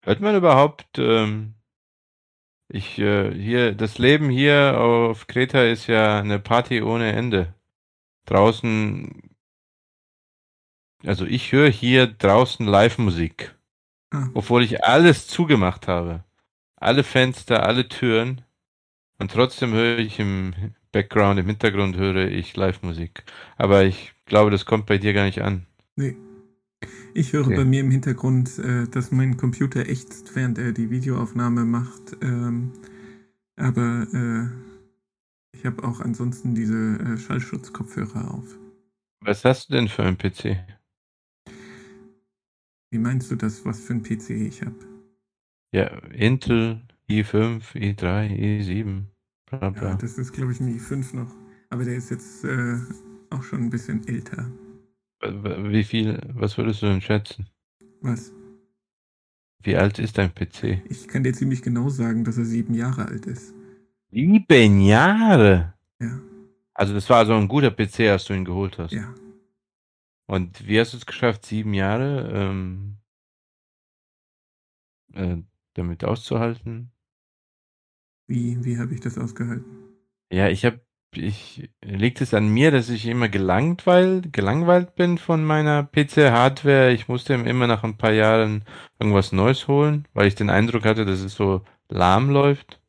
Hört 0.05 0.21
man 0.21 0.37
überhaupt 0.37 0.87
ähm, 0.99 1.54
ich, 2.67 2.97
äh, 2.99 3.31
hier, 3.33 3.73
das 3.73 3.97
Leben 3.97 4.29
hier 4.29 4.79
auf 4.79 5.27
Kreta 5.27 5.63
ist 5.63 5.87
ja 5.87 6.19
eine 6.19 6.39
Party 6.39 6.81
ohne 6.81 7.11
Ende. 7.11 7.53
Draußen, 8.25 9.21
also 11.05 11.25
ich 11.25 11.51
höre 11.51 11.69
hier 11.69 12.07
draußen 12.07 12.65
Live-Musik. 12.65 13.55
Ah. 14.11 14.29
Obwohl 14.33 14.63
ich 14.63 14.83
alles 14.83 15.27
zugemacht 15.27 15.87
habe. 15.87 16.23
Alle 16.75 17.03
Fenster, 17.03 17.63
alle 17.63 17.87
Türen. 17.87 18.41
Und 19.19 19.31
trotzdem 19.31 19.73
höre 19.73 19.99
ich 19.99 20.19
im 20.19 20.53
Background, 20.91 21.39
im 21.39 21.47
Hintergrund 21.47 21.97
höre 21.97 22.27
ich 22.27 22.55
Live-Musik. 22.55 23.23
Aber 23.57 23.83
ich 23.83 24.13
glaube, 24.25 24.51
das 24.51 24.65
kommt 24.65 24.85
bei 24.87 24.97
dir 24.97 25.13
gar 25.13 25.25
nicht 25.25 25.41
an. 25.41 25.67
Nee. 25.95 26.15
Ich 27.17 27.31
höre 27.31 27.45
okay. 27.45 27.55
bei 27.55 27.63
mir 27.63 27.79
im 27.79 27.91
Hintergrund, 27.91 28.59
äh, 28.59 28.89
dass 28.89 29.09
mein 29.09 29.37
Computer 29.37 29.87
ächzt, 29.87 30.35
während 30.35 30.57
er 30.57 30.73
die 30.73 30.89
Videoaufnahme 30.89 31.63
macht. 31.63 32.17
Ähm, 32.21 32.73
aber 33.55 34.05
äh, 34.13 35.57
ich 35.57 35.65
habe 35.65 35.81
auch 35.85 36.01
ansonsten 36.01 36.55
diese 36.55 36.99
äh, 36.99 37.17
Schallschutzkopfhörer 37.17 38.33
auf. 38.33 38.59
Was 39.21 39.45
hast 39.45 39.69
du 39.69 39.75
denn 39.75 39.87
für 39.87 40.03
einen 40.03 40.17
PC? 40.17 40.57
Wie 42.91 42.99
meinst 42.99 43.31
du 43.31 43.37
das, 43.37 43.63
was 43.63 43.79
für 43.79 43.93
ein 43.93 44.03
PC 44.03 44.31
ich 44.31 44.61
habe? 44.61 44.75
Ja, 45.71 45.87
Intel 46.09 46.81
i5, 47.09 47.75
i3, 47.75 48.59
i7, 48.59 49.03
bla 49.45 49.69
bla. 49.69 49.89
Ja, 49.91 49.95
das 49.95 50.17
ist, 50.17 50.33
glaube 50.33 50.51
ich, 50.51 50.59
ein 50.59 50.77
i5 50.77 51.15
noch. 51.15 51.33
Aber 51.69 51.85
der 51.85 51.95
ist 51.95 52.11
jetzt 52.11 52.43
äh, 52.43 52.77
auch 53.29 53.43
schon 53.43 53.61
ein 53.61 53.69
bisschen 53.69 54.05
älter. 54.05 54.51
Wie 55.21 55.83
viel, 55.83 56.21
was 56.33 56.57
würdest 56.57 56.81
du 56.81 56.87
denn 56.87 57.01
schätzen? 57.01 57.49
Was? 58.01 58.33
Wie 59.63 59.75
alt 59.75 59.97
ist 59.97 60.17
dein 60.17 60.33
PC? 60.33 60.81
Ich 60.89 61.07
kann 61.07 61.23
dir 61.23 61.33
ziemlich 61.33 61.61
genau 61.63 61.89
sagen, 61.89 62.23
dass 62.23 62.37
er 62.37 62.45
sieben 62.45 62.75
Jahre 62.75 63.07
alt 63.07 63.25
ist. 63.25 63.53
Sieben 64.11 64.81
Jahre? 64.81 65.73
Ja. 65.99 66.19
Also 66.73 66.93
das 66.93 67.09
war 67.09 67.17
also 67.17 67.33
ein 67.33 67.47
guter 67.47 67.71
PC, 67.71 68.01
als 68.01 68.25
du 68.25 68.33
ihn 68.33 68.45
geholt 68.45 68.77
hast. 68.77 68.91
Ja. 68.91 69.13
Und 70.27 70.67
wie 70.67 70.79
hast 70.79 70.93
du 70.93 70.97
es 70.97 71.05
geschafft, 71.05 71.45
sieben 71.45 71.73
Jahre 71.73 72.31
ähm, 72.33 72.97
äh, 75.13 75.37
damit 75.73 76.03
auszuhalten? 76.03 76.91
Wie, 78.27 78.63
wie 78.63 78.77
habe 78.77 78.93
ich 78.93 79.01
das 79.01 79.17
ausgehalten? 79.17 79.65
Ja, 80.31 80.49
ich 80.49 80.65
habe 80.65 80.84
ich 81.17 81.69
liegt 81.83 82.21
es 82.21 82.33
an 82.33 82.47
mir, 82.47 82.71
dass 82.71 82.89
ich 82.89 83.07
immer 83.07 83.29
gelangweilt, 83.29 84.33
gelangweilt 84.33 84.95
bin 84.95 85.17
von 85.17 85.43
meiner 85.43 85.83
PC-Hardware. 85.83 86.91
Ich 86.91 87.07
musste 87.07 87.33
immer 87.33 87.67
nach 87.67 87.83
ein 87.83 87.97
paar 87.97 88.11
Jahren 88.11 88.63
irgendwas 88.99 89.31
Neues 89.31 89.67
holen, 89.67 90.07
weil 90.13 90.27
ich 90.27 90.35
den 90.35 90.49
Eindruck 90.49 90.85
hatte, 90.85 91.05
dass 91.05 91.21
es 91.21 91.35
so 91.35 91.61
lahm 91.89 92.29
läuft. 92.29 92.81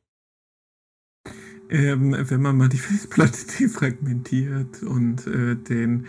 Ähm, 1.68 2.16
wenn 2.18 2.43
man 2.43 2.57
mal 2.57 2.68
die 2.68 2.77
Festplatte 2.79 3.47
defragmentiert 3.59 4.83
und 4.83 5.27
äh, 5.27 5.57
den 5.57 6.07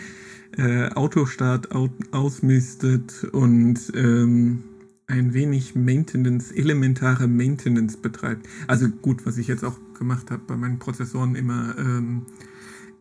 äh, 0.57 0.89
Autostart 0.93 1.69
ausmistet 2.11 3.23
und 3.31 3.91
ähm, 3.95 4.63
ein 5.07 5.33
wenig 5.33 5.73
Maintenance, 5.75 6.51
elementare 6.51 7.27
Maintenance 7.27 7.97
betreibt. 7.97 8.47
Also 8.67 8.89
gut, 8.89 9.25
was 9.25 9.37
ich 9.37 9.47
jetzt 9.47 9.63
auch 9.63 9.79
gemacht 9.97 10.31
habe 10.31 10.43
bei 10.47 10.55
meinen 10.55 10.79
Prozessoren 10.79 11.35
immer, 11.35 11.77
ähm, 11.77 12.25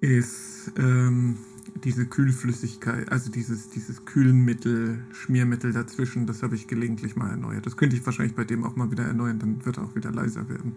ist 0.00 0.72
ähm, 0.78 1.36
diese 1.84 2.06
Kühlflüssigkeit, 2.06 3.10
also 3.10 3.30
dieses, 3.30 3.70
dieses 3.70 4.04
Kühlmittel, 4.04 5.04
Schmiermittel 5.12 5.72
dazwischen, 5.72 6.26
das 6.26 6.42
habe 6.42 6.54
ich 6.54 6.68
gelegentlich 6.68 7.16
mal 7.16 7.30
erneuert. 7.30 7.66
Das 7.66 7.76
könnte 7.76 7.96
ich 7.96 8.04
wahrscheinlich 8.06 8.34
bei 8.34 8.44
dem 8.44 8.64
auch 8.64 8.76
mal 8.76 8.90
wieder 8.90 9.04
erneuern, 9.04 9.38
dann 9.38 9.64
wird 9.64 9.78
er 9.78 9.84
auch 9.84 9.94
wieder 9.94 10.10
leiser 10.10 10.48
werden. 10.48 10.74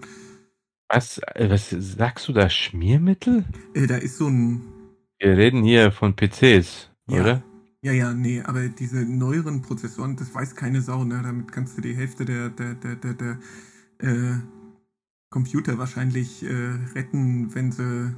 Was, 0.90 1.20
äh, 1.36 1.50
was 1.50 1.70
sagst 1.70 2.28
du 2.28 2.34
da, 2.34 2.50
Schmiermittel? 2.50 3.46
Äh, 3.74 3.88
da 3.88 3.98
ist 3.98 4.18
so 4.18 4.28
ein... 4.28 4.62
Wir 5.20 5.38
reden 5.38 5.64
hier 5.64 5.92
von 5.92 6.16
PCs, 6.16 6.90
ja. 7.08 7.22
oder? 7.22 7.44
Ja, 7.82 7.94
ja, 7.94 8.14
nee, 8.14 8.42
aber 8.42 8.68
diese 8.68 9.06
neueren 9.06 9.62
Prozessoren, 9.62 10.18
das 10.18 10.34
weiß 10.34 10.56
keine 10.56 10.82
Sau, 10.82 11.06
ne? 11.06 11.22
Damit 11.24 11.52
kannst 11.52 11.78
du 11.78 11.82
die 11.82 11.96
Hälfte 11.96 12.26
der, 12.26 12.50
der, 12.50 12.74
der, 12.74 12.96
der, 12.96 13.14
der 13.14 13.38
äh, 14.00 14.40
Computer 15.30 15.78
wahrscheinlich 15.78 16.44
äh, 16.44 16.72
retten, 16.96 17.54
wenn 17.54 17.72
sie, 17.72 18.16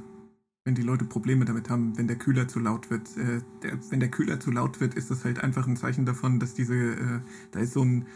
wenn 0.64 0.74
die 0.74 0.82
Leute 0.82 1.04
Probleme 1.04 1.44
damit 1.44 1.68
haben, 1.68 1.96
wenn 1.98 2.06
der 2.06 2.16
Kühler 2.16 2.48
zu 2.48 2.58
laut 2.58 2.90
wird. 2.90 3.16
Äh, 3.16 3.40
der, 3.62 3.78
wenn 3.90 4.00
der 4.00 4.10
Kühler 4.10 4.40
zu 4.40 4.50
laut 4.50 4.80
wird, 4.80 4.94
ist 4.94 5.10
das 5.10 5.24
halt 5.24 5.40
einfach 5.40 5.66
ein 5.66 5.76
Zeichen 5.76 6.06
davon, 6.06 6.40
dass 6.40 6.54
diese, 6.54 6.74
äh, 6.74 7.20
da 7.50 7.60
ist 7.60 7.74
so 7.74 7.84
ein 7.84 8.06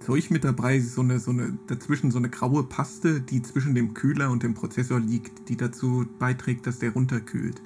Zeug 0.00 0.30
mit 0.30 0.44
dabei, 0.44 0.80
so 0.80 1.00
eine, 1.00 1.18
so 1.18 1.30
eine, 1.32 1.58
dazwischen 1.66 2.10
so 2.10 2.18
eine 2.18 2.30
graue 2.30 2.62
Paste, 2.62 3.20
die 3.20 3.42
zwischen 3.42 3.74
dem 3.74 3.94
Kühler 3.94 4.30
und 4.30 4.42
dem 4.42 4.54
Prozessor 4.54 5.00
liegt, 5.00 5.48
die 5.48 5.56
dazu 5.56 6.06
beiträgt, 6.18 6.66
dass 6.66 6.78
der 6.78 6.92
runterkühlt. 6.92 7.60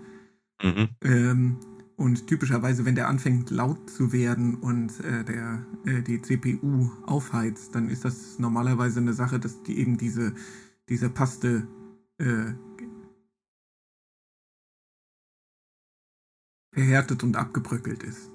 Mhm. 0.62 0.88
Ähm, 1.02 1.56
und 1.96 2.26
typischerweise, 2.26 2.84
wenn 2.84 2.96
der 2.96 3.08
anfängt 3.08 3.50
laut 3.50 3.88
zu 3.88 4.12
werden 4.12 4.56
und 4.56 4.98
äh, 5.00 5.24
der, 5.24 5.64
äh, 5.84 6.02
die 6.02 6.20
CPU 6.20 6.90
aufheizt, 7.06 7.74
dann 7.74 7.88
ist 7.88 8.04
das 8.04 8.38
normalerweise 8.38 9.00
eine 9.00 9.12
Sache, 9.12 9.38
dass 9.38 9.62
die 9.62 9.78
eben 9.78 9.96
diese, 9.96 10.34
diese 10.88 11.08
Paste 11.08 11.68
äh, 12.18 12.52
verhärtet 16.72 17.22
und 17.22 17.36
abgebröckelt 17.36 18.02
ist. 18.02 18.30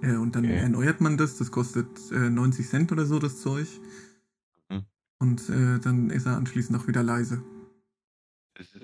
Äh, 0.00 0.16
und 0.16 0.34
dann 0.36 0.44
okay. 0.44 0.56
erneuert 0.56 1.00
man 1.02 1.18
das, 1.18 1.36
das 1.36 1.50
kostet 1.50 2.10
90 2.10 2.64
äh, 2.64 2.68
Cent 2.68 2.92
oder 2.92 3.04
so, 3.04 3.18
das 3.18 3.40
Zeug. 3.40 3.68
Mhm. 4.70 4.86
Und 5.18 5.48
äh, 5.50 5.78
dann 5.80 6.08
ist 6.08 6.26
er 6.26 6.36
anschließend 6.38 6.78
auch 6.78 6.86
wieder 6.86 7.02
leise. 7.02 7.42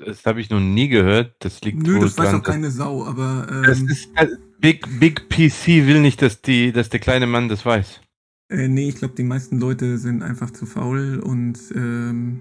Das, 0.04 0.24
habe 0.24 0.40
ich 0.40 0.50
noch 0.50 0.60
nie 0.60 0.88
gehört. 0.88 1.34
Das 1.40 1.60
liegt 1.62 1.82
Nö, 1.82 2.00
das 2.00 2.16
weiß 2.16 2.34
auch 2.34 2.42
keine 2.42 2.70
Sau, 2.70 3.04
aber. 3.04 3.46
Ähm, 3.50 3.62
das 3.64 3.80
ist, 3.80 4.08
äh, 4.16 4.28
Big, 4.58 4.86
Big 5.00 5.28
PC 5.28 5.86
will 5.86 6.00
nicht, 6.00 6.22
dass, 6.22 6.40
die, 6.42 6.72
dass 6.72 6.88
der 6.88 7.00
kleine 7.00 7.26
Mann 7.26 7.48
das 7.48 7.64
weiß. 7.64 8.00
Äh, 8.48 8.68
nee, 8.68 8.88
ich 8.88 8.96
glaube, 8.96 9.14
die 9.14 9.24
meisten 9.24 9.58
Leute 9.58 9.98
sind 9.98 10.22
einfach 10.22 10.50
zu 10.50 10.66
faul 10.66 11.18
und 11.18 11.58
ähm, 11.74 12.40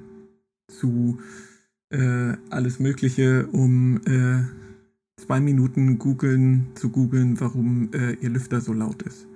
zu 0.68 1.20
äh, 1.90 2.34
alles 2.50 2.80
Mögliche, 2.80 3.48
um 3.48 4.02
äh, 4.06 4.44
zwei 5.22 5.40
Minuten 5.40 5.98
googeln, 5.98 6.68
zu 6.76 6.90
googeln, 6.90 7.40
warum 7.40 7.90
äh, 7.94 8.14
ihr 8.14 8.30
Lüfter 8.30 8.62
so 8.62 8.74
laut 8.74 9.02
ist. 9.04 9.28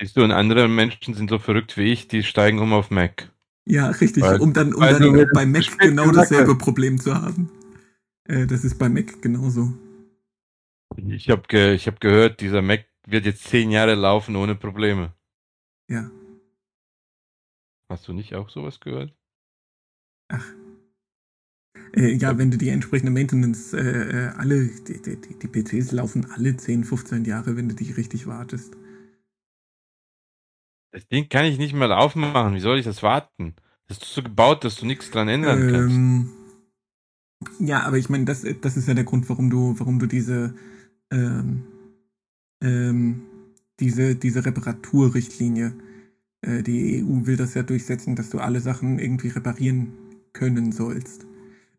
Siehst 0.00 0.16
du, 0.16 0.24
und 0.24 0.32
andere 0.32 0.68
Menschen 0.68 1.14
sind 1.14 1.28
so 1.28 1.38
verrückt 1.38 1.76
wie 1.76 1.92
ich, 1.92 2.08
die 2.08 2.22
steigen 2.22 2.58
um 2.58 2.72
auf 2.72 2.90
Mac. 2.90 3.30
Ja, 3.70 3.88
richtig, 3.88 4.24
weil, 4.24 4.40
um 4.40 4.52
dann, 4.52 4.74
um 4.74 4.80
dann 4.80 5.28
bei 5.32 5.46
Mac 5.46 5.78
genau 5.78 6.10
dasselbe 6.10 6.56
Problem 6.56 6.98
zu 6.98 7.14
haben. 7.14 7.48
Äh, 8.24 8.46
das 8.46 8.64
ist 8.64 8.78
bei 8.80 8.88
Mac 8.88 9.22
genauso. 9.22 9.72
Ich 10.96 11.30
habe 11.30 11.42
ge 11.46 11.78
hab 11.78 12.00
gehört, 12.00 12.40
dieser 12.40 12.62
Mac 12.62 12.86
wird 13.06 13.26
jetzt 13.26 13.44
zehn 13.44 13.70
Jahre 13.70 13.94
laufen 13.94 14.34
ohne 14.34 14.56
Probleme. 14.56 15.14
Ja. 15.88 16.10
Hast 17.88 18.08
du 18.08 18.12
nicht 18.12 18.34
auch 18.34 18.50
sowas 18.50 18.80
gehört? 18.80 19.14
Ach. 20.32 20.52
Äh, 21.94 22.14
ja, 22.14 22.36
wenn 22.38 22.50
du 22.50 22.58
die 22.58 22.70
entsprechende 22.70 23.12
Maintenance, 23.12 23.72
äh, 23.72 23.80
äh 23.80 24.28
alle, 24.36 24.66
die, 24.66 25.00
die, 25.00 25.16
die, 25.16 25.46
PCs 25.46 25.92
laufen 25.92 26.26
alle 26.32 26.56
10, 26.56 26.82
15 26.82 27.24
Jahre, 27.24 27.56
wenn 27.56 27.68
du 27.68 27.76
die 27.76 27.92
richtig 27.92 28.26
wartest. 28.26 28.76
Das 30.92 31.06
Ding 31.08 31.28
kann 31.28 31.44
ich 31.44 31.58
nicht 31.58 31.74
mal 31.74 31.92
aufmachen. 31.92 32.54
Wie 32.54 32.60
soll 32.60 32.78
ich 32.78 32.84
das 32.84 33.02
warten? 33.02 33.54
Das 33.88 33.98
ist 33.98 34.14
so 34.14 34.22
gebaut, 34.22 34.64
dass 34.64 34.76
du 34.76 34.86
nichts 34.86 35.10
dran 35.10 35.28
ändern 35.28 35.62
ähm, 35.62 36.30
kannst. 37.40 37.60
Ja, 37.60 37.82
aber 37.82 37.96
ich 37.96 38.08
meine, 38.08 38.24
das, 38.24 38.44
das 38.60 38.76
ist 38.76 38.88
ja 38.88 38.94
der 38.94 39.04
Grund, 39.04 39.28
warum 39.28 39.50
du, 39.50 39.74
warum 39.78 39.98
du 39.98 40.06
diese, 40.06 40.54
ähm, 41.10 41.62
ähm, 42.62 43.22
diese, 43.78 44.14
diese 44.14 44.44
Reparaturrichtlinie, 44.44 45.72
äh, 46.42 46.62
die 46.62 47.02
EU 47.02 47.26
will 47.26 47.36
das 47.36 47.54
ja 47.54 47.62
durchsetzen, 47.62 48.16
dass 48.16 48.30
du 48.30 48.38
alle 48.38 48.60
Sachen 48.60 48.98
irgendwie 48.98 49.28
reparieren 49.28 49.92
können 50.32 50.72
sollst. 50.72 51.26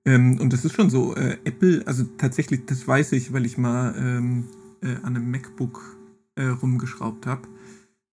Ähm, 0.05 0.39
und 0.39 0.51
das 0.51 0.65
ist 0.65 0.73
schon 0.73 0.89
so. 0.89 1.15
Äh, 1.15 1.37
Apple, 1.45 1.83
also 1.85 2.03
tatsächlich, 2.17 2.65
das 2.65 2.87
weiß 2.87 3.11
ich, 3.11 3.33
weil 3.33 3.45
ich 3.45 3.57
mal 3.57 3.93
ähm, 3.97 4.45
äh, 4.81 4.95
an 5.03 5.15
einem 5.15 5.29
MacBook 5.29 5.97
äh, 6.35 6.45
rumgeschraubt 6.45 7.27
habe. 7.27 7.47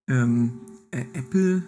Ähm, 0.09 0.61
äh, 0.91 1.05
Apple 1.14 1.62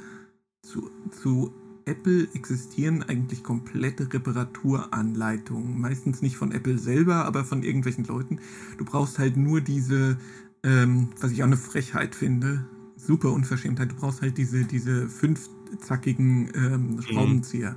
zu, 0.62 0.90
zu 1.10 1.52
Apple 1.84 2.28
existieren 2.34 3.02
eigentlich 3.02 3.42
komplette 3.42 4.12
Reparaturanleitungen. 4.12 5.80
Meistens 5.80 6.22
nicht 6.22 6.36
von 6.36 6.52
Apple 6.52 6.78
selber, 6.78 7.24
aber 7.24 7.44
von 7.44 7.62
irgendwelchen 7.62 8.04
Leuten. 8.04 8.40
Du 8.78 8.84
brauchst 8.84 9.18
halt 9.18 9.36
nur 9.36 9.60
diese, 9.60 10.18
ähm, 10.62 11.08
was 11.20 11.32
ich 11.32 11.42
auch 11.42 11.46
eine 11.46 11.56
Frechheit 11.56 12.14
finde, 12.14 12.66
super 12.96 13.32
Unverschämtheit. 13.32 13.92
Du 13.92 13.96
brauchst 13.96 14.22
halt 14.22 14.38
diese, 14.38 14.64
diese 14.64 15.08
fünfzackigen 15.08 16.50
ähm, 16.54 16.90
mhm. 16.96 17.02
Schraubenzieher. 17.02 17.76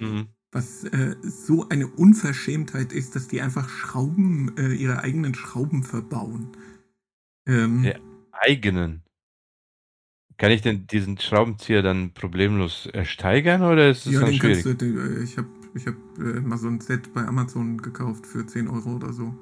Mhm 0.00 0.28
was 0.50 0.84
äh, 0.84 1.16
so 1.22 1.68
eine 1.68 1.86
Unverschämtheit 1.86 2.92
ist, 2.92 3.14
dass 3.14 3.28
die 3.28 3.42
einfach 3.42 3.68
Schrauben, 3.68 4.56
äh, 4.56 4.72
ihre 4.72 5.02
eigenen 5.02 5.34
Schrauben 5.34 5.82
verbauen. 5.82 6.48
Ähm, 7.46 7.82
Der 7.82 8.00
eigenen? 8.32 9.02
Kann 10.38 10.52
ich 10.52 10.62
denn 10.62 10.86
diesen 10.86 11.18
Schraubenzieher 11.18 11.82
dann 11.82 12.12
problemlos 12.12 12.86
ersteigern 12.86 13.62
oder 13.62 13.90
ist 13.90 14.06
es 14.06 14.14
ja, 14.14 14.20
dann 14.20 14.32
schwierig? 14.32 14.78
Du, 14.78 14.86
äh, 14.86 15.24
ich 15.24 15.36
habe 15.36 15.48
ich 15.74 15.84
hab, 15.86 15.94
äh, 16.18 16.40
mal 16.40 16.56
so 16.56 16.68
ein 16.68 16.80
Set 16.80 17.12
bei 17.12 17.26
Amazon 17.26 17.78
gekauft 17.78 18.24
für 18.24 18.46
10 18.46 18.68
Euro 18.68 18.94
oder 18.94 19.12
so. 19.12 19.34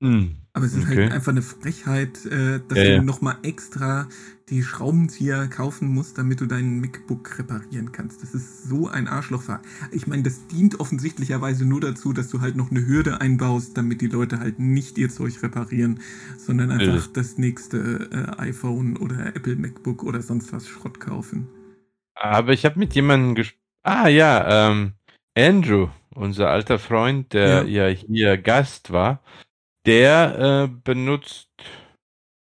Hm. 0.00 0.36
Aber 0.52 0.64
es 0.64 0.74
ist 0.74 0.86
halt 0.86 0.92
okay. 0.92 1.02
halt 1.04 1.12
einfach 1.12 1.32
eine 1.32 1.42
Frechheit, 1.42 2.24
äh, 2.26 2.60
dass 2.68 2.78
ja, 2.78 2.84
du 2.84 2.90
ja. 2.94 3.02
nochmal 3.02 3.36
extra 3.42 4.08
die 4.48 4.62
Schraubenzieher 4.62 5.46
kaufen 5.48 5.88
musst, 5.88 6.18
damit 6.18 6.40
du 6.40 6.46
deinen 6.46 6.80
MacBook 6.80 7.38
reparieren 7.38 7.92
kannst. 7.92 8.22
Das 8.22 8.34
ist 8.34 8.68
so 8.68 8.88
ein 8.88 9.06
Arschlochfahrt. 9.06 9.64
Ich 9.92 10.06
meine, 10.06 10.22
das 10.22 10.46
dient 10.46 10.80
offensichtlicherweise 10.80 11.64
nur 11.64 11.80
dazu, 11.80 12.12
dass 12.12 12.28
du 12.28 12.40
halt 12.40 12.56
noch 12.56 12.70
eine 12.70 12.86
Hürde 12.86 13.20
einbaust, 13.20 13.76
damit 13.76 14.00
die 14.00 14.06
Leute 14.06 14.40
halt 14.40 14.58
nicht 14.58 14.98
ihr 14.98 15.10
Zeug 15.10 15.42
reparieren, 15.42 16.00
sondern 16.38 16.70
einfach 16.70 17.06
ja. 17.06 17.12
das 17.12 17.38
nächste 17.38 18.08
äh, 18.10 18.40
iPhone 18.40 18.96
oder 18.96 19.26
Apple 19.36 19.56
MacBook 19.56 20.02
oder 20.02 20.22
sonst 20.22 20.52
was 20.52 20.66
Schrott 20.66 20.98
kaufen. 20.98 21.46
Aber 22.14 22.52
ich 22.52 22.64
habe 22.64 22.78
mit 22.78 22.94
jemandem 22.94 23.34
gesprochen. 23.34 23.62
Ah 23.84 24.08
ja, 24.08 24.70
ähm, 24.70 24.94
Andrew, 25.36 25.88
unser 26.14 26.50
alter 26.50 26.78
Freund, 26.78 27.32
der 27.32 27.64
ja, 27.68 27.88
ja 27.88 27.94
hier 27.94 28.38
Gast 28.38 28.92
war 28.92 29.22
der 29.88 30.68
äh, 30.68 30.80
benutzt, 30.84 31.48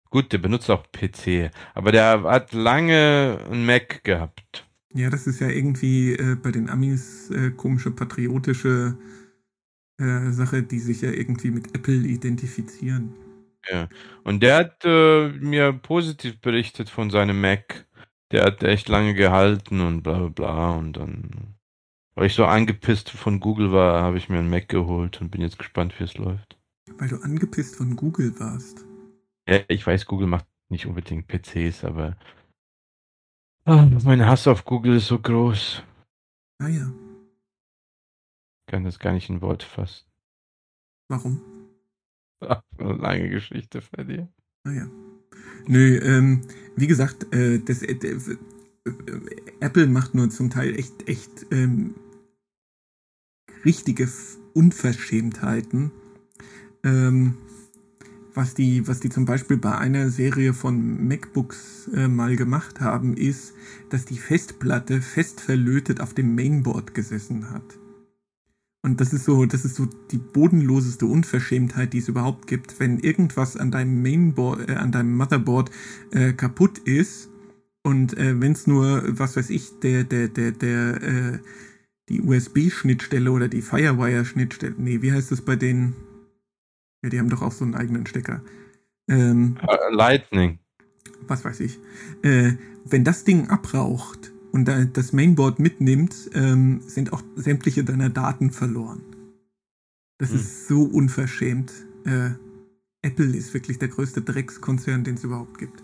gut, 0.08 0.32
der 0.32 0.38
benutzt 0.38 0.70
auch 0.70 0.84
PC, 0.90 1.50
aber 1.74 1.92
der 1.92 2.22
hat 2.22 2.54
lange 2.54 3.38
ein 3.50 3.66
Mac 3.66 4.02
gehabt. 4.02 4.66
Ja, 4.94 5.10
das 5.10 5.26
ist 5.26 5.40
ja 5.40 5.48
irgendwie 5.48 6.14
äh, 6.14 6.36
bei 6.36 6.50
den 6.50 6.70
Amis 6.70 7.30
äh, 7.30 7.50
komische 7.50 7.90
patriotische 7.90 8.96
äh, 10.00 10.30
Sache, 10.30 10.62
die 10.62 10.78
sich 10.78 11.02
ja 11.02 11.10
irgendwie 11.10 11.50
mit 11.50 11.74
Apple 11.76 11.96
identifizieren. 11.96 13.12
Ja, 13.70 13.90
und 14.24 14.42
der 14.42 14.56
hat 14.56 14.84
äh, 14.86 15.28
mir 15.28 15.74
positiv 15.74 16.40
berichtet 16.40 16.88
von 16.88 17.10
seinem 17.10 17.42
Mac. 17.42 17.86
Der 18.32 18.44
hat 18.44 18.62
echt 18.62 18.88
lange 18.88 19.12
gehalten 19.12 19.82
und 19.82 20.02
bla 20.02 20.18
bla 20.18 20.28
bla 20.28 20.70
und 20.70 20.94
dann, 20.94 21.56
weil 22.14 22.26
ich 22.26 22.34
so 22.34 22.46
angepisst 22.46 23.10
von 23.10 23.38
Google 23.40 23.70
war, 23.72 24.02
habe 24.02 24.16
ich 24.16 24.30
mir 24.30 24.38
einen 24.38 24.48
Mac 24.48 24.68
geholt 24.68 25.20
und 25.20 25.30
bin 25.30 25.42
jetzt 25.42 25.58
gespannt, 25.58 25.92
wie 25.98 26.04
es 26.04 26.16
läuft. 26.16 26.57
Weil 26.98 27.08
du 27.08 27.16
angepisst 27.22 27.76
von 27.76 27.94
Google 27.94 28.38
warst. 28.40 28.84
Ja, 29.48 29.60
ich 29.68 29.86
weiß, 29.86 30.06
Google 30.06 30.26
macht 30.26 30.46
nicht 30.68 30.86
unbedingt 30.86 31.28
PCs, 31.28 31.84
aber 31.84 32.16
oh, 33.66 33.88
mein 34.04 34.26
Hass 34.26 34.46
auf 34.46 34.64
Google 34.64 34.96
ist 34.96 35.06
so 35.06 35.18
groß. 35.18 35.82
Ah 36.58 36.68
ja. 36.68 36.92
Ich 38.60 38.72
kann 38.72 38.84
das 38.84 38.98
gar 38.98 39.12
nicht 39.12 39.30
in 39.30 39.40
Worte 39.40 39.64
fassen. 39.64 40.04
Warum? 41.08 41.40
Ach, 42.40 42.62
eine 42.78 42.92
lange 42.94 43.30
Geschichte 43.30 43.80
bei 43.92 44.04
dir. 44.04 44.28
Ah 44.64 44.72
ja. 44.72 44.90
Nö, 45.66 45.98
ähm, 45.98 46.42
wie 46.76 46.86
gesagt, 46.86 47.32
äh, 47.32 47.60
das, 47.60 47.82
äh, 47.82 47.92
äh, 47.92 48.36
Apple 49.60 49.86
macht 49.86 50.14
nur 50.14 50.30
zum 50.30 50.50
Teil 50.50 50.74
echt, 50.78 51.08
echt 51.08 51.46
ähm, 51.50 51.94
richtige 53.64 54.08
Unverschämtheiten 54.54 55.92
ähm, 56.84 57.34
was 58.34 58.54
die, 58.54 58.86
was 58.86 59.00
die 59.00 59.10
zum 59.10 59.24
Beispiel 59.24 59.56
bei 59.56 59.76
einer 59.76 60.10
Serie 60.10 60.54
von 60.54 61.08
MacBooks 61.08 61.88
äh, 61.94 62.08
mal 62.08 62.36
gemacht 62.36 62.80
haben, 62.80 63.16
ist, 63.16 63.54
dass 63.90 64.04
die 64.04 64.18
Festplatte 64.18 65.02
fest 65.02 65.40
verlötet 65.40 66.00
auf 66.00 66.14
dem 66.14 66.34
Mainboard 66.34 66.94
gesessen 66.94 67.50
hat. 67.50 67.78
Und 68.82 69.00
das 69.00 69.12
ist 69.12 69.24
so, 69.24 69.44
das 69.44 69.64
ist 69.64 69.74
so 69.74 69.86
die 70.10 70.18
bodenloseste 70.18 71.06
Unverschämtheit, 71.06 71.92
die 71.92 71.98
es 71.98 72.08
überhaupt 72.08 72.46
gibt. 72.46 72.78
Wenn 72.78 73.00
irgendwas 73.00 73.56
an 73.56 73.72
deinem 73.72 74.02
Mainboard, 74.02 74.68
äh, 74.68 74.74
an 74.74 74.92
deinem 74.92 75.16
Motherboard 75.16 75.70
äh, 76.12 76.32
kaputt 76.32 76.78
ist 76.78 77.28
und 77.82 78.16
äh, 78.16 78.40
wenn 78.40 78.52
es 78.52 78.66
nur, 78.66 79.02
was 79.18 79.36
weiß 79.36 79.50
ich, 79.50 79.80
der, 79.80 80.04
der, 80.04 80.28
der, 80.28 80.52
der, 80.52 81.02
äh, 81.02 81.38
die 82.08 82.22
USB-Schnittstelle 82.22 83.32
oder 83.32 83.48
die 83.48 83.62
Firewire-Schnittstelle, 83.62 84.74
nee, 84.78 85.02
wie 85.02 85.12
heißt 85.12 85.32
das 85.32 85.42
bei 85.42 85.56
denen? 85.56 85.94
Ja, 87.02 87.10
die 87.10 87.18
haben 87.18 87.30
doch 87.30 87.42
auch 87.42 87.52
so 87.52 87.64
einen 87.64 87.74
eigenen 87.74 88.06
Stecker. 88.06 88.42
Ähm, 89.08 89.58
uh, 89.62 89.94
Lightning. 89.94 90.58
Was 91.26 91.44
weiß 91.44 91.60
ich. 91.60 91.78
Äh, 92.22 92.54
wenn 92.84 93.04
das 93.04 93.24
Ding 93.24 93.48
abraucht 93.48 94.32
und 94.52 94.66
das 94.66 95.12
Mainboard 95.12 95.58
mitnimmt, 95.58 96.30
ähm, 96.34 96.80
sind 96.86 97.12
auch 97.12 97.22
sämtliche 97.36 97.84
deiner 97.84 98.10
Daten 98.10 98.50
verloren. 98.50 99.02
Das 100.18 100.30
hm. 100.30 100.36
ist 100.36 100.68
so 100.68 100.82
unverschämt. 100.82 101.72
Äh, 102.04 102.30
Apple 103.02 103.36
ist 103.36 103.54
wirklich 103.54 103.78
der 103.78 103.88
größte 103.88 104.22
Dreckskonzern, 104.22 105.04
den 105.04 105.14
es 105.14 105.24
überhaupt 105.24 105.58
gibt. 105.58 105.82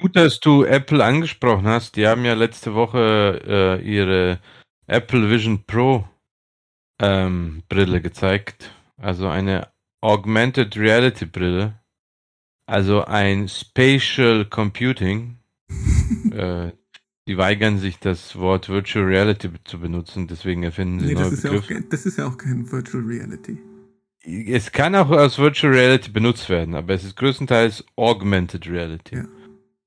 Gut, 0.00 0.16
dass 0.16 0.40
du 0.40 0.64
Apple 0.64 1.02
angesprochen 1.04 1.66
hast. 1.66 1.96
Die 1.96 2.06
haben 2.06 2.24
ja 2.24 2.34
letzte 2.34 2.74
Woche 2.74 3.40
äh, 3.46 3.82
ihre 3.82 4.40
Apple 4.86 5.30
Vision 5.30 5.64
Pro 5.64 6.08
ähm, 7.00 7.62
Brille 7.68 8.00
gezeigt. 8.00 8.74
Also 8.96 9.28
eine 9.28 9.71
Augmented 10.02 10.76
Reality 10.76 11.24
Brille, 11.24 11.80
also 12.66 13.04
ein 13.04 13.48
Spatial 13.48 14.44
Computing. 14.44 15.38
äh, 16.32 16.72
die 17.28 17.38
weigern 17.38 17.78
sich, 17.78 18.00
das 18.00 18.36
Wort 18.36 18.68
Virtual 18.68 19.04
Reality 19.04 19.48
zu 19.64 19.78
benutzen, 19.78 20.26
deswegen 20.26 20.64
erfinden 20.64 21.00
sie 21.00 21.06
nee, 21.06 21.14
neue 21.14 21.30
das 21.30 21.42
Begriffe. 21.42 21.74
Ja 21.74 21.80
auch, 21.80 21.84
das 21.88 22.04
ist 22.04 22.18
ja 22.18 22.26
auch 22.26 22.36
kein 22.36 22.70
Virtual 22.70 23.04
Reality. 23.04 23.58
Es 24.24 24.72
kann 24.72 24.94
auch 24.94 25.10
als 25.10 25.38
Virtual 25.38 25.72
Reality 25.72 26.10
benutzt 26.10 26.48
werden, 26.48 26.74
aber 26.74 26.94
es 26.94 27.04
ist 27.04 27.16
größtenteils 27.16 27.84
Augmented 27.96 28.68
Reality. 28.68 29.16
Ja. 29.16 29.24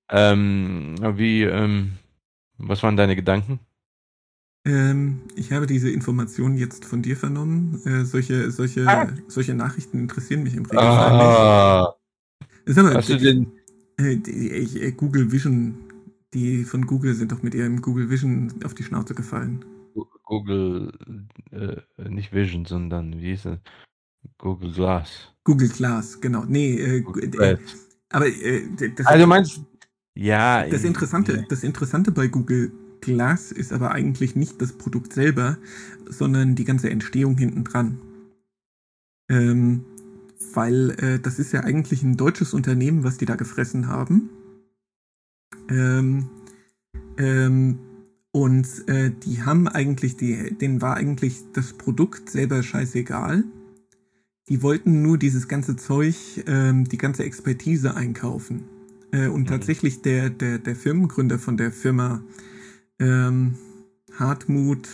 Ähm, 0.09 0.95
wie, 1.17 1.43
ähm, 1.43 1.93
was 2.57 2.83
waren 2.83 2.95
deine 2.95 3.15
Gedanken? 3.15 3.59
Ähm, 4.65 5.21
ich 5.35 5.51
habe 5.51 5.67
diese 5.67 5.91
Informationen 5.91 6.57
jetzt 6.57 6.85
von 6.85 7.03
dir 7.03 7.15
vernommen. 7.15 7.81
Äh, 7.85 8.03
solche, 8.03 8.49
solche, 8.49 8.87
ah. 8.87 9.07
solche 9.27 9.53
Nachrichten 9.53 9.99
interessieren 9.99 10.43
mich 10.43 10.55
im 10.55 10.65
Regelfall 10.65 10.87
ah. 10.87 11.95
nicht. 12.65 12.75
Sag 12.75 12.83
mal, 12.83 12.95
Hast 12.95 13.09
du 13.09 13.17
denn? 13.17 13.51
Äh, 13.97 14.17
die, 14.17 14.81
äh, 14.81 14.91
Google 14.91 15.31
Vision, 15.31 15.75
die 16.33 16.63
von 16.63 16.85
Google 16.87 17.13
sind 17.13 17.31
doch 17.31 17.43
mit 17.43 17.53
ihrem 17.53 17.81
Google 17.81 18.09
Vision 18.09 18.51
auf 18.63 18.73
die 18.73 18.83
Schnauze 18.83 19.13
gefallen. 19.13 19.63
Google, 20.23 20.91
äh, 21.51 22.09
nicht 22.09 22.33
Vision, 22.33 22.65
sondern 22.65 23.21
wie 23.21 23.29
hieß 23.29 23.45
es? 23.45 23.59
Google 24.39 24.73
Glass. 24.73 25.31
Google 25.43 25.69
Glass, 25.69 26.19
genau. 26.19 26.43
Nee, 26.47 26.75
äh, 26.75 26.97
äh, 26.99 27.57
aber 28.09 28.27
äh, 28.27 28.63
das, 28.95 29.05
also 29.05 29.27
meinst 29.27 29.61
ja. 30.15 30.67
Das 30.67 30.83
Interessante, 30.83 31.45
das 31.47 31.63
Interessante 31.63 32.11
bei 32.11 32.27
Google 32.27 32.71
Glass 33.05 33.51
ist 33.51 33.71
aber 33.71 33.91
eigentlich 33.91 34.35
nicht 34.35 34.61
das 34.61 34.73
Produkt 34.73 35.13
selber, 35.13 35.57
sondern 36.09 36.55
die 36.55 36.65
ganze 36.65 36.89
Entstehung 36.89 37.37
hinten 37.37 37.63
dran. 37.63 37.99
Ähm, 39.29 39.85
weil 40.53 40.91
äh, 40.99 41.19
das 41.19 41.39
ist 41.39 41.51
ja 41.51 41.61
eigentlich 41.61 42.03
ein 42.03 42.17
deutsches 42.17 42.53
Unternehmen, 42.53 43.03
was 43.03 43.17
die 43.17 43.25
da 43.25 43.35
gefressen 43.35 43.87
haben. 43.87 44.29
Ähm, 45.69 46.27
ähm, 47.17 47.79
und 48.31 48.67
äh, 48.87 49.11
die 49.11 49.43
haben 49.43 49.67
eigentlich, 49.67 50.17
die, 50.17 50.57
denen 50.57 50.81
war 50.81 50.97
eigentlich 50.97 51.43
das 51.53 51.73
Produkt 51.73 52.29
selber 52.29 52.63
scheißegal. 52.63 53.43
Die 54.49 54.61
wollten 54.61 55.01
nur 55.01 55.17
dieses 55.17 55.47
ganze 55.47 55.75
Zeug, 55.75 56.43
ähm, 56.47 56.83
die 56.85 56.97
ganze 56.97 57.23
Expertise 57.23 57.95
einkaufen. 57.95 58.63
Äh, 59.11 59.27
und 59.27 59.41
mhm. 59.41 59.47
tatsächlich 59.47 60.01
der, 60.01 60.29
der, 60.29 60.57
der 60.59 60.75
Firmengründer 60.75 61.39
von 61.39 61.57
der 61.57 61.71
Firma 61.71 62.23
ähm, 62.99 63.55
Hartmut, 64.13 64.89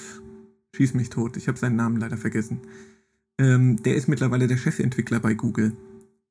schieß 0.76 0.94
mich 0.94 1.10
tot, 1.10 1.38
ich 1.38 1.48
habe 1.48 1.58
seinen 1.58 1.76
Namen 1.76 1.98
leider 1.98 2.18
vergessen. 2.18 2.62
Ähm, 3.38 3.82
der 3.84 3.96
ist 3.96 4.08
mittlerweile 4.08 4.48
der 4.48 4.58
Chefentwickler 4.58 5.20
bei 5.20 5.34
Google. 5.34 5.74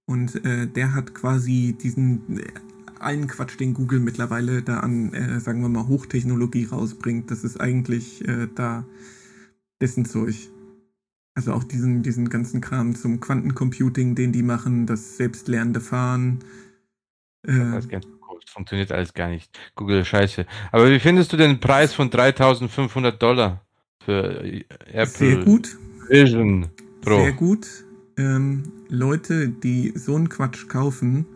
Und 0.07 0.45
äh, 0.45 0.66
der 0.66 0.95
hat 0.95 1.14
quasi 1.14 1.77
diesen 1.81 2.39
äh, 2.39 2.53
allen 2.99 3.27
Quatsch, 3.27 3.59
den 3.59 3.75
Google 3.75 4.01
mittlerweile 4.01 4.62
da 4.62 4.81
an, 4.81 5.12
äh, 5.14 5.41
sagen 5.41 5.62
wir 5.62 5.68
mal, 5.68 5.89
Hochtechnologie 5.89 6.64
rausbringt. 6.64 7.31
Das 7.31 7.45
ist 7.45 7.61
eigentlich 7.61 8.27
äh, 8.29 8.49
da 8.55 8.85
dessen 9.81 10.05
Zeug. 10.05 10.51
Also 11.35 11.53
auch 11.53 11.64
diesen, 11.64 12.03
diesen 12.03 12.29
ganzen 12.29 12.61
Kram 12.61 12.95
zum 12.95 13.21
Quantencomputing, 13.21 14.14
den 14.14 14.33
die 14.33 14.43
machen, 14.43 14.87
das 14.87 15.16
selbstlernende 15.16 15.81
Fahren. 15.81 16.41
Äh, 17.47 17.81
funktioniert 18.51 18.92
alles 18.92 19.14
gar 19.14 19.28
nicht. 19.28 19.59
Google 19.74 20.05
Scheiße. 20.05 20.46
Aber 20.72 20.90
wie 20.90 21.01
findest 21.01 21.32
du 21.32 21.36
den 21.36 21.61
Preis 21.61 21.94
von 21.94 22.11
3500 22.11 23.20
Dollar 23.22 23.64
für 24.05 24.42
Apple 24.86 25.07
Sehr 25.07 25.36
gut. 25.44 25.76
Vision 26.09 26.68
Pro? 27.01 27.22
Sehr 27.22 27.32
gut. 27.32 27.66
Ähm, 28.16 28.72
Leute, 28.88 29.48
die 29.48 29.92
so 29.96 30.16
einen 30.16 30.28
Quatsch 30.28 30.68
kaufen, 30.68 31.26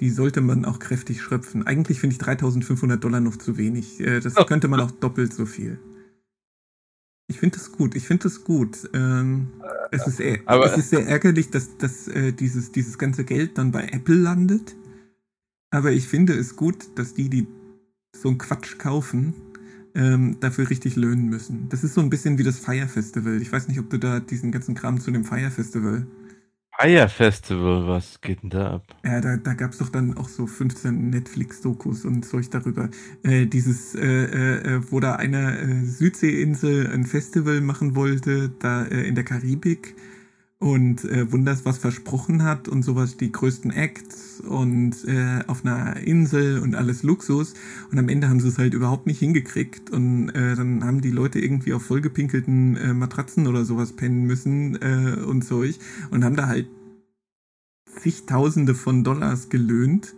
die 0.00 0.10
sollte 0.10 0.40
man 0.40 0.64
auch 0.64 0.78
kräftig 0.78 1.22
schröpfen. 1.22 1.66
Eigentlich 1.66 2.00
finde 2.00 2.14
ich 2.14 2.18
3500 2.18 3.02
Dollar 3.02 3.20
noch 3.20 3.36
zu 3.36 3.56
wenig. 3.56 4.00
Äh, 4.00 4.20
das 4.20 4.36
oh. 4.36 4.44
könnte 4.44 4.68
man 4.68 4.80
auch 4.80 4.90
doppelt 4.90 5.32
so 5.32 5.46
viel. 5.46 5.78
Ich 7.26 7.38
finde 7.38 7.56
das 7.56 7.72
gut. 7.72 7.94
Ich 7.94 8.06
finde 8.06 8.24
das 8.24 8.44
gut. 8.44 8.88
Ähm, 8.92 9.48
es, 9.90 10.06
ist, 10.06 10.20
es 10.20 10.76
ist 10.76 10.90
sehr 10.90 11.06
ärgerlich, 11.06 11.50
dass, 11.50 11.76
dass 11.78 12.06
äh, 12.08 12.32
dieses, 12.32 12.70
dieses 12.72 12.98
ganze 12.98 13.24
Geld 13.24 13.56
dann 13.56 13.72
bei 13.72 13.88
Apple 13.92 14.16
landet. 14.16 14.74
Aber 15.74 15.90
ich 15.90 16.06
finde 16.06 16.34
es 16.34 16.54
gut, 16.54 16.76
dass 16.94 17.14
die, 17.14 17.28
die 17.28 17.48
so 18.14 18.28
einen 18.28 18.38
Quatsch 18.38 18.78
kaufen, 18.78 19.34
ähm, 19.96 20.36
dafür 20.38 20.70
richtig 20.70 20.94
löhnen 20.94 21.28
müssen. 21.28 21.68
Das 21.68 21.82
ist 21.82 21.94
so 21.94 22.00
ein 22.00 22.10
bisschen 22.10 22.38
wie 22.38 22.44
das 22.44 22.60
Fire 22.60 22.86
Festival. 22.86 23.42
Ich 23.42 23.50
weiß 23.50 23.66
nicht, 23.66 23.80
ob 23.80 23.90
du 23.90 23.98
da 23.98 24.20
diesen 24.20 24.52
ganzen 24.52 24.76
Kram 24.76 25.00
zu 25.00 25.10
dem 25.10 25.24
Fire 25.24 25.50
Festival. 25.50 26.06
Fire 26.78 27.08
Festival, 27.08 27.88
was 27.88 28.20
geht 28.20 28.44
denn 28.44 28.50
da 28.50 28.74
ab? 28.74 28.96
Ja, 29.04 29.20
da, 29.20 29.36
da 29.36 29.54
gab 29.54 29.72
es 29.72 29.78
doch 29.78 29.88
dann 29.88 30.16
auch 30.16 30.28
so 30.28 30.46
15 30.46 31.10
Netflix-Dokus 31.10 32.04
und 32.04 32.24
Zeug 32.24 32.50
darüber. 32.50 32.88
Äh, 33.24 33.46
dieses, 33.46 33.96
äh, 33.96 34.04
äh, 34.04 34.80
wo 34.92 35.00
da 35.00 35.16
eine 35.16 35.58
äh, 35.58 35.84
Südseeinsel 35.84 36.88
ein 36.92 37.04
Festival 37.04 37.60
machen 37.60 37.96
wollte, 37.96 38.50
da 38.60 38.84
äh, 38.84 39.08
in 39.08 39.16
der 39.16 39.24
Karibik 39.24 39.96
und 40.58 41.04
äh, 41.04 41.30
wunders 41.30 41.64
was 41.64 41.78
versprochen 41.78 42.42
hat 42.42 42.68
und 42.68 42.82
sowas, 42.82 43.16
die 43.16 43.32
größten 43.32 43.70
Acts 43.70 44.40
und 44.40 45.04
äh, 45.06 45.40
auf 45.46 45.64
einer 45.64 45.96
Insel 45.98 46.60
und 46.60 46.74
alles 46.74 47.02
Luxus. 47.02 47.54
Und 47.90 47.98
am 47.98 48.08
Ende 48.08 48.28
haben 48.28 48.40
sie 48.40 48.48
es 48.48 48.58
halt 48.58 48.72
überhaupt 48.72 49.06
nicht 49.06 49.18
hingekriegt. 49.18 49.90
Und 49.90 50.30
äh, 50.30 50.54
dann 50.54 50.84
haben 50.84 51.00
die 51.00 51.10
Leute 51.10 51.38
irgendwie 51.38 51.74
auf 51.74 51.82
vollgepinkelten 51.82 52.76
äh, 52.76 52.94
Matratzen 52.94 53.46
oder 53.46 53.64
sowas 53.64 53.92
pennen 53.92 54.24
müssen 54.24 54.76
äh, 54.80 55.20
und 55.20 55.42
Zeug 55.42 55.78
und 56.10 56.24
haben 56.24 56.36
da 56.36 56.46
halt 56.46 56.68
zigtausende 58.00 58.74
von 58.74 59.04
Dollars 59.04 59.48
gelöhnt. 59.48 60.14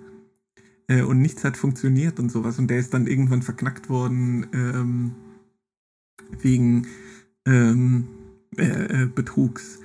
Äh, 0.89 1.03
und 1.03 1.21
nichts 1.21 1.45
hat 1.45 1.57
funktioniert 1.57 2.21
und 2.21 2.31
sowas. 2.31 2.59
Und 2.59 2.69
der 2.69 2.79
ist 2.79 2.95
dann 2.95 3.07
irgendwann 3.07 3.43
verknackt 3.43 3.89
worden 3.89 4.47
ähm, 4.53 5.13
wegen 6.41 6.87
ähm, 7.47 8.07
äh, 8.57 9.03
äh, 9.03 9.07
Betrugs. 9.07 9.81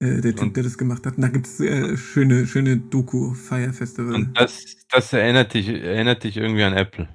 Äh, 0.00 0.20
der 0.20 0.36
Typ, 0.36 0.54
der 0.54 0.62
das 0.62 0.78
gemacht 0.78 1.04
hat. 1.06 1.16
Und 1.16 1.22
da 1.22 1.28
gibt 1.28 1.46
es 1.46 1.58
äh, 1.58 1.96
schöne, 1.96 2.46
schöne 2.46 2.76
Doku, 2.76 3.34
Fire 3.34 3.72
Festival. 3.72 4.14
Und 4.14 4.38
das, 4.38 4.76
das 4.90 5.12
erinnert 5.12 5.54
dich, 5.54 5.68
erinnert 5.68 6.22
dich 6.22 6.36
irgendwie 6.36 6.62
an 6.62 6.72
Apple. 6.72 7.08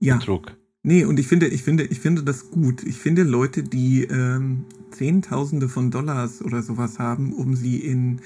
Ja. 0.00 0.16
Betrug. 0.16 0.56
Nee, 0.82 1.04
und 1.04 1.20
ich 1.20 1.28
finde, 1.28 1.46
ich 1.46 1.62
finde, 1.62 1.84
ich 1.84 2.00
finde 2.00 2.22
das 2.22 2.50
gut. 2.50 2.82
Ich 2.84 2.96
finde 2.96 3.22
Leute, 3.22 3.62
die 3.62 4.04
ähm, 4.04 4.64
Zehntausende 4.90 5.68
von 5.68 5.90
Dollars 5.90 6.42
oder 6.42 6.62
sowas 6.62 6.98
haben, 6.98 7.34
um 7.34 7.54
sie 7.54 7.76
in 7.76 8.20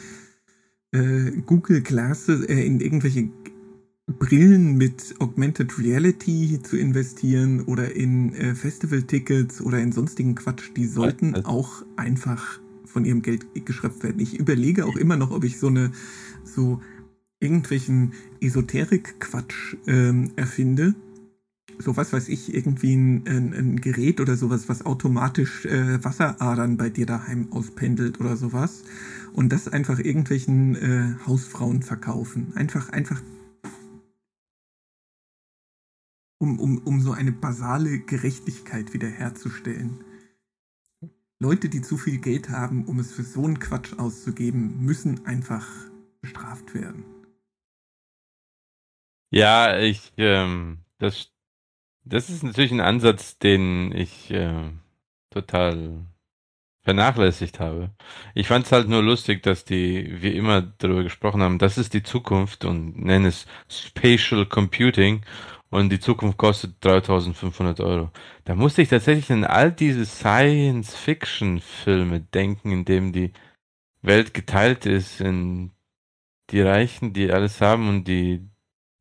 äh, 0.93 1.33
Google 1.45 1.83
Glasses, 1.83 2.45
äh, 2.45 2.65
in 2.65 2.81
irgendwelche 2.81 3.29
Brillen 4.07 4.77
mit 4.77 5.17
Augmented 5.19 5.79
Reality 5.79 6.61
zu 6.63 6.77
investieren 6.77 7.63
oder 7.63 7.95
in 7.95 8.33
äh, 8.35 8.55
Festival-Tickets 8.55 9.61
oder 9.61 9.81
in 9.81 9.91
sonstigen 9.91 10.37
Quatsch, 10.37 10.71
die 10.77 10.87
sollten 10.87 11.45
auch 11.45 11.85
einfach 11.97 12.61
von 12.97 13.05
ihrem 13.05 13.21
Geld 13.21 13.47
geschröpft 13.67 14.03
werden. 14.05 14.21
Ich 14.21 14.41
überlege 14.41 14.87
auch 14.87 14.97
immer 14.97 15.19
noch, 15.19 15.31
ob 15.31 15.45
ich 15.45 15.59
so 15.59 15.67
eine, 15.67 15.91
so 16.45 16.81
irgendwelchen 17.41 18.15
Esoterik-Quatsch 18.41 19.77
ähm, 19.87 20.31
erfinde. 20.37 20.95
So 21.79 21.99
was 21.99 22.15
weiß 22.15 22.31
ich, 22.31 22.55
irgendwie 22.55 22.97
ein, 22.97 23.29
ein, 23.29 23.53
ein 23.53 23.81
Gerät 23.83 24.19
oder 24.19 24.35
sowas, 24.35 24.71
was 24.71 24.87
automatisch 24.87 25.67
äh, 25.67 26.03
Wasseradern 26.03 26.79
bei 26.79 26.89
dir 26.89 27.05
daheim 27.05 27.53
auspendelt 27.53 28.19
oder 28.19 28.35
sowas. 28.35 28.85
Und 29.35 29.53
das 29.53 29.69
einfach 29.69 29.99
irgendwelchen 29.99 30.77
äh, 30.77 31.27
Hausfrauen 31.27 31.83
verkaufen. 31.83 32.55
Einfach, 32.55 32.89
einfach 32.89 33.21
um, 36.39 36.59
um, 36.59 36.79
um 36.79 37.03
so 37.03 37.13
eine 37.13 37.33
basale 37.33 37.99
Gerechtigkeit 37.99 38.95
wiederherzustellen. 38.95 40.01
Leute, 41.39 41.69
die 41.69 41.83
zu 41.83 41.99
viel 41.99 42.19
Geld 42.19 42.49
haben, 42.49 42.87
um 42.87 42.99
es 42.99 43.13
für 43.13 43.23
so 43.23 43.45
einen 43.45 43.59
Quatsch 43.59 43.93
auszugeben, 43.99 44.83
müssen 44.85 45.27
einfach 45.27 45.67
bestraft 46.23 46.75
werden. 46.75 47.05
Ja, 49.31 49.79
ich, 49.79 50.13
ähm, 50.17 50.79
das, 50.99 51.33
das 52.05 52.31
ist 52.31 52.43
natürlich 52.43 52.73
ein 52.73 52.81
Ansatz, 52.81 53.39
den 53.39 53.93
ich 53.93 54.31
äh, 54.31 54.71
total 55.31 56.07
vernachlässigt 56.83 57.61
habe. 57.61 57.91
Ich 58.35 58.47
fand 58.47 58.65
es 58.65 58.73
halt 58.73 58.89
nur 58.89 59.03
lustig, 59.03 59.43
dass 59.43 59.65
die, 59.65 60.23
wie 60.23 60.37
immer 60.37 60.63
darüber 60.63 61.03
gesprochen 61.03 61.43
haben, 61.43 61.59
das 61.59 61.79
ist 61.79 61.93
die 61.95 62.05
Zukunft 62.05 62.65
und 62.65 62.97
nennen 62.97 63.27
es 63.27 63.47
Spatial 63.69 64.47
Computing 64.47 65.23
und 65.71 65.91
die 65.91 66.01
Zukunft 66.01 66.39
kostet 66.39 66.85
3500 66.85 67.81
Euro. 67.81 68.11
Da 68.45 68.55
musste 68.55 68.83
ich 68.83 68.89
tatsächlich 68.89 69.33
an 69.33 69.45
all 69.45 69.73
diese 69.73 70.07
Science-Fiction-Filme 70.07 72.21
denken, 72.21 72.71
in 72.73 72.85
denen 72.85 73.13
die 73.13 73.33
Welt 74.03 74.35
geteilt 74.35 74.87
ist 74.87 75.21
in 75.21 75.73
die 76.51 76.61
Reichen, 76.61 77.13
die 77.13 77.33
alles 77.33 77.61
haben 77.61 77.89
und 77.89 78.05
die 78.05 78.49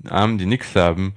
Armen, 0.05 0.37
die 0.37 0.47
nichts 0.47 0.75
haben. 0.75 1.15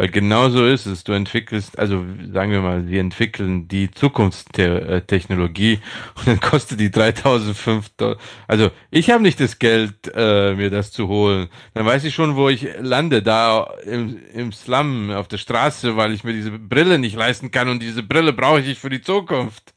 Weil 0.00 0.08
genau 0.08 0.48
so 0.48 0.64
ist 0.64 0.86
es. 0.86 1.04
Du 1.04 1.12
entwickelst, 1.12 1.78
also 1.78 2.06
sagen 2.32 2.52
wir 2.52 2.62
mal, 2.62 2.88
wir 2.88 3.02
entwickeln 3.02 3.68
die 3.68 3.90
Zukunftstechnologie 3.90 5.80
und 6.16 6.26
dann 6.26 6.40
kostet 6.40 6.80
die 6.80 6.90
3005 6.90 7.90
Dollar. 7.98 8.16
Also 8.48 8.70
ich 8.90 9.10
habe 9.10 9.22
nicht 9.22 9.38
das 9.40 9.58
Geld, 9.58 10.10
äh, 10.14 10.54
mir 10.54 10.70
das 10.70 10.90
zu 10.90 11.06
holen. 11.06 11.50
Dann 11.74 11.84
weiß 11.84 12.04
ich 12.04 12.14
schon, 12.14 12.34
wo 12.34 12.48
ich 12.48 12.66
lande, 12.80 13.22
da 13.22 13.74
im, 13.84 14.16
im 14.32 14.52
Slum, 14.52 15.10
auf 15.10 15.28
der 15.28 15.36
Straße, 15.36 15.98
weil 15.98 16.14
ich 16.14 16.24
mir 16.24 16.32
diese 16.32 16.52
Brille 16.52 16.98
nicht 16.98 17.14
leisten 17.14 17.50
kann 17.50 17.68
und 17.68 17.82
diese 17.82 18.02
Brille 18.02 18.32
brauche 18.32 18.62
ich 18.62 18.78
für 18.78 18.88
die 18.88 19.02
Zukunft. 19.02 19.74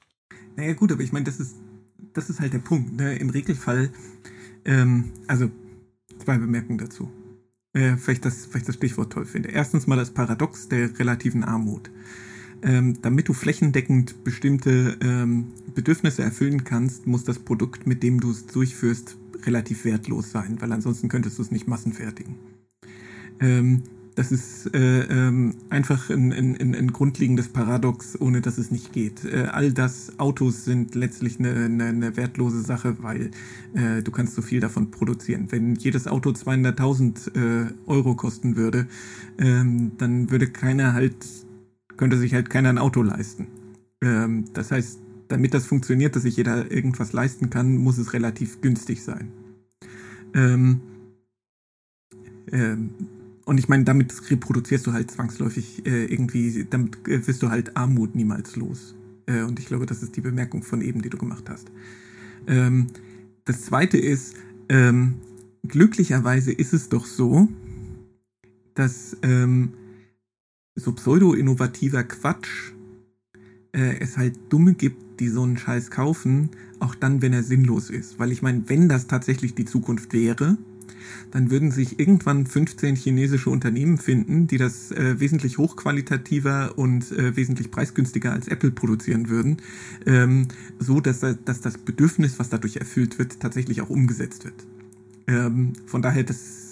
Naja 0.55 0.71
gut, 0.71 0.93
aber 0.93 1.01
ich 1.01 1.11
meine, 1.11 1.25
das 1.25 1.41
ist, 1.41 1.57
das 2.13 2.29
ist 2.29 2.39
halt 2.39 2.53
der 2.53 2.59
Punkt. 2.59 2.93
Ne? 2.93 3.17
Im 3.17 3.29
Regelfall, 3.29 3.91
ähm, 4.63 5.11
also 5.27 5.51
zwei 6.23 6.37
Bemerkungen 6.37 6.77
dazu 6.77 7.11
äh, 7.73 7.97
vielleicht, 7.97 8.25
das, 8.25 8.45
vielleicht 8.45 8.67
das 8.67 8.75
Stichwort 8.75 9.11
toll 9.11 9.25
finde. 9.25 9.49
Erstens 9.49 9.87
mal 9.87 9.95
das 9.95 10.11
Paradox 10.11 10.69
der 10.69 10.97
relativen 10.99 11.43
Armut. 11.43 11.91
Ähm, 12.61 13.01
damit 13.01 13.27
du 13.27 13.33
flächendeckend 13.33 14.23
bestimmte 14.23 14.97
ähm, 15.01 15.47
Bedürfnisse 15.75 16.23
erfüllen 16.23 16.63
kannst, 16.63 17.07
muss 17.07 17.25
das 17.25 17.39
Produkt, 17.39 17.85
mit 17.85 18.03
dem 18.03 18.21
du 18.21 18.31
es 18.31 18.45
durchführst, 18.45 19.17
relativ 19.45 19.83
wertlos 19.83 20.31
sein, 20.31 20.61
weil 20.61 20.71
ansonsten 20.71 21.09
könntest 21.09 21.37
du 21.37 21.41
es 21.41 21.51
nicht 21.51 21.67
massenfertigen. 21.67 22.35
Ähm, 23.41 23.83
Das 24.15 24.31
ist 24.31 24.73
äh, 24.75 25.01
ähm, 25.03 25.55
einfach 25.69 26.09
ein, 26.11 26.31
ein, 26.31 26.75
ein 26.75 26.91
grundlegendes 26.91 27.49
Paradox, 27.49 28.19
ohne 28.19 28.41
dass 28.41 28.59
es 28.59 28.69
nicht 28.69 28.93
geht. 28.93 29.25
Äh, 29.25 29.47
all 29.51 29.73
das, 29.73 30.19
Autos 30.19 30.65
sind 30.65 30.93
letztlich 30.93 31.39
eine, 31.39 31.65
eine, 31.65 31.85
eine 31.85 32.17
wertlose 32.17 32.61
Sache, 32.61 32.97
weil 33.01 33.31
äh, 33.73 34.03
du 34.03 34.11
kannst 34.11 34.35
so 34.35 34.43
viel 34.43 34.59
davon 34.59 34.91
produzieren. 34.91 35.47
Wenn 35.49 35.75
jedes 35.75 36.07
Auto 36.07 36.29
200.000 36.29 37.35
äh, 37.35 37.73
Euro 37.87 38.15
kosten 38.15 38.55
würde, 38.55 38.87
ähm, 39.39 39.93
dann 39.97 40.29
würde 40.29 40.47
keiner 40.47 40.93
halt, 40.93 41.15
könnte 41.97 42.17
sich 42.17 42.35
halt 42.35 42.51
keiner 42.51 42.69
ein 42.69 42.77
Auto 42.77 43.01
leisten. 43.01 43.47
Ähm, 44.01 44.45
das 44.53 44.71
heißt, 44.71 44.99
damit 45.27 45.55
das 45.55 45.65
funktioniert, 45.65 46.15
dass 46.15 46.23
sich 46.23 46.37
jeder 46.37 46.71
irgendwas 46.71 47.13
leisten 47.13 47.49
kann, 47.49 47.77
muss 47.77 47.97
es 47.97 48.13
relativ 48.13 48.61
günstig 48.61 49.03
sein. 49.03 49.31
Ähm, 50.35 50.81
ähm, 52.51 52.91
und 53.45 53.57
ich 53.57 53.67
meine, 53.67 53.83
damit 53.83 54.13
reproduzierst 54.29 54.87
du 54.87 54.93
halt 54.93 55.11
zwangsläufig 55.11 55.85
äh, 55.85 56.05
irgendwie, 56.05 56.65
damit 56.69 57.07
äh, 57.07 57.25
wirst 57.27 57.43
du 57.43 57.49
halt 57.49 57.75
Armut 57.75 58.15
niemals 58.15 58.55
los. 58.55 58.95
Äh, 59.25 59.41
und 59.43 59.59
ich 59.59 59.65
glaube, 59.65 59.85
das 59.85 60.01
ist 60.01 60.15
die 60.15 60.21
Bemerkung 60.21 60.63
von 60.63 60.81
eben, 60.81 61.01
die 61.01 61.09
du 61.09 61.17
gemacht 61.17 61.49
hast. 61.49 61.69
Ähm, 62.47 62.87
das 63.45 63.63
zweite 63.63 63.97
ist, 63.97 64.35
ähm, 64.69 65.15
glücklicherweise 65.67 66.51
ist 66.51 66.73
es 66.73 66.89
doch 66.89 67.05
so, 67.05 67.49
dass 68.75 69.17
ähm, 69.21 69.73
so 70.75 70.93
pseudo-innovativer 70.93 72.03
Quatsch 72.03 72.71
äh, 73.73 73.99
es 73.99 74.17
halt 74.17 74.37
Dumme 74.49 74.73
gibt, 74.73 75.19
die 75.19 75.27
so 75.27 75.43
einen 75.43 75.57
Scheiß 75.57 75.91
kaufen, 75.91 76.49
auch 76.79 76.95
dann, 76.95 77.21
wenn 77.21 77.33
er 77.33 77.43
sinnlos 77.43 77.89
ist. 77.89 78.19
Weil 78.19 78.31
ich 78.31 78.41
meine, 78.41 78.67
wenn 78.67 78.89
das 78.89 79.07
tatsächlich 79.07 79.53
die 79.53 79.65
Zukunft 79.65 80.13
wäre, 80.13 80.57
dann 81.31 81.51
würden 81.51 81.71
sich 81.71 81.99
irgendwann 81.99 82.45
15 82.45 82.95
chinesische 82.95 83.49
Unternehmen 83.49 83.97
finden, 83.97 84.47
die 84.47 84.57
das 84.57 84.91
äh, 84.91 85.19
wesentlich 85.19 85.57
hochqualitativer 85.57 86.77
und 86.77 87.11
äh, 87.11 87.35
wesentlich 87.35 87.71
preisgünstiger 87.71 88.31
als 88.31 88.47
Apple 88.47 88.71
produzieren 88.71 89.29
würden, 89.29 89.57
ähm, 90.05 90.47
so 90.79 90.99
dass, 90.99 91.19
dass 91.19 91.61
das 91.61 91.77
Bedürfnis, 91.77 92.39
was 92.39 92.49
dadurch 92.49 92.77
erfüllt 92.77 93.19
wird, 93.19 93.39
tatsächlich 93.39 93.81
auch 93.81 93.89
umgesetzt 93.89 94.45
wird. 94.45 94.65
Ähm, 95.27 95.73
von 95.85 96.01
daher, 96.01 96.23
das 96.23 96.63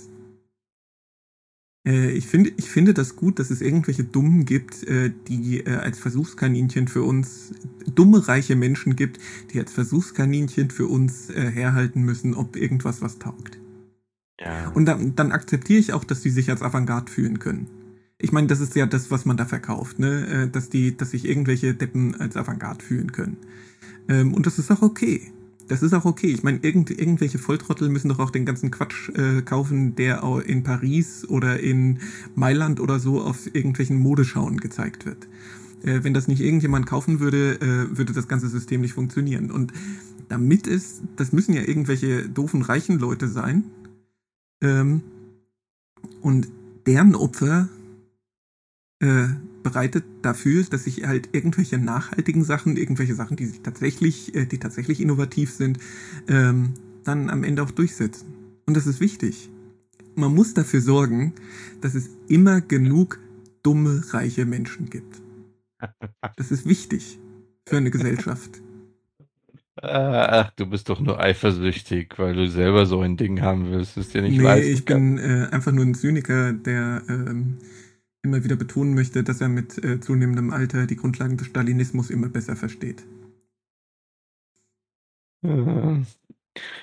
äh, 1.86 2.12
ich 2.12 2.28
finde, 2.28 2.52
ich 2.58 2.70
finde 2.70 2.94
das 2.94 3.16
gut, 3.16 3.40
dass 3.40 3.50
es 3.50 3.62
irgendwelche 3.62 4.04
Dummen 4.04 4.46
gibt, 4.46 4.84
äh, 4.84 5.12
die 5.28 5.60
äh, 5.60 5.76
als 5.76 6.00
Versuchskaninchen 6.00 6.88
für 6.88 7.04
uns, 7.04 7.52
dumme, 7.94 8.28
reiche 8.28 8.56
Menschen 8.56 8.96
gibt, 8.96 9.20
die 9.54 9.60
als 9.60 9.72
Versuchskaninchen 9.72 10.70
für 10.70 10.88
uns 10.88 11.30
äh, 11.30 11.52
herhalten 11.52 12.04
müssen, 12.04 12.34
ob 12.34 12.56
irgendwas 12.56 13.02
was 13.02 13.20
taugt. 13.20 13.61
Und 14.74 14.86
dann, 14.86 15.16
dann 15.16 15.32
akzeptiere 15.32 15.80
ich 15.80 15.94
auch, 15.94 16.04
dass 16.04 16.22
die 16.22 16.30
sich 16.30 16.50
als 16.50 16.62
Avantgarde 16.62 17.12
fühlen 17.12 17.40
können. 17.40 17.68
Ich 18.18 18.32
meine, 18.32 18.48
das 18.48 18.60
ist 18.60 18.76
ja 18.76 18.86
das, 18.86 19.10
was 19.10 19.26
man 19.26 19.38
da 19.38 19.46
verkauft, 19.46 20.00
ne? 20.00 20.28
Äh, 20.28 20.50
dass 20.50 20.70
die, 20.70 20.96
dass 20.96 21.12
sich 21.12 21.28
irgendwelche 21.28 21.74
Deppen 21.74 22.20
als 22.20 22.38
Avantgarde 22.38 22.84
fühlen 22.84 23.12
können. 23.12 23.38
Ähm, 24.08 24.34
und 24.34 24.46
das 24.46 24.60
ist 24.60 24.72
auch 24.72 24.82
okay. 24.82 25.32
Das 25.68 25.82
ist 25.82 25.94
auch 25.94 26.06
okay. 26.06 26.28
Ich 26.28 26.44
meine, 26.44 26.60
irgend, 26.62 26.92
irgendwelche 26.92 27.40
Volltrottel 27.40 27.90
müssen 27.90 28.10
doch 28.10 28.20
auch 28.20 28.30
den 28.30 28.46
ganzen 28.46 28.72
Quatsch 28.72 29.10
äh, 29.10 29.42
kaufen, 29.42 29.96
der 29.96 30.24
auch 30.24 30.40
in 30.40 30.64
Paris 30.64 31.26
oder 31.28 31.60
in 31.60 32.00
Mailand 32.36 32.80
oder 32.80 33.00
so 33.00 33.22
auf 33.22 33.48
irgendwelchen 33.56 33.98
Modeschauen 33.98 34.58
gezeigt 34.58 35.06
wird. 35.06 35.28
Äh, 35.84 36.04
wenn 36.04 36.14
das 36.14 36.28
nicht 36.28 36.42
irgendjemand 36.42 36.86
kaufen 36.86 37.20
würde, 37.20 37.60
äh, 37.62 37.98
würde 37.98 38.14
das 38.14 38.28
ganze 38.28 38.50
System 38.50 38.82
nicht 38.82 38.94
funktionieren. 38.94 39.50
Und 39.50 39.74
damit 40.30 40.68
es, 40.68 41.02
das 41.16 41.32
müssen 41.32 41.54
ja 41.54 41.62
irgendwelche 41.62 42.28
doofen 42.30 42.62
reichen 42.62 43.00
Leute 43.00 43.28
sein, 43.28 43.64
ähm, 44.62 45.02
und 46.22 46.48
deren 46.86 47.16
Opfer 47.16 47.70
äh, 49.00 49.28
bereitet 49.64 50.04
dafür, 50.22 50.64
dass 50.64 50.86
sich 50.86 51.06
halt 51.06 51.30
irgendwelche 51.34 51.78
nachhaltigen 51.78 52.44
Sachen, 52.44 52.78
irgendwelche 52.78 53.16
Sachen, 53.16 53.38
die 53.38 53.46
sich 53.46 53.62
tatsächlich, 53.62 54.34
äh, 54.36 54.46
die 54.46 54.58
tatsächlich 54.58 55.02
innovativ 55.02 55.52
sind, 55.52 55.80
ähm, 56.28 56.74
dann 57.04 57.30
am 57.30 57.44
Ende 57.44 57.64
auch 57.64 57.72
durchsetzen. 57.72 58.28
Und 58.66 58.78
das 58.78 58.88
ist 58.88 59.00
wichtig. 59.00 59.50
Man 60.16 60.34
muss 60.34 60.54
dafür 60.54 60.82
sorgen, 60.82 61.34
dass 61.82 61.96
es 61.96 62.10
immer 62.28 62.62
genug 62.62 63.20
dumme, 63.64 64.04
reiche 64.10 64.46
Menschen 64.46 64.90
gibt. 64.90 65.22
Das 66.36 66.52
ist 66.52 66.66
wichtig 66.66 67.20
für 67.68 67.78
eine 67.78 67.92
Gesellschaft. 67.92 68.62
Ach, 69.84 70.52
du 70.56 70.68
bist 70.68 70.90
doch 70.90 71.00
nur 71.00 71.20
eifersüchtig, 71.20 72.14
weil 72.18 72.36
du 72.36 72.48
selber 72.48 72.86
so 72.86 73.02
ein 73.02 73.18
Ding 73.18 73.42
haben 73.42 73.72
willst, 73.72 73.98
ist 73.98 74.14
dir 74.14 74.22
nicht 74.22 74.40
Nee, 74.40 74.60
ich 74.60 74.86
bin 74.86 75.18
äh, 75.18 75.48
einfach 75.52 75.72
nur 75.72 75.84
ein 75.84 75.96
Zyniker, 75.96 76.54
der 76.54 77.02
ähm, 77.10 77.58
immer 78.22 78.44
wieder 78.44 78.56
betonen 78.56 78.94
möchte, 78.94 79.24
dass 79.24 79.42
er 79.42 79.50
mit 79.50 79.84
äh, 79.84 80.00
zunehmendem 80.00 80.52
Alter 80.52 80.86
die 80.86 80.96
Grundlagen 80.96 81.38
des 81.38 81.48
Stalinismus 81.48 82.12
immer 82.12 82.30
besser 82.30 82.56
versteht. 82.56 83.04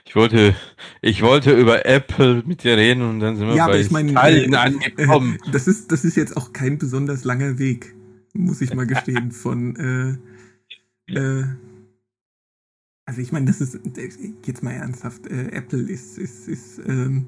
Ich 0.05 0.17
wollte, 0.17 0.57
ich 1.01 1.23
wollte 1.23 1.53
über 1.53 1.87
Apple 1.87 2.43
mit 2.45 2.65
dir 2.65 2.77
reden 2.77 3.03
und 3.03 3.21
dann 3.21 3.37
sind 3.37 3.47
wir 3.47 3.55
ja, 3.55 3.67
bei 3.67 3.73
aber 3.73 3.81
ich 3.81 3.91
meine, 3.93 4.11
Stalin 4.11 4.53
äh, 4.53 4.57
angekommen. 4.57 5.39
Äh, 5.47 5.51
das 5.53 5.69
ist, 5.69 5.93
das 5.93 6.05
ist 6.05 6.17
jetzt 6.17 6.37
auch 6.37 6.53
kein 6.53 6.79
besonders 6.79 7.23
langer 7.23 7.59
Weg, 7.61 7.95
muss 8.33 8.61
ich 8.61 8.75
mal 8.75 8.87
gestehen, 8.87 9.31
von 9.31 10.19
äh, 11.07 11.13
äh, 11.13 11.45
also 13.09 13.23
ich 13.23 13.33
meine, 13.33 13.47
das 13.47 13.63
ist 13.63 13.81
jetzt 14.45 14.63
mal 14.63 14.73
ernsthaft. 14.73 15.27
Äh, 15.29 15.49
Apple 15.53 15.81
ist 15.81 16.19
ist 16.19 16.47
ist 16.47 16.79
ähm, 16.87 17.27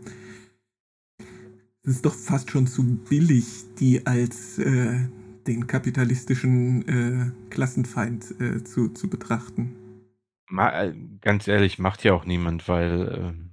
ist 1.83 2.05
doch 2.05 2.15
fast 2.15 2.51
schon 2.51 2.67
zu 2.67 2.85
billig, 3.09 3.47
die 3.79 4.07
als 4.07 4.59
äh, 4.59 4.99
den 5.47 5.67
kapitalistischen 5.67 6.87
äh, 6.87 7.31
Klassenfeind 7.49 8.41
äh, 8.43 8.63
zu 8.63 8.91
zu 8.91 9.09
betrachten. 9.09 9.75
Mal, 10.51 10.91
äh, 10.91 10.95
ganz 11.23 11.49
ehrlich, 11.49 11.79
macht 11.79 12.05
ja 12.05 12.13
auch 12.13 12.27
niemand, 12.27 12.69
weil 12.69 13.19
ähm, 13.19 13.53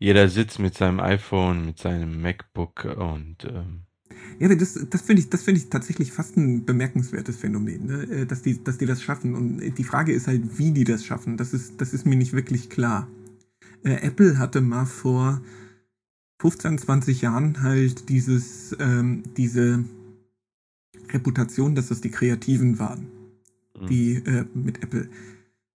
jeder 0.00 0.28
sitzt 0.28 0.58
mit 0.58 0.74
seinem 0.74 0.98
iPhone, 0.98 1.66
mit 1.66 1.78
seinem 1.78 2.20
MacBook 2.20 2.84
und 2.84 3.44
ähm, 3.44 3.86
ja, 4.40 4.54
das, 4.54 4.78
das 4.88 5.02
finde 5.02 5.20
ich, 5.20 5.28
das 5.28 5.42
finde 5.42 5.60
ich 5.60 5.68
tatsächlich 5.68 6.12
fast 6.12 6.38
ein 6.38 6.64
bemerkenswertes 6.64 7.36
Phänomen, 7.36 7.84
ne? 7.84 8.02
Äh, 8.04 8.26
dass, 8.26 8.40
die, 8.40 8.64
dass 8.64 8.78
die 8.78 8.86
das 8.86 9.02
schaffen. 9.02 9.34
Und 9.34 9.76
die 9.76 9.84
Frage 9.84 10.14
ist 10.14 10.26
halt, 10.26 10.58
wie 10.58 10.72
die 10.72 10.84
das 10.84 11.04
schaffen. 11.04 11.36
Das 11.36 11.52
ist, 11.52 11.78
das 11.78 11.92
ist 11.92 12.06
mir 12.06 12.16
nicht 12.16 12.32
wirklich 12.32 12.70
klar. 12.70 13.06
Äh, 13.84 13.96
Apple 14.00 14.38
hatte 14.38 14.62
mal 14.62 14.86
vor 14.86 15.42
15, 16.40 16.78
20 16.78 17.20
Jahren 17.20 17.62
halt 17.62 18.08
dieses, 18.08 18.74
ähm, 18.80 19.24
diese 19.36 19.84
Reputation, 21.10 21.74
dass 21.74 21.88
das 21.88 22.00
die 22.00 22.10
Kreativen 22.10 22.78
waren, 22.78 23.08
mhm. 23.78 23.86
die 23.88 24.14
äh, 24.14 24.46
mit 24.54 24.82
Apple. 24.82 25.10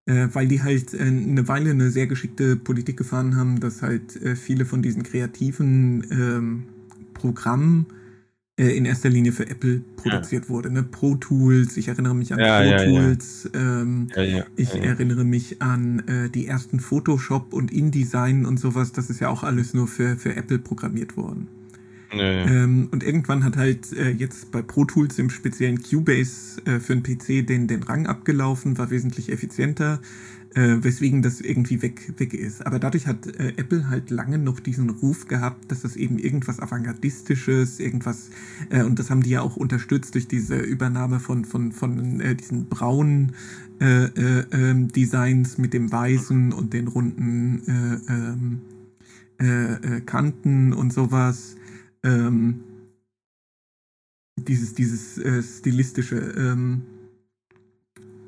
Äh, 0.06 0.28
weil 0.32 0.48
die 0.48 0.64
halt 0.64 0.92
äh, 0.92 1.02
eine 1.02 1.46
Weile 1.46 1.70
eine 1.70 1.92
sehr 1.92 2.08
geschickte 2.08 2.56
Politik 2.56 2.96
gefahren 2.96 3.36
haben, 3.36 3.60
dass 3.60 3.82
halt 3.82 4.16
äh, 4.16 4.34
viele 4.34 4.64
von 4.64 4.82
diesen 4.82 5.04
kreativen 5.04 6.04
ähm, 6.10 6.62
Programmen 7.14 7.86
äh, 7.90 8.05
in 8.56 8.86
erster 8.86 9.10
Linie 9.10 9.32
für 9.32 9.48
Apple 9.48 9.82
produziert 9.96 10.44
ja. 10.44 10.48
wurde. 10.48 10.70
Ne? 10.70 10.82
Pro 10.82 11.14
Tools, 11.16 11.76
ich 11.76 11.88
erinnere 11.88 12.14
mich 12.14 12.32
an 12.32 12.38
ja, 12.38 12.60
Pro 12.60 12.84
Tools, 12.84 13.50
ja, 13.52 13.60
ähm, 13.60 14.08
ich 14.56 14.74
erinnere 14.74 15.24
mich 15.24 15.60
an 15.60 16.02
äh, 16.08 16.30
die 16.30 16.46
ersten 16.46 16.80
Photoshop 16.80 17.52
und 17.52 17.70
InDesign 17.70 18.46
und 18.46 18.58
sowas, 18.58 18.92
das 18.92 19.10
ist 19.10 19.20
ja 19.20 19.28
auch 19.28 19.42
alles 19.42 19.74
nur 19.74 19.86
für, 19.86 20.16
für 20.16 20.34
Apple 20.36 20.58
programmiert 20.58 21.18
worden. 21.18 21.48
Ähm, 22.24 22.88
und 22.90 23.02
irgendwann 23.02 23.44
hat 23.44 23.56
halt 23.56 23.92
äh, 23.92 24.10
jetzt 24.10 24.50
bei 24.50 24.62
Pro 24.62 24.84
Tools 24.84 25.18
im 25.18 25.30
speziellen 25.30 25.82
Cubase 25.82 26.60
äh, 26.64 26.80
für 26.80 26.94
einen 26.94 27.02
PC 27.02 27.46
den, 27.46 27.66
den 27.66 27.82
Rang 27.82 28.06
abgelaufen, 28.06 28.78
war 28.78 28.90
wesentlich 28.90 29.30
effizienter 29.30 30.00
äh, 30.56 30.82
weswegen 30.82 31.20
das 31.20 31.40
irgendwie 31.40 31.82
weg, 31.82 32.14
weg 32.16 32.32
ist. 32.32 32.66
Aber 32.66 32.78
dadurch 32.78 33.06
hat 33.06 33.26
äh, 33.26 33.52
Apple 33.56 33.90
halt 33.90 34.10
lange 34.10 34.38
noch 34.38 34.58
diesen 34.58 34.88
Ruf 34.88 35.28
gehabt, 35.28 35.70
dass 35.70 35.82
das 35.82 35.96
eben 35.96 36.18
irgendwas 36.18 36.60
Avantgardistisches, 36.60 37.78
irgendwas, 37.78 38.30
äh, 38.70 38.82
und 38.82 38.98
das 38.98 39.10
haben 39.10 39.22
die 39.22 39.30
ja 39.30 39.42
auch 39.42 39.56
unterstützt 39.56 40.14
durch 40.14 40.26
diese 40.26 40.56
Übernahme 40.56 41.20
von, 41.20 41.44
von, 41.44 41.72
von 41.72 42.20
äh, 42.20 42.34
diesen 42.34 42.66
braunen 42.66 43.32
äh, 43.80 44.04
äh, 44.04 44.44
ähm, 44.52 44.88
Designs 44.88 45.58
mit 45.58 45.74
dem 45.74 45.92
weißen 45.92 46.54
und 46.54 46.72
den 46.72 46.88
runden 46.88 47.62
äh, 47.68 48.12
ähm, 48.12 48.60
äh, 49.38 49.96
äh, 49.96 50.00
Kanten 50.00 50.72
und 50.72 50.90
sowas. 50.90 51.56
Ähm, 52.06 52.62
dieses, 54.36 54.74
dieses 54.74 55.18
äh, 55.18 55.42
stilistische. 55.42 56.16
Ähm, 56.16 56.82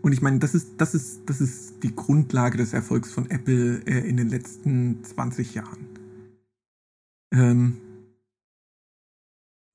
und 0.02 0.12
ich 0.12 0.22
meine, 0.22 0.38
das 0.38 0.54
ist, 0.54 0.80
das 0.80 0.94
ist, 0.94 1.22
das 1.26 1.40
ist 1.40 1.82
die 1.82 1.94
Grundlage 1.94 2.56
des 2.58 2.72
Erfolgs 2.72 3.12
von 3.12 3.30
Apple 3.30 3.82
äh, 3.86 4.08
in 4.08 4.16
den 4.16 4.28
letzten 4.28 5.04
20 5.04 5.54
Jahren. 5.54 5.86
Ähm, 7.32 7.76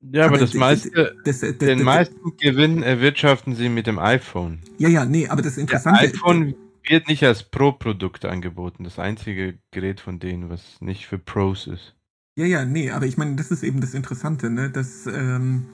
ja, 0.02 0.26
aber, 0.26 0.36
aber 0.36 0.40
das 0.40 0.54
meiste, 0.54 1.16
das, 1.24 1.40
das, 1.40 1.58
den 1.60 1.78
das, 1.78 1.86
meisten 1.86 2.38
Gewinn 2.38 2.84
erwirtschaften 2.84 3.56
sie 3.56 3.70
mit 3.70 3.88
dem 3.88 4.00
iPhone. 4.00 4.60
Ja, 4.78 4.90
ja, 4.90 5.06
nee, 5.06 5.28
aber 5.28 5.42
das 5.42 5.58
Interessante 5.58 6.06
ist. 6.06 6.16
iPhone 6.16 6.56
wird 6.88 7.08
nicht 7.08 7.24
als 7.24 7.44
Pro-Produkt 7.44 8.26
angeboten. 8.26 8.84
Das 8.84 9.00
einzige 9.00 9.60
Gerät 9.72 10.02
von 10.02 10.20
denen, 10.20 10.50
was 10.50 10.82
nicht 10.82 11.06
für 11.06 11.18
Pros 11.18 11.68
ist. 11.68 11.96
Ja, 12.36 12.46
ja, 12.46 12.66
nee, 12.66 12.90
aber 12.90 13.06
ich 13.06 13.18
meine, 13.18 13.36
das 13.36 13.52
ist 13.52 13.64
eben 13.64 13.80
das 13.80 13.94
Interessante, 13.94 14.50
ne? 14.50 14.70
dass 14.70 15.06
ähm, 15.06 15.66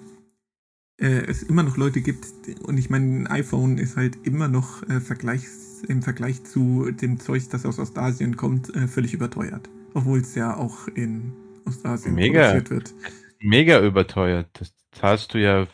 äh, 1.00 1.26
es 1.28 1.44
immer 1.44 1.64
noch 1.64 1.78
Leute 1.78 2.02
gibt, 2.02 2.26
und 2.64 2.78
ich 2.78 2.90
meine, 2.90 3.06
ein 3.06 3.28
iPhone 3.28 3.78
ist 3.78 3.96
halt 3.96 4.18
immer 4.24 4.50
noch 4.50 4.84
äh, 4.90 5.00
Vergleichs, 5.00 5.84
im 5.88 6.02
Vergleich 6.02 6.44
zu 6.44 6.92
dem 6.92 7.20
Zeug, 7.20 7.44
das 7.50 7.66
aus 7.66 7.80
Ostasien 7.80 8.36
kommt, 8.36 8.76
äh, 8.76 8.88
völlig 8.88 9.14
überteuert. 9.14 9.70
Obwohl 9.94 10.20
es 10.20 10.36
ja 10.36 10.58
auch 10.58 10.90
in 10.90 11.32
Ostasien 11.66 12.16
mega, 12.16 12.42
produziert 12.42 12.70
wird. 12.70 12.94
Mega 13.40 13.82
überteuert. 13.82 14.50
Das 14.54 14.74
zahlst 14.92 15.34
du 15.34 15.38
ja 15.38 15.66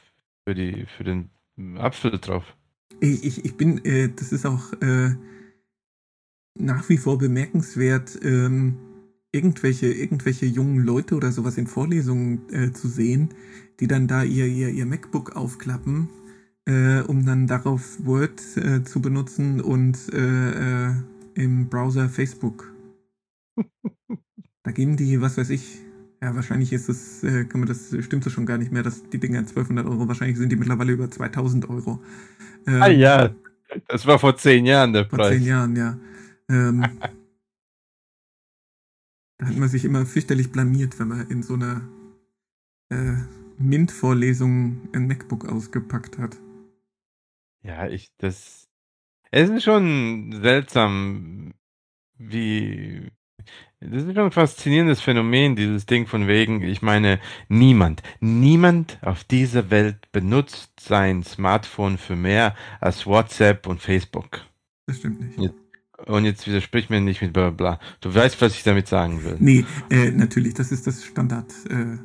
für, 0.48 0.54
die, 0.54 0.86
für 0.96 1.04
den 1.04 1.30
Apfel 1.78 2.20
drauf. 2.20 2.56
Ich, 3.00 3.24
ich, 3.26 3.46
ich 3.46 3.58
bin, 3.58 3.84
äh, 3.84 4.10
das 4.16 4.32
ist 4.32 4.46
auch 4.46 4.74
äh, 4.82 5.16
nach 6.58 6.88
wie 6.90 6.98
vor 6.98 7.18
bemerkenswert, 7.18 8.20
ähm, 8.24 8.78
irgendwelche, 9.36 9.88
irgendwelche 9.88 10.46
jungen 10.46 10.80
Leute 10.80 11.16
oder 11.16 11.32
sowas 11.32 11.58
in 11.58 11.68
Vorlesungen 11.68 12.42
äh, 12.52 12.72
zu 12.72 12.88
sehen, 12.88 13.30
die 13.80 13.88
dann 13.88 14.08
da 14.08 14.24
ihr, 14.24 14.48
ihr, 14.48 14.70
ihr 14.70 14.86
MacBook 14.86 15.36
aufklappen, 15.36 16.08
äh, 16.66 17.02
um 17.02 17.26
dann 17.26 17.46
darauf 17.46 17.98
Word 18.06 18.42
äh, 18.56 18.84
zu 18.84 19.02
benutzen 19.02 19.60
und 19.60 19.98
äh, 20.14 20.88
äh, 20.88 20.94
im 21.36 21.68
Browser 21.68 22.08
Facebook. 22.08 22.74
da 24.64 24.72
geben 24.72 24.96
die, 24.96 25.20
was 25.20 25.38
weiß 25.38 25.50
ich, 25.50 25.82
ja, 26.22 26.34
wahrscheinlich 26.34 26.72
ist 26.72 26.88
es, 26.88 27.24
äh, 27.24 27.44
kann 27.44 27.60
man 27.60 27.68
das, 27.68 27.94
stimmt 28.00 28.26
das 28.26 28.32
schon 28.32 28.46
gar 28.46 28.58
nicht 28.58 28.72
mehr, 28.72 28.84
dass 28.84 29.04
die 29.10 29.20
Dinger 29.20 29.40
1200 29.40 29.86
Euro, 29.86 30.08
wahrscheinlich 30.08 30.38
sind 30.38 30.52
die 30.52 30.56
mittlerweile 30.56 30.94
über 30.94 31.12
2000 31.12 31.70
Euro. 31.70 32.00
Ähm, 32.66 32.82
ah 32.82 32.88
ja, 32.88 33.36
das 33.90 34.08
war 34.08 34.18
vor 34.18 34.38
zehn 34.38 34.66
Jahren 34.66 34.94
der 34.94 35.04
Preis. 35.04 35.28
Vor 35.28 35.38
zehn 35.38 35.44
Jahren, 35.44 35.76
ja. 35.76 35.98
Ähm, 36.50 36.86
Da 39.38 39.48
hat 39.48 39.58
man 39.58 39.70
sich 39.70 39.84
immer 39.86 40.06
fürchterlich 40.06 40.52
blamiert, 40.52 40.98
wenn 41.00 41.10
man 41.10 41.28
in 41.30 41.44
so 41.44 41.56
einer 41.56 41.82
äh, 42.90 43.16
MINT-Vorlesung 43.58 44.90
ein 44.94 45.08
MacBook 45.08 45.46
ausgepackt 45.46 46.18
hat. 46.18 46.38
Ja, 47.64 47.88
ich, 47.88 48.12
das. 48.18 48.70
Es 49.32 49.50
ist 49.50 49.64
schon 49.64 50.40
seltsam, 50.42 51.54
wie. 52.18 53.12
Das 53.80 54.04
ist 54.04 54.16
schon 54.16 54.26
ein 54.26 54.32
faszinierendes 54.32 55.02
Phänomen, 55.02 55.56
dieses 55.56 55.86
Ding 55.86 56.08
von 56.08 56.28
wegen, 56.28 56.64
ich 56.64 56.82
meine, 56.82 57.20
niemand, 57.50 58.02
niemand 58.20 58.98
auf 59.04 59.24
dieser 59.24 59.70
Welt 59.70 60.12
benutzt 60.12 60.80
sein 60.80 61.24
Smartphone 61.24 61.98
für 61.98 62.16
mehr 62.16 62.56
als 62.80 63.06
WhatsApp 63.06 63.68
und 63.68 63.82
Facebook. 63.82 64.42
Das 64.88 64.98
stimmt 64.98 65.20
nicht. 65.22 65.38
Jetzt, 65.38 65.65
und 66.06 66.26
jetzt 66.26 66.48
widersprich 66.48 66.90
mir 66.90 67.02
nicht 67.02 67.22
mit 67.22 67.34
bla 67.34 67.50
bla. 67.50 67.80
Du 68.02 68.14
weißt, 68.14 68.42
was 68.42 68.54
ich 68.54 68.64
damit 68.64 68.88
sagen 68.88 69.24
will. 69.24 69.38
Nee, 69.40 69.66
äh, 69.90 70.12
natürlich, 70.12 70.54
das 70.54 70.72
ist 70.72 70.88
das 70.88 71.04
Standard. 71.04 71.52
Äh, 71.70 71.98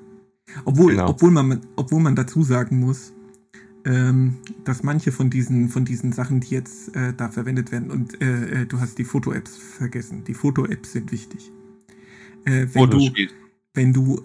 obwohl, 0.64 0.92
genau. 0.92 1.10
obwohl, 1.10 1.30
man, 1.30 1.60
obwohl 1.76 2.00
man 2.00 2.16
dazu 2.16 2.42
sagen 2.42 2.80
muss, 2.80 3.12
ähm, 3.84 4.38
dass 4.64 4.82
manche 4.82 5.12
von 5.12 5.30
diesen, 5.30 5.68
von 5.68 5.84
diesen 5.84 6.12
Sachen, 6.12 6.40
die 6.40 6.50
jetzt 6.50 6.94
äh, 6.94 7.14
da 7.14 7.28
verwendet 7.28 7.72
werden, 7.72 7.90
und 7.90 8.20
äh, 8.20 8.62
äh, 8.62 8.66
du 8.66 8.80
hast 8.80 8.98
die 8.98 9.04
Foto-Apps 9.04 9.56
vergessen. 9.56 10.24
Die 10.24 10.34
Foto-Apps 10.34 10.92
sind 10.92 11.12
wichtig. 11.12 11.50
Äh, 12.44 12.66
wenn, 12.72 12.90
du, 12.90 13.10
wenn 13.74 13.92
du 13.92 14.22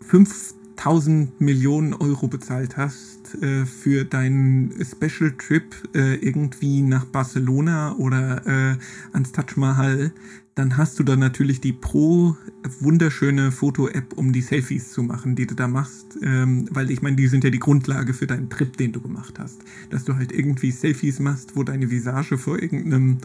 fünf 0.00 0.54
1000 0.76 1.40
Millionen 1.40 1.94
Euro 1.94 2.28
bezahlt 2.28 2.76
hast 2.76 3.34
äh, 3.42 3.66
für 3.66 4.04
deinen 4.04 4.72
Special 4.84 5.32
Trip 5.38 5.74
äh, 5.94 6.16
irgendwie 6.16 6.82
nach 6.82 7.04
Barcelona 7.04 7.94
oder 7.96 8.46
äh, 8.46 8.76
ans 9.12 9.32
Taj 9.32 9.56
Mahal, 9.56 10.12
dann 10.54 10.76
hast 10.76 10.98
du 10.98 11.02
da 11.02 11.16
natürlich 11.16 11.60
die 11.60 11.72
pro 11.72 12.36
wunderschöne 12.80 13.52
Foto-App, 13.52 14.12
um 14.16 14.32
die 14.32 14.42
Selfies 14.42 14.92
zu 14.92 15.02
machen, 15.02 15.34
die 15.34 15.46
du 15.46 15.54
da 15.54 15.66
machst. 15.66 16.18
Ähm, 16.22 16.68
weil 16.70 16.90
ich 16.90 17.00
meine, 17.00 17.16
die 17.16 17.26
sind 17.26 17.44
ja 17.44 17.50
die 17.50 17.58
Grundlage 17.58 18.12
für 18.12 18.26
deinen 18.26 18.50
Trip, 18.50 18.76
den 18.76 18.92
du 18.92 19.00
gemacht 19.00 19.38
hast. 19.38 19.62
Dass 19.88 20.04
du 20.04 20.16
halt 20.16 20.30
irgendwie 20.30 20.70
Selfies 20.70 21.20
machst, 21.20 21.56
wo 21.56 21.62
deine 21.62 21.90
Visage 21.90 22.36
vor 22.36 22.60
irgendeinem, 22.60 23.18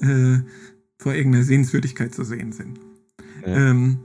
äh, 0.00 0.38
vor 0.98 1.14
irgendeiner 1.14 1.44
Sehenswürdigkeit 1.44 2.12
zu 2.12 2.24
sehen 2.24 2.52
sind. 2.52 2.80
Ja. 3.46 3.70
Ähm, 3.70 3.98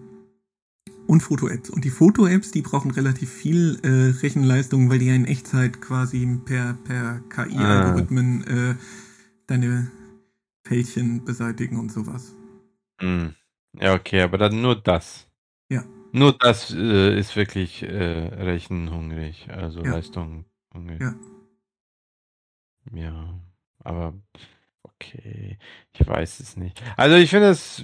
und 1.09 1.21
Foto-Apps. 1.21 1.71
Und 1.71 1.85
die 1.85 1.89
Foto-Apps, 1.89 2.51
die 2.51 2.61
brauchen 2.61 2.91
relativ 2.91 3.31
viel 3.31 3.79
äh, 3.81 4.19
Rechenleistung, 4.21 4.91
weil 4.91 4.99
die 4.99 5.07
ja 5.07 5.15
in 5.15 5.25
Echtzeit 5.25 5.81
quasi 5.81 6.39
per, 6.45 6.77
per 6.83 7.21
KI-Algorithmen 7.29 8.45
ah. 8.47 8.71
äh, 8.71 8.75
deine 9.47 9.89
Fältchen 10.63 11.25
beseitigen 11.25 11.79
und 11.79 11.91
sowas. 11.91 12.35
Mm. 13.01 13.29
Ja, 13.79 13.95
okay, 13.95 14.21
aber 14.21 14.37
dann 14.37 14.61
nur 14.61 14.75
das. 14.75 15.27
Ja. 15.71 15.83
Nur 16.11 16.33
das 16.33 16.71
äh, 16.75 17.19
ist 17.19 17.35
wirklich 17.35 17.81
äh, 17.81 17.87
rechenhungrig, 17.87 19.49
also 19.49 19.83
ja. 19.83 19.93
Leistung 19.93 20.45
hungrig. 20.75 21.01
Ja. 21.01 21.15
Ja, 22.93 23.39
aber 23.79 24.13
okay, 24.83 25.57
ich 25.91 26.07
weiß 26.07 26.39
es 26.39 26.55
nicht. 26.55 26.83
Also 26.97 27.15
ich 27.15 27.31
finde 27.31 27.49
es 27.49 27.83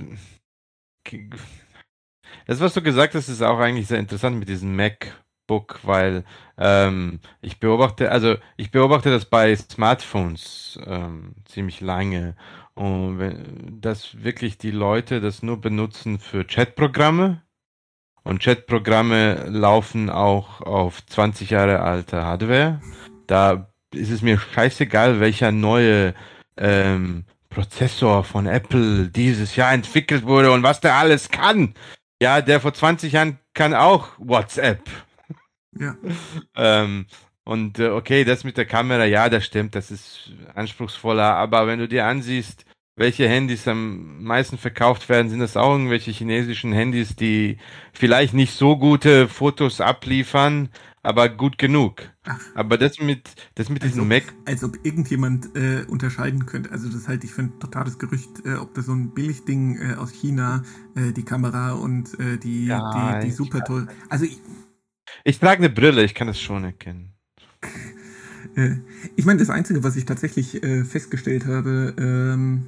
das, 2.48 2.60
was 2.60 2.74
du 2.74 2.82
gesagt 2.82 3.16
hast, 3.16 3.30
ist 3.30 3.42
auch 3.42 3.60
eigentlich 3.60 3.88
sehr 3.88 4.00
interessant 4.00 4.38
mit 4.38 4.50
diesem 4.50 4.76
MacBook, 4.76 5.80
weil 5.84 6.24
ähm, 6.58 7.20
ich 7.42 7.60
beobachte, 7.60 8.12
also 8.12 8.36
ich 8.58 8.72
beobachte 8.72 9.10
das 9.10 9.26
bei 9.26 9.56
Smartphones 9.56 10.80
ähm, 10.86 11.36
ziemlich 11.46 11.82
lange 11.82 12.36
und 12.76 13.20
wenn, 13.20 13.80
dass 13.82 14.24
wirklich 14.24 14.58
die 14.58 14.72
Leute 14.72 15.22
das 15.22 15.44
nur 15.44 15.62
benutzen 15.62 16.20
für 16.20 16.44
Chatprogramme 16.44 17.42
und 18.26 18.42
Chatprogramme 18.42 19.46
laufen 19.50 20.10
auch 20.10 20.62
auf 20.62 21.06
20 21.06 21.52
Jahre 21.52 21.82
alte 21.82 22.24
Hardware. 22.24 22.82
Da 23.28 23.70
ist 23.94 24.10
es 24.10 24.22
mir 24.22 24.40
scheißegal, 24.40 25.20
welcher 25.20 25.52
neue 25.52 26.16
ähm, 26.58 27.26
Prozessor 27.50 28.24
von 28.24 28.48
Apple 28.48 29.10
dieses 29.10 29.56
Jahr 29.56 29.74
entwickelt 29.74 30.26
wurde 30.26 30.52
und 30.52 30.64
was 30.64 30.82
der 30.82 30.96
alles 30.96 31.30
kann. 31.30 31.76
Ja, 32.22 32.42
der 32.42 32.62
vor 32.62 32.74
20 32.74 33.14
Jahren 33.14 33.40
kann 33.54 33.74
auch 33.74 34.10
WhatsApp. 34.18 34.82
Ja. 35.78 35.96
ähm, 36.56 37.08
und 37.44 37.80
äh, 37.80 37.90
okay, 37.90 38.24
das 38.24 38.44
mit 38.44 38.58
der 38.58 38.66
Kamera, 38.66 39.06
ja, 39.06 39.30
das 39.30 39.46
stimmt, 39.46 39.76
das 39.76 39.92
ist 39.92 40.32
anspruchsvoller, 40.56 41.36
aber 41.36 41.68
wenn 41.68 41.80
du 41.80 41.88
dir 41.88 42.06
ansiehst, 42.06 42.66
welche 42.96 43.28
Handys 43.28 43.68
am 43.68 44.24
meisten 44.24 44.58
verkauft 44.58 45.10
werden, 45.10 45.30
sind 45.30 45.40
das 45.40 45.58
auch 45.58 45.74
irgendwelche 45.74 46.12
chinesischen 46.12 46.72
Handys, 46.72 47.16
die 47.16 47.58
vielleicht 47.94 48.34
nicht 48.34 48.54
so 48.54 48.78
gute 48.78 49.28
Fotos 49.28 49.82
abliefern, 49.82 50.70
aber 51.04 51.28
gut 51.30 51.58
genug. 51.58 52.10
Ach. 52.24 52.40
Aber 52.56 52.78
das 52.78 53.00
mit, 53.00 53.30
das 53.56 53.70
mit 53.70 53.84
diesem 53.84 54.08
Mac. 54.08 54.24
Als 54.46 54.64
ob 54.64 54.78
irgendjemand 54.84 55.56
äh, 55.56 55.84
unterscheiden 55.88 56.46
könnte. 56.46 56.72
Also 56.72 56.90
das 56.90 57.08
halte 57.08 57.26
ich 57.26 57.34
für 57.34 57.44
ein 57.44 57.60
totales 57.60 58.00
Gerücht, 58.00 58.46
äh, 58.46 58.56
ob 58.56 58.74
das 58.74 58.86
so 58.86 58.94
ein 58.94 59.14
Billigding 59.14 59.78
äh, 59.78 59.96
aus 59.96 60.12
China, 60.12 60.64
äh, 60.96 61.12
die 61.12 61.24
Kamera 61.24 61.74
und 61.74 62.18
äh, 62.20 62.38
die, 62.38 62.68
ja, 62.68 63.20
die, 63.20 63.28
die 63.28 63.32
super 63.32 63.64
toll. 63.64 63.88
Also 64.10 64.26
ich, 64.26 64.40
ich 65.26 65.38
trage 65.38 65.58
eine 65.58 65.70
Brille, 65.70 66.04
ich 66.04 66.16
kann 66.16 66.30
es 66.30 66.40
schon 66.40 66.64
erkennen. 66.64 67.14
Äh, 68.56 68.78
ich 69.18 69.26
meine, 69.26 69.40
das 69.40 69.50
Einzige, 69.50 69.84
was 69.84 69.98
ich 69.98 70.06
tatsächlich 70.06 70.62
festgestellt 70.90 71.46
habe, 71.46 71.94
ähm, 72.00 72.68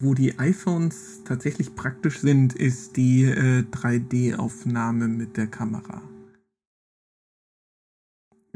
wo 0.00 0.14
die 0.14 0.38
iPhones 0.38 1.22
tatsächlich 1.24 1.74
praktisch 1.74 2.20
sind, 2.20 2.54
ist 2.54 2.96
die 2.96 3.26
3D-Aufnahme 3.26 5.08
mit 5.08 5.36
der 5.36 5.48
Kamera. 5.48 6.02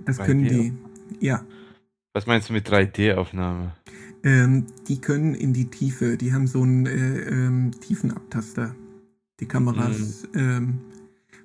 Das 0.05 0.19
können 0.19 0.45
die. 0.45 0.73
Ja. 1.21 1.45
Was 2.15 2.27
meinst 2.27 2.49
du 2.49 2.53
mit 2.53 2.69
3D-Aufnahme? 2.69 3.75
Ähm, 4.25 4.67
die 4.87 5.01
können 5.01 5.35
in 5.35 5.53
die 5.53 5.67
Tiefe. 5.67 6.17
Die 6.17 6.33
haben 6.33 6.47
so 6.47 6.63
einen 6.63 6.87
äh, 6.87 7.21
ähm, 7.29 7.73
Tiefenabtaster. 7.81 8.75
Die 9.41 9.47
Kameras. 9.47 10.29
Mhm. 10.33 10.39
Ähm, 10.39 10.81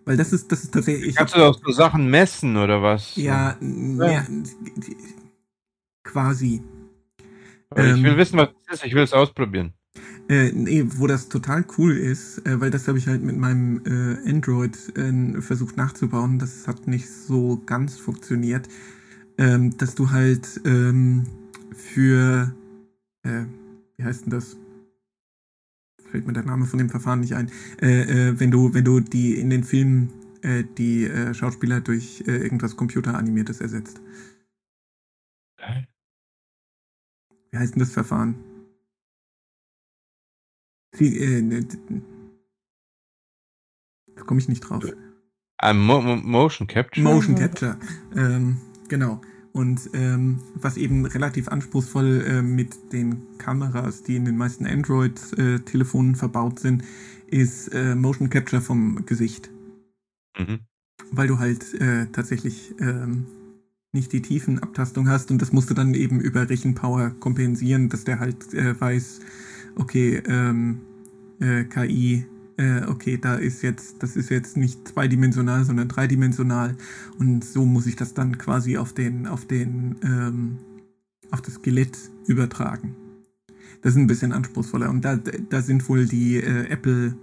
weil 0.06 0.16
das 0.16 0.32
ist, 0.32 0.52
das 0.52 0.64
ist 0.64 0.74
tatsächlich. 0.74 1.16
Kannst 1.16 1.36
du 1.36 1.44
auch 1.44 1.60
so 1.60 1.72
Sachen 1.72 2.10
messen 2.10 2.56
oder 2.56 2.82
was? 2.82 3.16
Ja, 3.16 3.58
ja. 3.62 4.12
ja 4.12 4.28
quasi. 6.04 6.62
ich 7.72 7.78
will 7.78 8.06
ähm, 8.06 8.18
wissen, 8.18 8.38
was 8.38 8.50
das 8.68 8.80
ist. 8.80 8.86
Ich 8.86 8.94
will 8.94 9.04
es 9.04 9.14
ausprobieren. 9.14 9.74
Äh, 10.30 10.52
nee, 10.52 10.84
wo 10.86 11.08
das 11.08 11.30
total 11.30 11.66
cool 11.78 11.96
ist, 11.96 12.46
äh, 12.46 12.60
weil 12.60 12.70
das 12.70 12.88
habe 12.88 12.98
ich 12.98 13.08
halt 13.08 13.24
mit 13.24 13.38
meinem 13.38 13.82
äh, 13.86 14.30
Android 14.30 14.78
äh, 14.98 15.42
versucht 15.42 15.78
nachzubauen. 15.78 16.38
Das 16.38 16.68
hat 16.68 16.88
nicht 16.88 17.10
so 17.10 17.62
ganz 17.66 17.98
funktioniert. 17.98 18.68
Ähm, 19.38 19.78
dass 19.78 19.96
du 19.96 20.12
halt 20.12 20.62
ähm, 20.66 21.24
für, 21.76 22.54
äh, 23.24 23.44
wie 23.96 24.04
heißt 24.04 24.26
denn 24.26 24.32
das? 24.32 24.58
Fällt 26.12 26.26
mir 26.28 26.34
der 26.34 26.44
Name 26.44 26.66
von 26.66 26.80
dem 26.80 26.90
Verfahren 26.90 27.22
nicht 27.22 27.36
ein. 27.36 27.52
Äh, 27.82 28.30
äh, 28.30 28.40
wenn 28.40 28.52
du, 28.52 28.74
wenn 28.74 28.84
du 28.84 29.00
die 29.00 29.40
in 29.40 29.50
den 29.50 29.64
Filmen 29.64 30.10
äh, 30.42 30.64
die 30.78 31.06
äh, 31.06 31.34
Schauspieler 31.34 31.82
durch 31.82 32.24
äh, 32.28 32.38
irgendwas 32.38 32.76
Computeranimiertes 32.76 33.62
ersetzt. 33.62 34.02
Wie 37.52 37.58
heißt 37.58 37.76
denn 37.76 37.80
das 37.80 37.92
Verfahren? 37.92 38.36
Sie, 40.94 41.18
äh, 41.18 41.42
ne, 41.42 41.66
Da 44.16 44.24
komme 44.24 44.40
ich 44.40 44.50
nicht 44.50 44.62
drauf. 44.62 44.84
Ah, 45.58 45.74
Mo 45.74 46.02
Mo 46.02 46.16
Motion 46.18 46.68
Capture? 46.68 47.04
Motion 47.04 47.36
Capture, 47.36 47.78
ähm, 48.16 48.58
genau. 48.88 49.22
Und 49.54 49.90
ähm, 49.94 50.40
was 50.54 50.78
eben 50.78 51.06
relativ 51.06 51.48
anspruchsvoll 51.48 52.24
äh, 52.28 52.42
mit 52.44 52.94
den 52.94 53.24
Kameras, 53.40 54.04
die 54.04 54.16
in 54.16 54.26
den 54.26 54.38
meisten 54.38 54.68
Android-Telefonen 54.68 56.14
äh, 56.14 56.18
verbaut 56.18 56.60
sind, 56.60 56.84
ist 57.28 57.70
äh, 57.70 57.96
Motion 57.96 58.30
Capture 58.30 58.62
vom 58.62 59.06
Gesicht. 59.06 59.50
Mhm. 60.38 60.60
Weil 61.12 61.28
du 61.28 61.40
halt 61.40 61.74
äh, 61.82 62.06
tatsächlich 62.12 62.76
ähm, 62.80 63.26
nicht 63.94 64.14
die 64.14 64.22
Tiefenabtastung 64.22 65.10
hast 65.10 65.32
und 65.32 65.42
das 65.42 65.52
musst 65.52 65.70
du 65.70 65.74
dann 65.74 65.96
eben 65.96 66.20
über 66.20 66.50
Rechenpower 66.50 67.12
kompensieren, 67.20 67.90
dass 67.90 68.04
der 68.04 68.20
halt 68.20 68.54
äh, 68.54 68.80
weiß, 68.80 69.22
okay, 69.78 70.22
ähm, 70.28 70.82
äh, 71.40 71.64
KI 71.64 72.26
äh, 72.58 72.84
okay, 72.88 73.18
da 73.18 73.36
ist 73.36 73.62
jetzt, 73.62 74.02
das 74.02 74.16
ist 74.16 74.30
jetzt 74.30 74.58
nicht 74.58 74.88
zweidimensional, 74.88 75.64
sondern 75.64 75.88
dreidimensional 75.88 76.76
und 77.20 77.46
so 77.46 77.66
muss 77.66 77.86
ich 77.86 77.96
das 77.96 78.14
dann 78.14 78.38
quasi 78.38 78.78
auf 78.78 78.94
den, 78.94 79.28
auf 79.28 79.46
den, 79.46 79.96
ähm, 80.04 80.58
auf 81.32 81.42
das 81.42 81.56
Skelett 81.56 81.98
übertragen. 82.26 82.96
Das 83.82 83.94
ist 83.94 83.98
ein 83.98 84.08
bisschen 84.08 84.34
anspruchsvoller 84.34 84.90
und 84.90 85.06
da, 85.06 85.18
da 85.18 85.62
sind 85.62 85.88
wohl 85.88 86.08
die 86.08 86.38
äh, 86.38 86.68
Apple 86.70 87.16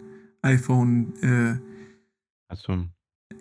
iPhone 0.43 1.13
äh, 1.21 1.57
so. 2.55 2.85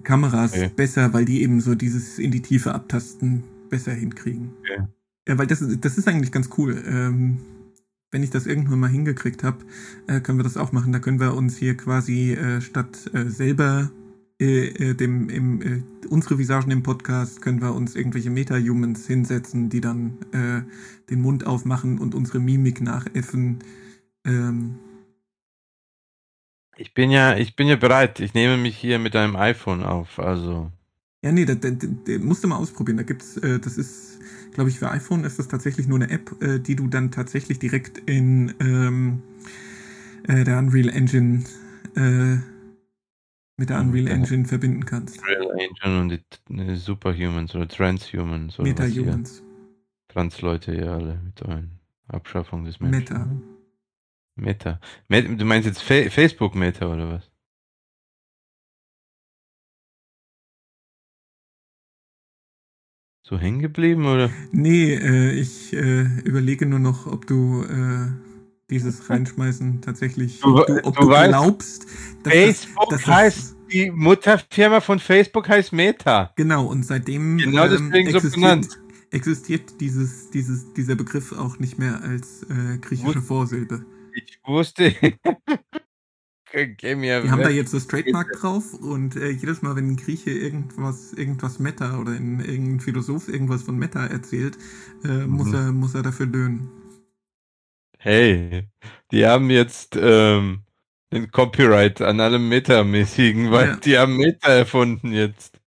Kameras 0.03 0.53
okay. 0.53 0.72
besser, 0.76 1.14
weil 1.14 1.26
die 1.26 1.43
eben 1.43 1.61
so 1.61 1.76
dieses 1.76 2.18
in 2.18 2.32
die 2.32 2.41
Tiefe 2.41 2.74
abtasten 2.74 3.43
besser 3.70 3.93
hinkriegen. 3.93 4.49
Okay. 4.61 4.88
Ja, 5.28 5.38
weil 5.38 5.47
das, 5.47 5.64
das 5.80 5.97
ist 5.97 6.07
eigentlich 6.07 6.32
ganz 6.32 6.49
cool. 6.57 6.84
Ähm, 6.86 7.38
wenn 8.14 8.24
ich 8.24 8.30
das 8.30 8.45
irgendwann 8.45 8.80
mal 8.80 8.89
hingekriegt 8.89 9.43
habe, 9.43 9.66
äh, 10.07 10.22
können 10.22 10.38
wir 10.38 10.43
das 10.43 10.55
auch 10.55 10.72
machen. 10.72 10.93
Da 10.93 10.99
können 10.99 11.20
wir 11.20 11.34
uns 11.34 11.57
hier 11.57 11.76
quasi 11.76 12.34
äh, 12.34 12.61
statt 12.61 13.09
äh, 13.14 13.26
selber 13.26 13.91
äh, 14.39 14.68
äh, 14.68 14.93
dem, 14.93 15.30
im, 15.30 15.61
äh, 15.61 15.84
unsere 16.09 16.38
Visagen 16.38 16.72
im 16.72 16.84
Podcast, 16.84 17.41
können 17.41 17.61
wir 17.61 17.74
uns 17.74 17.95
irgendwelche 17.95 18.30
Meta-Humans 18.30 19.07
hinsetzen, 19.07 19.70
die 19.70 19.82
dann 19.82 20.18
den 21.09 21.22
Mund 21.22 21.45
aufmachen 21.47 21.97
und 21.97 22.14
unsere 22.14 22.39
Mimik 22.39 22.82
nachäffen. 22.82 23.59
Ähm, 24.26 24.76
ich 26.76 26.93
bin 26.93 27.09
ja, 27.09 27.36
ich 27.36 27.55
bin 27.55 27.68
ja 27.68 27.78
bereit. 27.78 28.20
Ich 28.20 28.34
nehme 28.34 28.57
mich 28.57 28.78
hier 28.78 28.99
mit 28.99 29.16
einem 29.16 29.36
iPhone 29.36 29.84
auf, 29.84 30.20
also. 30.20 30.72
Ja, 31.24 31.32
nee, 31.32 31.45
das, 31.45 31.59
das, 31.61 31.74
das 31.80 32.20
musst 32.20 32.43
du 32.43 32.47
mal 32.47 32.57
ausprobieren. 32.57 32.97
Da 32.97 33.03
gibt's, 33.03 33.39
das 33.41 33.78
ist 33.78 34.12
glaube 34.54 34.70
ich, 34.70 34.80
für 34.80 34.89
iPhone 34.91 35.24
ist 35.24 35.39
das 35.39 35.47
tatsächlich 35.47 35.88
nur 35.88 35.99
eine 35.99 36.10
App, 36.10 36.41
äh, 36.41 36.60
die 36.60 36.76
du 36.76 36.88
dann 36.88 37.12
tatsächlich 37.12 37.60
direkt 37.60 37.97
in 37.97 38.54
ähm, 38.60 39.22
äh, 40.28 40.43
der 40.43 40.60
Unreal 40.60 40.89
Engine 40.89 41.43
äh, 41.95 42.38
mit 43.58 43.70
der 43.70 43.80
Unreal 43.80 44.08
Engine 44.08 44.45
verbinden 44.45 44.86
kannst. 44.86 45.20
Unreal 45.20 45.51
Engine 45.60 46.01
und 46.01 46.10
die 46.10 46.22
ne, 46.49 46.76
Superhumans 46.76 47.56
oder 47.56 47.68
Transhumans 47.68 48.60
oder 48.60 48.70
Metahumans. 48.70 49.43
Trans-Leute 50.08 50.76
ja 50.76 50.95
alle 50.95 51.20
mit 51.24 51.41
euren 51.41 51.80
Abschaffung 52.08 52.66
des 52.66 52.80
Menschen. 52.80 52.99
Meta. 52.99 53.28
Meta. 54.36 54.80
Meta. 55.08 55.34
Du 55.34 55.45
meinst 55.45 55.68
jetzt 55.68 55.82
Fa 55.82 56.10
Facebook 56.10 56.56
Meta 56.56 56.88
oder 56.88 57.10
was? 57.10 57.33
So 63.26 63.40
hängen 63.40 63.60
geblieben, 63.62 64.06
oder? 64.06 64.30
Nee, 64.52 64.96
äh, 64.96 65.32
ich 65.32 65.72
äh, 65.72 66.04
überlege 66.26 66.66
nur 66.66 66.80
noch, 66.80 67.08
ob 67.08 67.26
du 67.26 67.64
äh, 67.64 68.12
dieses 68.70 69.10
Reinschmeißen 69.10 69.82
tatsächlich, 69.82 70.42
du, 70.42 70.58
ob 70.58 70.68
du, 70.68 70.84
ob 70.84 70.98
du, 70.98 71.08
du 71.08 71.08
glaubst, 71.08 71.86
dass 72.24 72.34
Facebook 72.34 72.90
das, 72.90 73.04
dass 73.04 73.08
heißt, 73.08 73.38
das, 73.38 73.56
die 73.72 73.92
Mutterfirma 73.92 74.82
von 74.82 75.00
Facebook 75.00 75.48
heißt 75.48 75.72
Meta. 75.72 76.34
Genau, 76.36 76.66
und 76.66 76.86
seitdem 76.86 77.38
genau 77.38 77.66
ähm, 77.66 77.94
existiert, 77.94 78.66
so 78.66 78.78
existiert 79.12 79.80
dieses, 79.80 80.30
dieses, 80.32 80.74
dieser 80.74 80.96
Begriff 80.96 81.32
auch 81.32 81.60
nicht 81.60 81.80
mehr 81.80 82.02
als 82.04 82.44
äh, 82.44 82.78
griechische 82.80 83.22
Vorsilbe. 83.22 83.86
Ich 84.16 84.38
wusste, 84.46 84.94
wir 86.54 87.32
haben 87.32 87.41
da 87.41 87.49
jetzt 87.49 87.74
das 87.74 87.88
Trademark 87.88 88.32
drauf 88.34 88.74
und 88.76 89.16
äh, 89.16 89.30
jedes 89.30 89.64
Mal, 89.64 89.76
wenn 89.76 89.89
ein 89.89 89.95
Grieche 89.95 90.30
irgendwas, 90.30 91.14
irgendwas 91.14 91.58
Meta 91.60 91.97
oder 91.97 92.12
ein, 92.12 92.39
irgendein 92.39 92.80
Philosoph 92.80 93.28
irgendwas 93.28 93.64
von 93.64 93.78
Meta 93.78 94.06
erzählt, 94.06 94.58
äh, 95.04 95.08
mhm. 95.08 95.30
muss, 95.32 95.51
er, 95.51 95.72
muss 95.72 95.95
er 95.95 96.04
dafür 96.04 96.28
löhnen. 96.28 96.70
Hey, 97.97 98.68
die 99.12 99.26
haben 99.26 99.49
jetzt 99.49 99.97
ähm, 99.99 100.62
den 101.12 101.32
Copyright 101.32 102.01
an 102.01 102.20
allem 102.20 102.49
Meta-mäßigen, 102.49 103.49
weil 103.49 103.70
ja. 103.70 103.76
die 103.78 103.97
haben 103.97 104.18
Meta 104.18 104.49
erfunden 104.49 105.12
jetzt. 105.12 105.60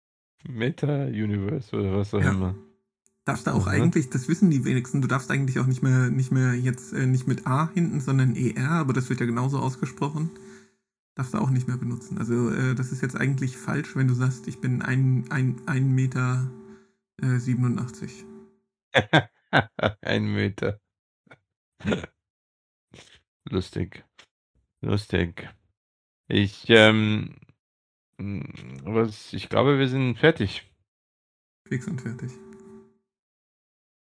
Meta-Universe 0.47 1.75
oder 1.75 1.97
was 1.97 2.13
auch 2.13 2.21
ja. 2.21 2.31
immer. 2.31 2.53
Darfst 3.23 3.47
du 3.47 3.51
auch 3.51 3.65
mhm. 3.65 3.71
eigentlich, 3.71 4.11
das 4.11 4.27
wissen 4.27 4.51
die 4.51 4.65
wenigsten, 4.65 5.01
du 5.01 5.07
darfst 5.07 5.31
eigentlich 5.31 5.57
auch 5.57 5.65
nicht 5.65 5.81
mehr, 5.81 6.11
nicht 6.11 6.31
mehr 6.31 6.53
jetzt 6.53 6.93
äh, 6.93 7.07
nicht 7.07 7.27
mit 7.27 7.47
A 7.47 7.71
hinten, 7.73 8.01
sondern 8.01 8.35
ER, 8.35 8.69
aber 8.69 8.93
das 8.93 9.09
wird 9.09 9.19
ja 9.19 9.25
genauso 9.25 9.57
ausgesprochen 9.57 10.29
darfst 11.15 11.33
du 11.33 11.37
auch 11.37 11.49
nicht 11.49 11.67
mehr 11.67 11.77
benutzen. 11.77 12.17
Also 12.17 12.51
äh, 12.51 12.75
das 12.75 12.91
ist 12.91 13.01
jetzt 13.01 13.15
eigentlich 13.15 13.57
falsch, 13.57 13.95
wenn 13.95 14.07
du 14.07 14.13
sagst, 14.13 14.47
ich 14.47 14.59
bin 14.59 14.81
ein, 14.81 15.25
ein, 15.31 15.61
ein 15.65 15.91
Meter 15.93 16.51
äh, 17.21 17.39
87. 17.39 18.25
ein 20.01 20.25
Meter. 20.33 20.79
Lustig. 23.49 24.03
Lustig. 24.81 25.49
Ich, 26.27 26.69
ähm, 26.69 27.35
was, 28.17 29.33
ich 29.33 29.49
glaube, 29.49 29.79
wir 29.79 29.87
sind 29.87 30.17
fertig. 30.17 30.69
Fix 31.67 31.87
und 31.87 32.01
fertig. 32.01 32.31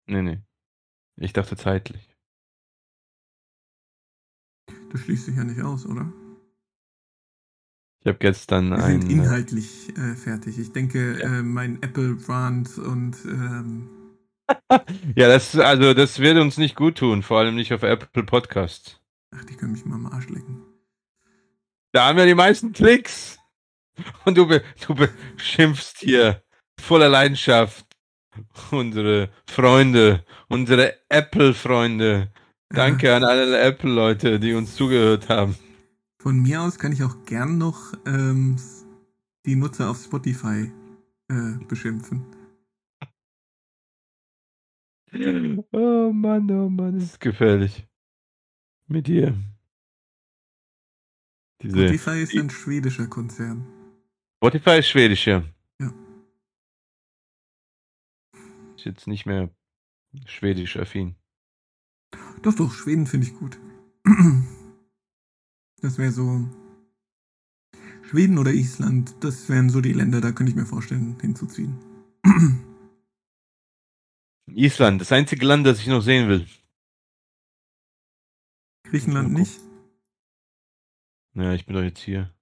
Nee, 0.07 0.23
nee. 0.23 0.41
Ich 1.17 1.33
dachte 1.33 1.57
zeitlich. 1.57 2.09
Das 4.91 5.01
schließt 5.01 5.27
sich 5.27 5.37
ja 5.37 5.45
nicht 5.45 5.61
aus, 5.61 5.87
oder? 5.87 6.13
Ich 8.05 8.09
habe 8.09 8.19
gestern 8.19 8.71
Wir 8.71 8.83
sind 8.83 9.09
äh, 9.09 9.13
inhaltlich 9.13 9.89
äh, 9.97 10.15
fertig. 10.15 10.59
Ich 10.59 10.73
denke, 10.73 11.19
ja. 11.19 11.39
äh, 11.39 11.43
mein 11.43 11.83
Apple 11.83 12.17
Brand 12.17 12.77
und 12.77 13.17
ähm 13.25 13.89
ja, 15.17 15.27
das 15.27 15.57
also 15.57 15.95
das 15.95 16.19
wird 16.19 16.37
uns 16.37 16.59
nicht 16.59 16.77
gut 16.77 16.99
tun, 16.99 17.23
vor 17.23 17.39
allem 17.39 17.55
nicht 17.55 17.73
auf 17.73 17.83
Apple 17.83 18.25
Podcast. 18.25 19.01
Ach, 19.35 19.43
die 19.47 19.55
können 19.55 19.73
mich 19.73 19.87
mal 19.87 19.95
am 19.95 20.05
Arsch 20.05 20.29
lecken. 20.29 20.63
Da 21.93 22.09
haben 22.09 22.19
wir 22.19 22.27
die 22.27 22.35
meisten 22.35 22.75
Klicks. 22.75 23.39
Und 24.27 24.37
du, 24.37 24.47
du 24.47 24.95
beschimpfst 24.95 26.01
hier 26.01 26.43
voller 26.79 27.09
Leidenschaft 27.09 27.87
unsere 28.71 29.31
Freunde, 29.47 30.25
unsere 30.49 30.95
Apple-Freunde. 31.09 32.31
Danke 32.69 33.07
ja. 33.07 33.17
an 33.17 33.25
alle 33.25 33.59
Apple-Leute, 33.61 34.41
die 34.41 34.53
uns 34.53 34.75
zugehört 34.75 35.31
haben. 35.31 35.57
Von 36.25 36.41
mir 36.41 36.62
aus 36.62 36.79
kann 36.79 36.91
ich 36.91 37.03
auch 37.03 37.27
gern 37.27 37.59
noch 37.59 37.93
ähm, 38.07 38.57
die 39.45 39.57
Nutzer 39.57 39.91
auf 39.91 40.03
Spotify 40.03 40.72
äh, 41.29 41.64
beschimpfen. 41.68 42.25
Oh 45.70 46.12
Mann, 46.14 46.51
oh 46.51 46.70
Mann, 46.70 46.95
das 46.95 47.05
ist 47.05 47.20
gefährlich. 47.20 47.87
Mit 48.87 49.07
dir. 49.07 49.37
Diese, 51.61 51.77
Spotify 51.77 52.22
ist 52.22 52.35
ein 52.35 52.49
schwedischer 52.49 53.07
Konzern. 53.07 53.66
Spotify 54.39 54.79
ist 54.79 54.89
schwedisch, 54.89 55.27
ja. 55.27 55.45
Ja. 55.79 55.93
Ist 58.77 58.87
jetzt 58.87 59.07
nicht 59.07 59.27
mehr 59.27 59.51
schwedisch 60.25 60.79
affin. 60.79 61.16
Doch, 62.41 62.55
doch, 62.55 62.72
Schweden 62.72 63.07
finde 63.07 63.27
ich 63.27 63.35
gut. 63.35 63.59
Das 65.85 65.99
wäre 65.99 66.12
so. 66.12 66.49
Schweden 68.09 68.39
oder 68.39 68.55
Island, 68.55 69.14
das 69.20 69.51
wären 69.51 69.68
so 69.68 69.82
die 69.82 69.93
Länder, 69.93 70.22
da 70.22 70.32
könnte 70.32 70.49
ich 70.49 70.57
mir 70.57 70.64
vorstellen, 70.64 71.18
hinzuziehen. 71.20 71.78
Island, 74.47 75.03
das 75.03 75.12
einzige 75.12 75.45
Land, 75.45 75.66
das 75.66 75.80
ich 75.80 75.87
noch 75.89 76.01
sehen 76.01 76.30
will. 76.30 76.47
Griechenland 78.85 79.35
nicht? 79.35 79.61
Ja, 81.35 81.53
ich 81.53 81.66
bin 81.66 81.76
doch 81.76 81.82
jetzt 81.82 82.01
hier. 82.01 82.32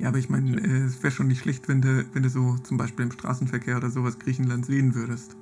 Ja, 0.00 0.10
aber 0.10 0.18
ich 0.18 0.28
meine, 0.28 0.56
äh, 0.56 0.84
es 0.84 1.02
wäre 1.02 1.12
schon 1.12 1.26
nicht 1.26 1.40
schlecht, 1.40 1.66
wenn 1.66 1.82
du, 1.82 2.08
wenn 2.14 2.22
du 2.22 2.30
so 2.30 2.58
zum 2.58 2.76
Beispiel 2.76 3.06
im 3.06 3.12
Straßenverkehr 3.12 3.76
oder 3.76 3.90
sowas 3.90 4.20
Griechenland 4.20 4.66
sehen 4.66 4.94
würdest. 4.94 5.36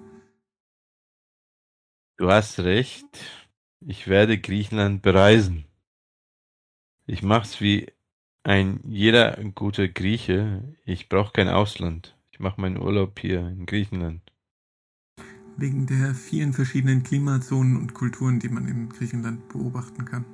Du 2.17 2.31
hast 2.31 2.61
recht. 2.61 3.05
Ich 3.81 4.09
werde 4.09 4.39
Griechenland 4.39 5.03
bereisen. 5.03 5.68
Ich 7.11 7.23
mach's 7.23 7.63
wie 7.63 7.91
ein 8.43 8.81
jeder 8.85 9.43
gute 9.55 9.91
Grieche. 9.91 10.77
Ich 10.85 11.09
brauche 11.09 11.33
kein 11.33 11.49
Ausland. 11.49 12.15
Ich 12.31 12.39
mache 12.39 12.61
meinen 12.61 12.77
Urlaub 12.77 13.19
hier 13.19 13.49
in 13.49 13.65
Griechenland. 13.65 14.21
Wegen 15.57 15.87
der 15.87 16.15
vielen 16.15 16.53
verschiedenen 16.53 17.03
Klimazonen 17.03 17.79
und 17.79 17.95
Kulturen, 17.95 18.41
die 18.41 18.51
man 18.51 18.69
in 18.69 18.91
Griechenland 18.91 19.49
beobachten 19.49 20.05
kann. 20.05 20.27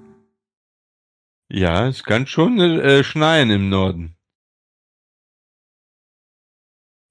Ja, 1.48 1.86
es 1.86 2.02
kann 2.02 2.26
schon 2.26 2.58
äh, 2.58 3.04
schneien 3.04 3.50
im 3.50 3.68
Norden. 3.68 4.16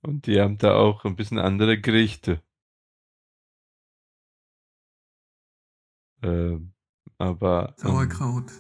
Und 0.02 0.28
die 0.28 0.42
haben 0.42 0.58
da 0.58 0.76
auch 0.76 1.06
ein 1.06 1.16
bisschen 1.16 1.40
andere 1.40 1.80
Gerichte. 1.80 2.44
Ähm, 6.22 6.74
aber. 7.18 7.70
Ähm, 7.78 7.88
Sauerkraut. 7.88 8.52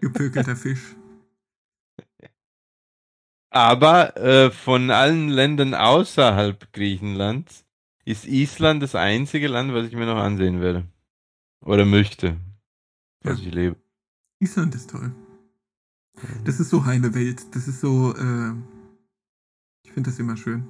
Gepökelter 0.00 0.56
Fisch. 0.56 0.96
Aber 3.50 4.16
äh, 4.16 4.50
von 4.50 4.90
allen 4.90 5.28
Ländern 5.28 5.74
außerhalb 5.74 6.72
Griechenlands 6.72 7.64
ist 8.04 8.26
Island 8.26 8.82
das 8.82 8.94
einzige 8.94 9.46
Land, 9.46 9.72
was 9.72 9.86
ich 9.86 9.94
mir 9.94 10.06
noch 10.06 10.16
ansehen 10.16 10.60
werde. 10.60 10.88
Oder 11.60 11.84
möchte. 11.84 12.36
Was 13.22 13.40
ja. 13.40 13.46
ich 13.46 13.54
lebe. 13.54 13.76
Island 14.40 14.74
ist 14.74 14.90
toll. 14.90 15.12
Das 16.44 16.60
ist 16.60 16.70
so 16.70 16.84
heile 16.84 17.14
Welt. 17.14 17.54
Das 17.54 17.68
ist 17.68 17.80
so, 17.80 18.14
äh, 18.14 18.52
ich 19.84 19.92
finde 19.92 20.10
das 20.10 20.18
immer 20.18 20.36
schön. 20.36 20.64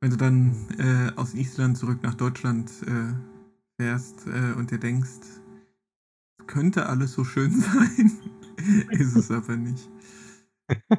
Wenn 0.00 0.10
du 0.10 0.16
dann 0.16 0.54
äh, 0.78 1.12
aus 1.16 1.34
Island 1.34 1.78
zurück 1.78 2.02
nach 2.02 2.14
Deutschland 2.14 2.70
äh, 2.86 3.12
fährst 3.76 4.26
äh, 4.26 4.54
und 4.56 4.70
dir 4.70 4.78
denkst, 4.78 5.39
könnte 6.50 6.86
alles 6.86 7.12
so 7.12 7.24
schön 7.24 7.52
sein, 7.60 8.12
ist 8.90 9.16
es 9.16 9.30
aber 9.30 9.56
nicht. 9.56 9.88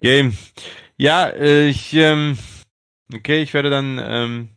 Game. 0.00 0.36
Ja, 0.96 1.28
äh, 1.28 1.68
ich, 1.68 1.94
ähm, 1.94 2.36
okay, 3.14 3.42
ich 3.42 3.54
werde 3.54 3.70
dann 3.70 4.00
ähm, 4.02 4.48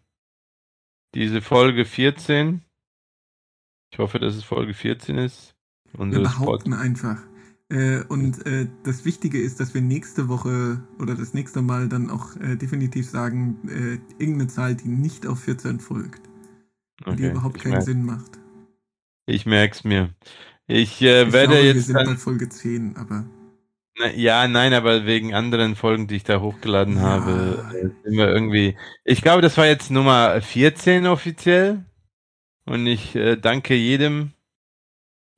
diese 1.14 1.42
Folge 1.42 1.86
14. 1.86 2.64
Ich 3.92 4.00
hoffe, 4.00 4.20
dass 4.20 4.36
es 4.36 4.44
Folge 4.44 4.74
14 4.74 5.18
ist. 5.20 5.56
Wir 5.94 6.08
behaupten 6.08 6.74
Sport. 6.74 6.86
einfach. 6.86 7.22
Äh, 7.70 8.04
und 8.06 8.46
äh, 8.46 8.68
das 8.84 9.06
Wichtige 9.06 9.40
ist, 9.40 9.60
dass 9.60 9.74
wir 9.74 9.82
nächste 9.82 10.28
Woche 10.28 10.84
oder 11.00 11.16
das 11.16 11.34
nächste 11.34 11.62
Mal 11.62 11.88
dann 11.88 12.10
auch 12.10 12.36
äh, 12.38 12.56
definitiv 12.56 13.10
sagen, 13.10 13.58
äh, 13.68 14.00
irgendeine 14.22 14.48
Zahl, 14.48 14.76
die 14.76 14.88
nicht 14.88 15.26
auf 15.26 15.40
14 15.40 15.80
folgt. 15.80 16.28
Okay, 17.04 17.16
die 17.16 17.28
überhaupt 17.28 17.60
keinen. 17.60 17.82
Sinn 17.82 18.04
macht. 18.06 18.40
Ich 19.26 19.46
merke 19.46 19.76
es 19.76 19.84
mir. 19.84 20.10
Ich 20.68 21.02
äh, 21.02 21.24
ich 21.24 21.34
werde 21.34 21.54
glaube, 21.54 21.66
jetzt. 21.66 21.76
Wir 21.76 21.82
sind 21.82 21.96
dann, 21.96 22.06
bei 22.08 22.16
Folge 22.16 22.50
10, 22.50 22.96
aber. 22.98 23.26
Na, 23.98 24.12
ja, 24.14 24.48
nein, 24.48 24.74
aber 24.74 25.06
wegen 25.06 25.34
anderen 25.34 25.76
Folgen, 25.76 26.08
die 26.08 26.16
ich 26.16 26.24
da 26.24 26.42
hochgeladen 26.42 26.96
ja. 26.96 27.02
habe, 27.02 27.66
äh, 27.74 27.82
sind 28.04 28.18
wir 28.18 28.28
irgendwie. 28.28 28.78
Ich 29.04 29.22
glaube, 29.22 29.42
das 29.42 29.58
war 29.58 29.68
jetzt 29.68 29.90
Nummer 29.90 30.42
14 30.42 31.08
offiziell. 31.08 31.86
Und 32.66 32.88
ich 32.88 33.16
äh, 33.16 33.36
danke 33.36 33.76
jedem, 33.76 34.34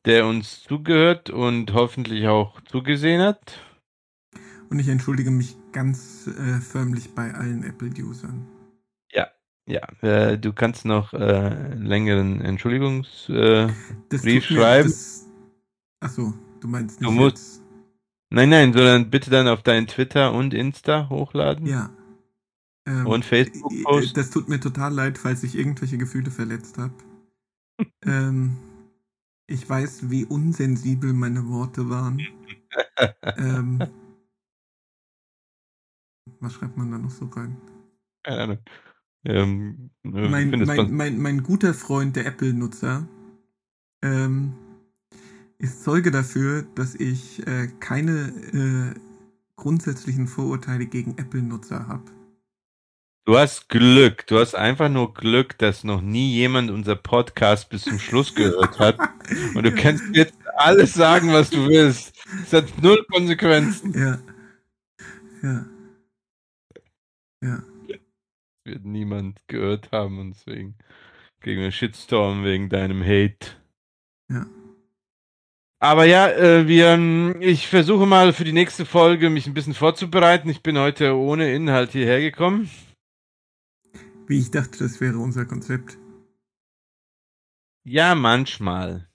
der 0.06 0.26
uns 0.26 0.64
zugehört 0.64 1.30
und 1.30 1.74
hoffentlich 1.74 2.28
auch 2.28 2.62
zugesehen 2.62 3.22
hat. 3.22 3.60
Und 4.70 4.80
ich 4.80 4.88
entschuldige 4.88 5.32
mich 5.32 5.56
ganz 5.74 6.28
äh, 6.28 6.60
förmlich 6.62 7.14
bei 7.14 7.34
allen 7.34 7.64
Apple-Usern. 7.64 8.57
Ja. 9.68 9.82
Äh, 10.02 10.38
du 10.38 10.54
kannst 10.54 10.86
noch 10.86 11.14
äh, 11.14 11.74
längeren 11.76 12.42
Entschuldigungsbrief 12.42 13.30
äh, 14.10 14.42
schreiben. 14.42 14.90
Das... 14.90 15.28
Achso, 16.00 16.34
du 16.62 16.68
meinst 16.68 17.02
nicht. 17.02 17.10
Du 17.10 17.14
musst. 17.14 17.38
Jetzt... 17.38 17.64
Nein, 18.30 18.50
nein, 18.50 18.74
sondern 18.74 19.10
bitte 19.10 19.30
dann 19.30 19.48
auf 19.48 19.64
deinen 19.64 19.88
Twitter 19.88 20.34
und 20.34 20.54
Insta 20.54 21.10
hochladen. 21.10 21.66
Ja. 21.66 21.90
Ähm, 22.86 23.08
und 23.08 23.26
Facebook 23.26 23.72
posten. 23.84 24.14
Das 24.16 24.30
tut 24.30 24.48
mir 24.48 24.60
total 24.60 24.94
leid, 24.94 25.18
falls 25.18 25.44
ich 25.44 25.56
irgendwelche 25.58 25.98
Gefühle 25.98 26.32
verletzt 26.32 26.78
habe. 26.78 26.94
ähm, 28.06 28.58
ich 29.48 29.70
weiß, 29.70 30.10
wie 30.10 30.26
unsensibel 30.26 31.12
meine 31.12 31.48
Worte 31.50 31.90
waren. 31.90 32.22
ähm, 33.38 33.84
was 36.40 36.54
schreibt 36.54 36.78
man 36.78 36.92
da 36.92 36.98
noch 36.98 37.10
so 37.10 37.26
rein? 37.26 37.58
Keine 38.24 38.42
Ahnung. 38.42 38.58
Ähm, 39.26 39.90
mein, 40.04 40.50
mein, 40.52 40.92
mein, 40.92 41.18
mein, 41.20 41.44
guter 41.44 41.74
Freund, 41.74 42.16
der 42.16 42.26
Apple-Nutzer, 42.26 43.08
ähm, 44.02 44.54
ist 45.60 45.84
Zeuge 45.84 46.12
dafür, 46.12 46.64
dass 46.76 46.96
ich 46.96 47.46
äh, 47.48 47.68
keine 47.80 48.94
äh, 48.96 49.00
grundsätzlichen 49.56 50.28
Vorurteile 50.28 50.86
gegen 50.86 51.18
Apple-Nutzer 51.18 51.88
habe. 51.88 52.12
Du 53.26 53.38
hast 53.38 53.68
Glück. 53.68 54.26
Du 54.28 54.40
hast 54.40 54.56
einfach 54.56 54.88
nur 54.88 55.14
Glück, 55.14 55.58
dass 55.58 55.84
noch 55.84 56.00
nie 56.00 56.32
jemand 56.32 56.72
unser 56.72 56.96
Podcast 56.96 57.70
bis 57.70 57.84
zum 57.84 58.00
Schluss 58.00 58.34
gehört 58.34 58.80
hat. 58.80 58.98
Und 59.54 59.66
du 59.66 59.76
kannst 59.76 60.04
jetzt 60.14 60.38
alles 60.56 60.94
sagen, 60.94 61.34
was 61.34 61.50
du 61.50 61.68
willst. 61.68 62.16
Es 62.44 62.54
hat 62.54 62.66
null 62.82 63.06
Konsequenzen. 63.12 63.94
Ja. 63.94 64.20
Ja. 65.44 65.66
Ja. 67.42 67.64
Wird 68.68 68.84
niemand 68.84 69.40
gehört 69.48 69.94
haben 69.94 70.20
und 70.20 70.32
deswegen 70.32 70.76
gegen 71.40 71.62
einen 71.62 71.72
Shitstorm 71.72 72.44
wegen 72.44 72.68
deinem 72.68 73.02
Hate. 73.02 73.56
Ja. 74.30 74.46
Aber 75.80 76.04
ja, 76.04 76.28
äh, 76.28 76.68
wir, 76.68 77.40
ich 77.40 77.70
versuche 77.70 78.06
mal 78.06 78.34
für 78.34 78.44
die 78.44 78.52
nächste 78.52 78.86
Folge 78.86 79.30
mich 79.30 79.48
ein 79.48 79.54
bisschen 79.54 79.74
vorzubereiten. 79.74 80.50
Ich 80.50 80.64
bin 80.64 80.78
heute 80.78 81.16
ohne 81.16 81.54
Inhalt 81.54 81.92
hierher 81.92 82.20
gekommen. 82.20 82.70
Wie 84.28 84.40
ich 84.40 84.52
dachte, 84.52 84.80
das 84.80 85.00
wäre 85.00 85.18
unser 85.18 85.46
Konzept. 85.46 85.98
Ja, 87.86 88.16
manchmal. 88.16 89.08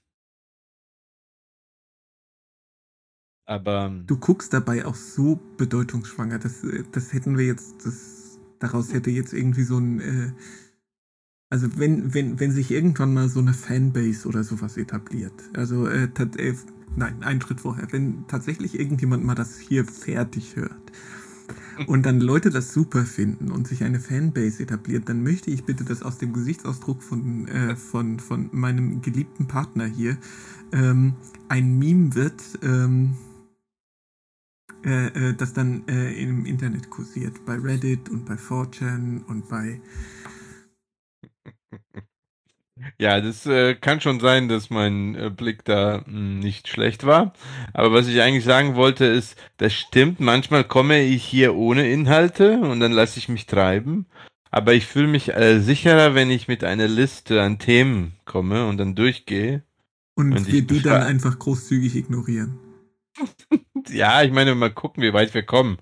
Aber. 3.45 3.87
Ähm, 3.87 4.07
du 4.07 4.17
guckst 4.17 4.55
dabei 4.55 4.87
auch 4.87 4.95
so 4.95 5.39
bedeutungsschwanger. 5.59 6.39
Das, 6.39 6.65
das 6.93 7.13
hätten 7.13 7.37
wir 7.37 7.45
jetzt, 7.45 7.85
das, 7.85 8.22
daraus 8.63 8.93
hätte 8.93 9.11
jetzt 9.11 9.33
irgendwie 9.33 9.65
so 9.65 9.79
ein. 9.79 10.01
Äh, 10.01 10.33
also 11.51 11.69
wenn, 11.77 12.15
wenn, 12.15 12.41
wenn 12.41 12.51
sich 12.51 12.71
irgendwann 12.71 13.13
mal 13.13 13.29
so 13.29 13.41
eine 13.41 13.53
Fanbase 13.53 14.27
oder 14.27 14.43
sowas 14.43 14.79
etabliert. 14.79 15.35
Also 15.55 15.87
äh, 15.87 16.09
äh, 16.39 16.55
nein, 16.97 17.23
einen 17.23 17.43
Schritt 17.43 17.61
vorher. 17.61 17.89
Wenn 17.93 18.27
tatsächlich 18.27 18.81
irgendjemand 18.81 19.23
mal 19.23 19.35
das 19.35 19.59
hier 19.59 19.85
fertig 19.85 20.57
hört 20.57 20.93
und 21.87 22.07
dann 22.07 22.21
Leute 22.21 22.49
das 22.49 22.73
super 22.73 23.05
finden 23.05 23.51
und 23.51 23.69
sich 23.69 23.85
eine 23.85 24.01
Fanbase 24.01 24.63
etabliert, 24.63 25.11
dann 25.11 25.23
möchte 25.23 25.51
ich 25.51 25.65
bitte, 25.65 25.85
dass 25.85 26.03
aus 26.03 26.17
dem 26.17 26.33
Gesichtsausdruck 26.33 27.03
von, 27.03 27.47
äh, 27.49 27.77
von, 27.77 28.19
von 28.19 28.49
meinem 28.53 29.03
geliebten 29.03 29.47
Partner 29.47 29.85
hier 29.85 30.17
ähm, 30.73 31.15
ein 31.49 31.79
Meme 31.79 32.15
wird, 32.15 32.41
ähm, 32.63 33.11
äh, 34.85 35.07
äh, 35.07 35.35
das 35.35 35.53
dann 35.53 35.87
äh, 35.89 36.13
im 36.13 36.45
Internet 36.45 36.91
kursiert, 36.91 37.45
bei 37.45 37.55
Reddit 37.55 38.09
und 38.09 38.25
bei 38.27 38.35
4chan 38.35 39.25
und 39.27 39.49
bei 39.49 39.81
ja, 42.99 43.21
das 43.21 43.47
äh, 43.47 43.75
kann 43.75 44.01
schon 44.01 44.21
sein, 44.21 44.49
dass 44.49 44.71
mein 44.71 45.15
äh, 45.15 45.31
Blick 45.31 45.65
da 45.65 45.99
mh, 45.99 46.05
hm, 46.07 46.39
nicht 46.41 46.69
schlecht 46.69 47.05
war. 47.05 47.33
Aber 47.73 47.93
was 47.93 48.09
ich 48.09 48.21
eigentlich 48.21 48.45
sagen 48.45 48.75
wollte, 48.75 49.05
ist, 49.05 49.37
das 49.57 49.73
stimmt. 49.73 50.21
Manchmal 50.21 50.65
komme 50.65 51.03
ich 51.03 51.25
hier 51.25 51.55
ohne 51.55 51.91
Inhalte 51.91 52.59
und 52.61 52.81
dann 52.81 52.93
lasse 52.93 53.19
ich 53.19 53.29
mich 53.29 53.47
treiben. 53.47 54.07
Aber 54.51 54.75
ich 54.75 54.87
fühle 54.87 55.09
mich 55.09 55.35
äh, 55.35 55.61
sicherer, 55.61 56.15
wenn 56.15 56.31
ich 56.31 56.47
mit 56.47 56.63
einer 56.63 56.89
Liste 56.89 57.41
an 57.43 57.59
Themen 57.59 58.13
komme 58.27 58.67
und 58.67 58.77
dann 58.77 58.95
durchgehe. 58.95 59.63
Und, 60.15 60.33
und 60.33 60.47
wir 60.53 60.63
die 60.63 60.83
dann 60.83 61.03
einfach 61.03 61.39
großzügig 61.39 61.97
ignorieren. 61.97 62.59
ja, 63.91 64.23
ich 64.23 64.33
meine, 64.33 64.55
mal 64.55 64.73
gucken, 64.73 65.03
wie 65.03 65.13
weit 65.13 65.35
wir 65.35 65.43
kommen. 65.43 65.79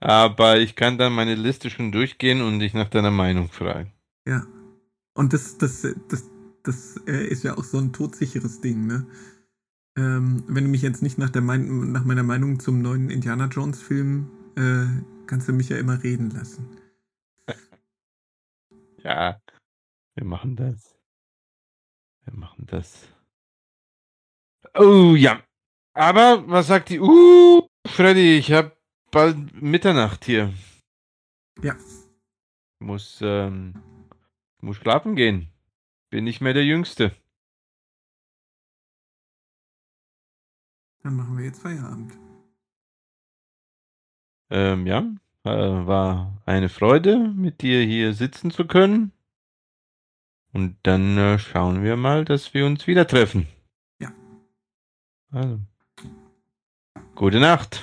Aber 0.00 0.58
ich 0.58 0.76
kann 0.76 0.98
dann 0.98 1.12
meine 1.12 1.34
Liste 1.34 1.70
schon 1.70 1.92
durchgehen 1.92 2.42
und 2.42 2.58
dich 2.58 2.74
nach 2.74 2.88
deiner 2.88 3.10
Meinung 3.10 3.48
fragen. 3.48 3.92
Ja. 4.26 4.46
Und 5.14 5.32
das, 5.32 5.58
das, 5.58 5.86
das, 6.08 6.30
das 6.62 6.96
äh, 7.06 7.26
ist 7.26 7.44
ja 7.44 7.56
auch 7.56 7.64
so 7.64 7.78
ein 7.78 7.92
todsicheres 7.92 8.60
Ding, 8.60 8.86
ne? 8.86 9.06
Ähm, 9.96 10.42
wenn 10.48 10.64
du 10.64 10.70
mich 10.70 10.82
jetzt 10.82 11.02
nicht 11.02 11.18
nach, 11.18 11.30
der 11.30 11.42
mein 11.42 11.92
nach 11.92 12.04
meiner 12.04 12.24
Meinung 12.24 12.58
zum 12.58 12.82
neuen 12.82 13.10
Indiana 13.10 13.46
Jones 13.46 13.80
Film, 13.80 14.28
äh, 14.56 14.86
kannst 15.26 15.48
du 15.48 15.52
mich 15.52 15.68
ja 15.68 15.76
immer 15.78 16.02
reden 16.02 16.30
lassen. 16.30 16.66
Ja, 19.04 19.38
wir 20.14 20.24
machen 20.24 20.56
das. 20.56 20.98
Wir 22.24 22.32
machen 22.34 22.64
das. 22.66 23.06
Oh 24.74 25.14
ja. 25.14 25.42
Aber 25.94 26.48
was 26.48 26.66
sagt 26.66 26.90
die? 26.90 27.00
Uh, 27.00 27.66
Freddy, 27.86 28.36
ich 28.36 28.52
hab 28.52 28.76
bald 29.10 29.60
Mitternacht 29.60 30.24
hier. 30.24 30.52
Ja. 31.62 31.76
Muss 32.80 33.20
ähm, 33.22 33.74
muss 34.60 34.76
schlafen 34.76 35.14
gehen. 35.14 35.48
Bin 36.10 36.24
nicht 36.24 36.40
mehr 36.40 36.52
der 36.52 36.64
Jüngste. 36.64 37.14
Dann 41.02 41.16
machen 41.16 41.36
wir 41.38 41.44
jetzt 41.44 41.62
Feierabend. 41.62 42.12
Ähm, 44.50 44.86
ja, 44.86 45.00
äh, 45.44 45.86
war 45.86 46.42
eine 46.46 46.68
Freude, 46.68 47.18
mit 47.18 47.62
dir 47.62 47.82
hier 47.84 48.14
sitzen 48.14 48.50
zu 48.50 48.66
können. 48.66 49.12
Und 50.52 50.76
dann 50.82 51.18
äh, 51.18 51.38
schauen 51.38 51.82
wir 51.82 51.96
mal, 51.96 52.24
dass 52.24 52.54
wir 52.54 52.64
uns 52.66 52.86
wieder 52.86 53.06
treffen. 53.06 53.48
Also. 55.34 55.60
Gute 57.16 57.38
Nacht. 57.38 57.80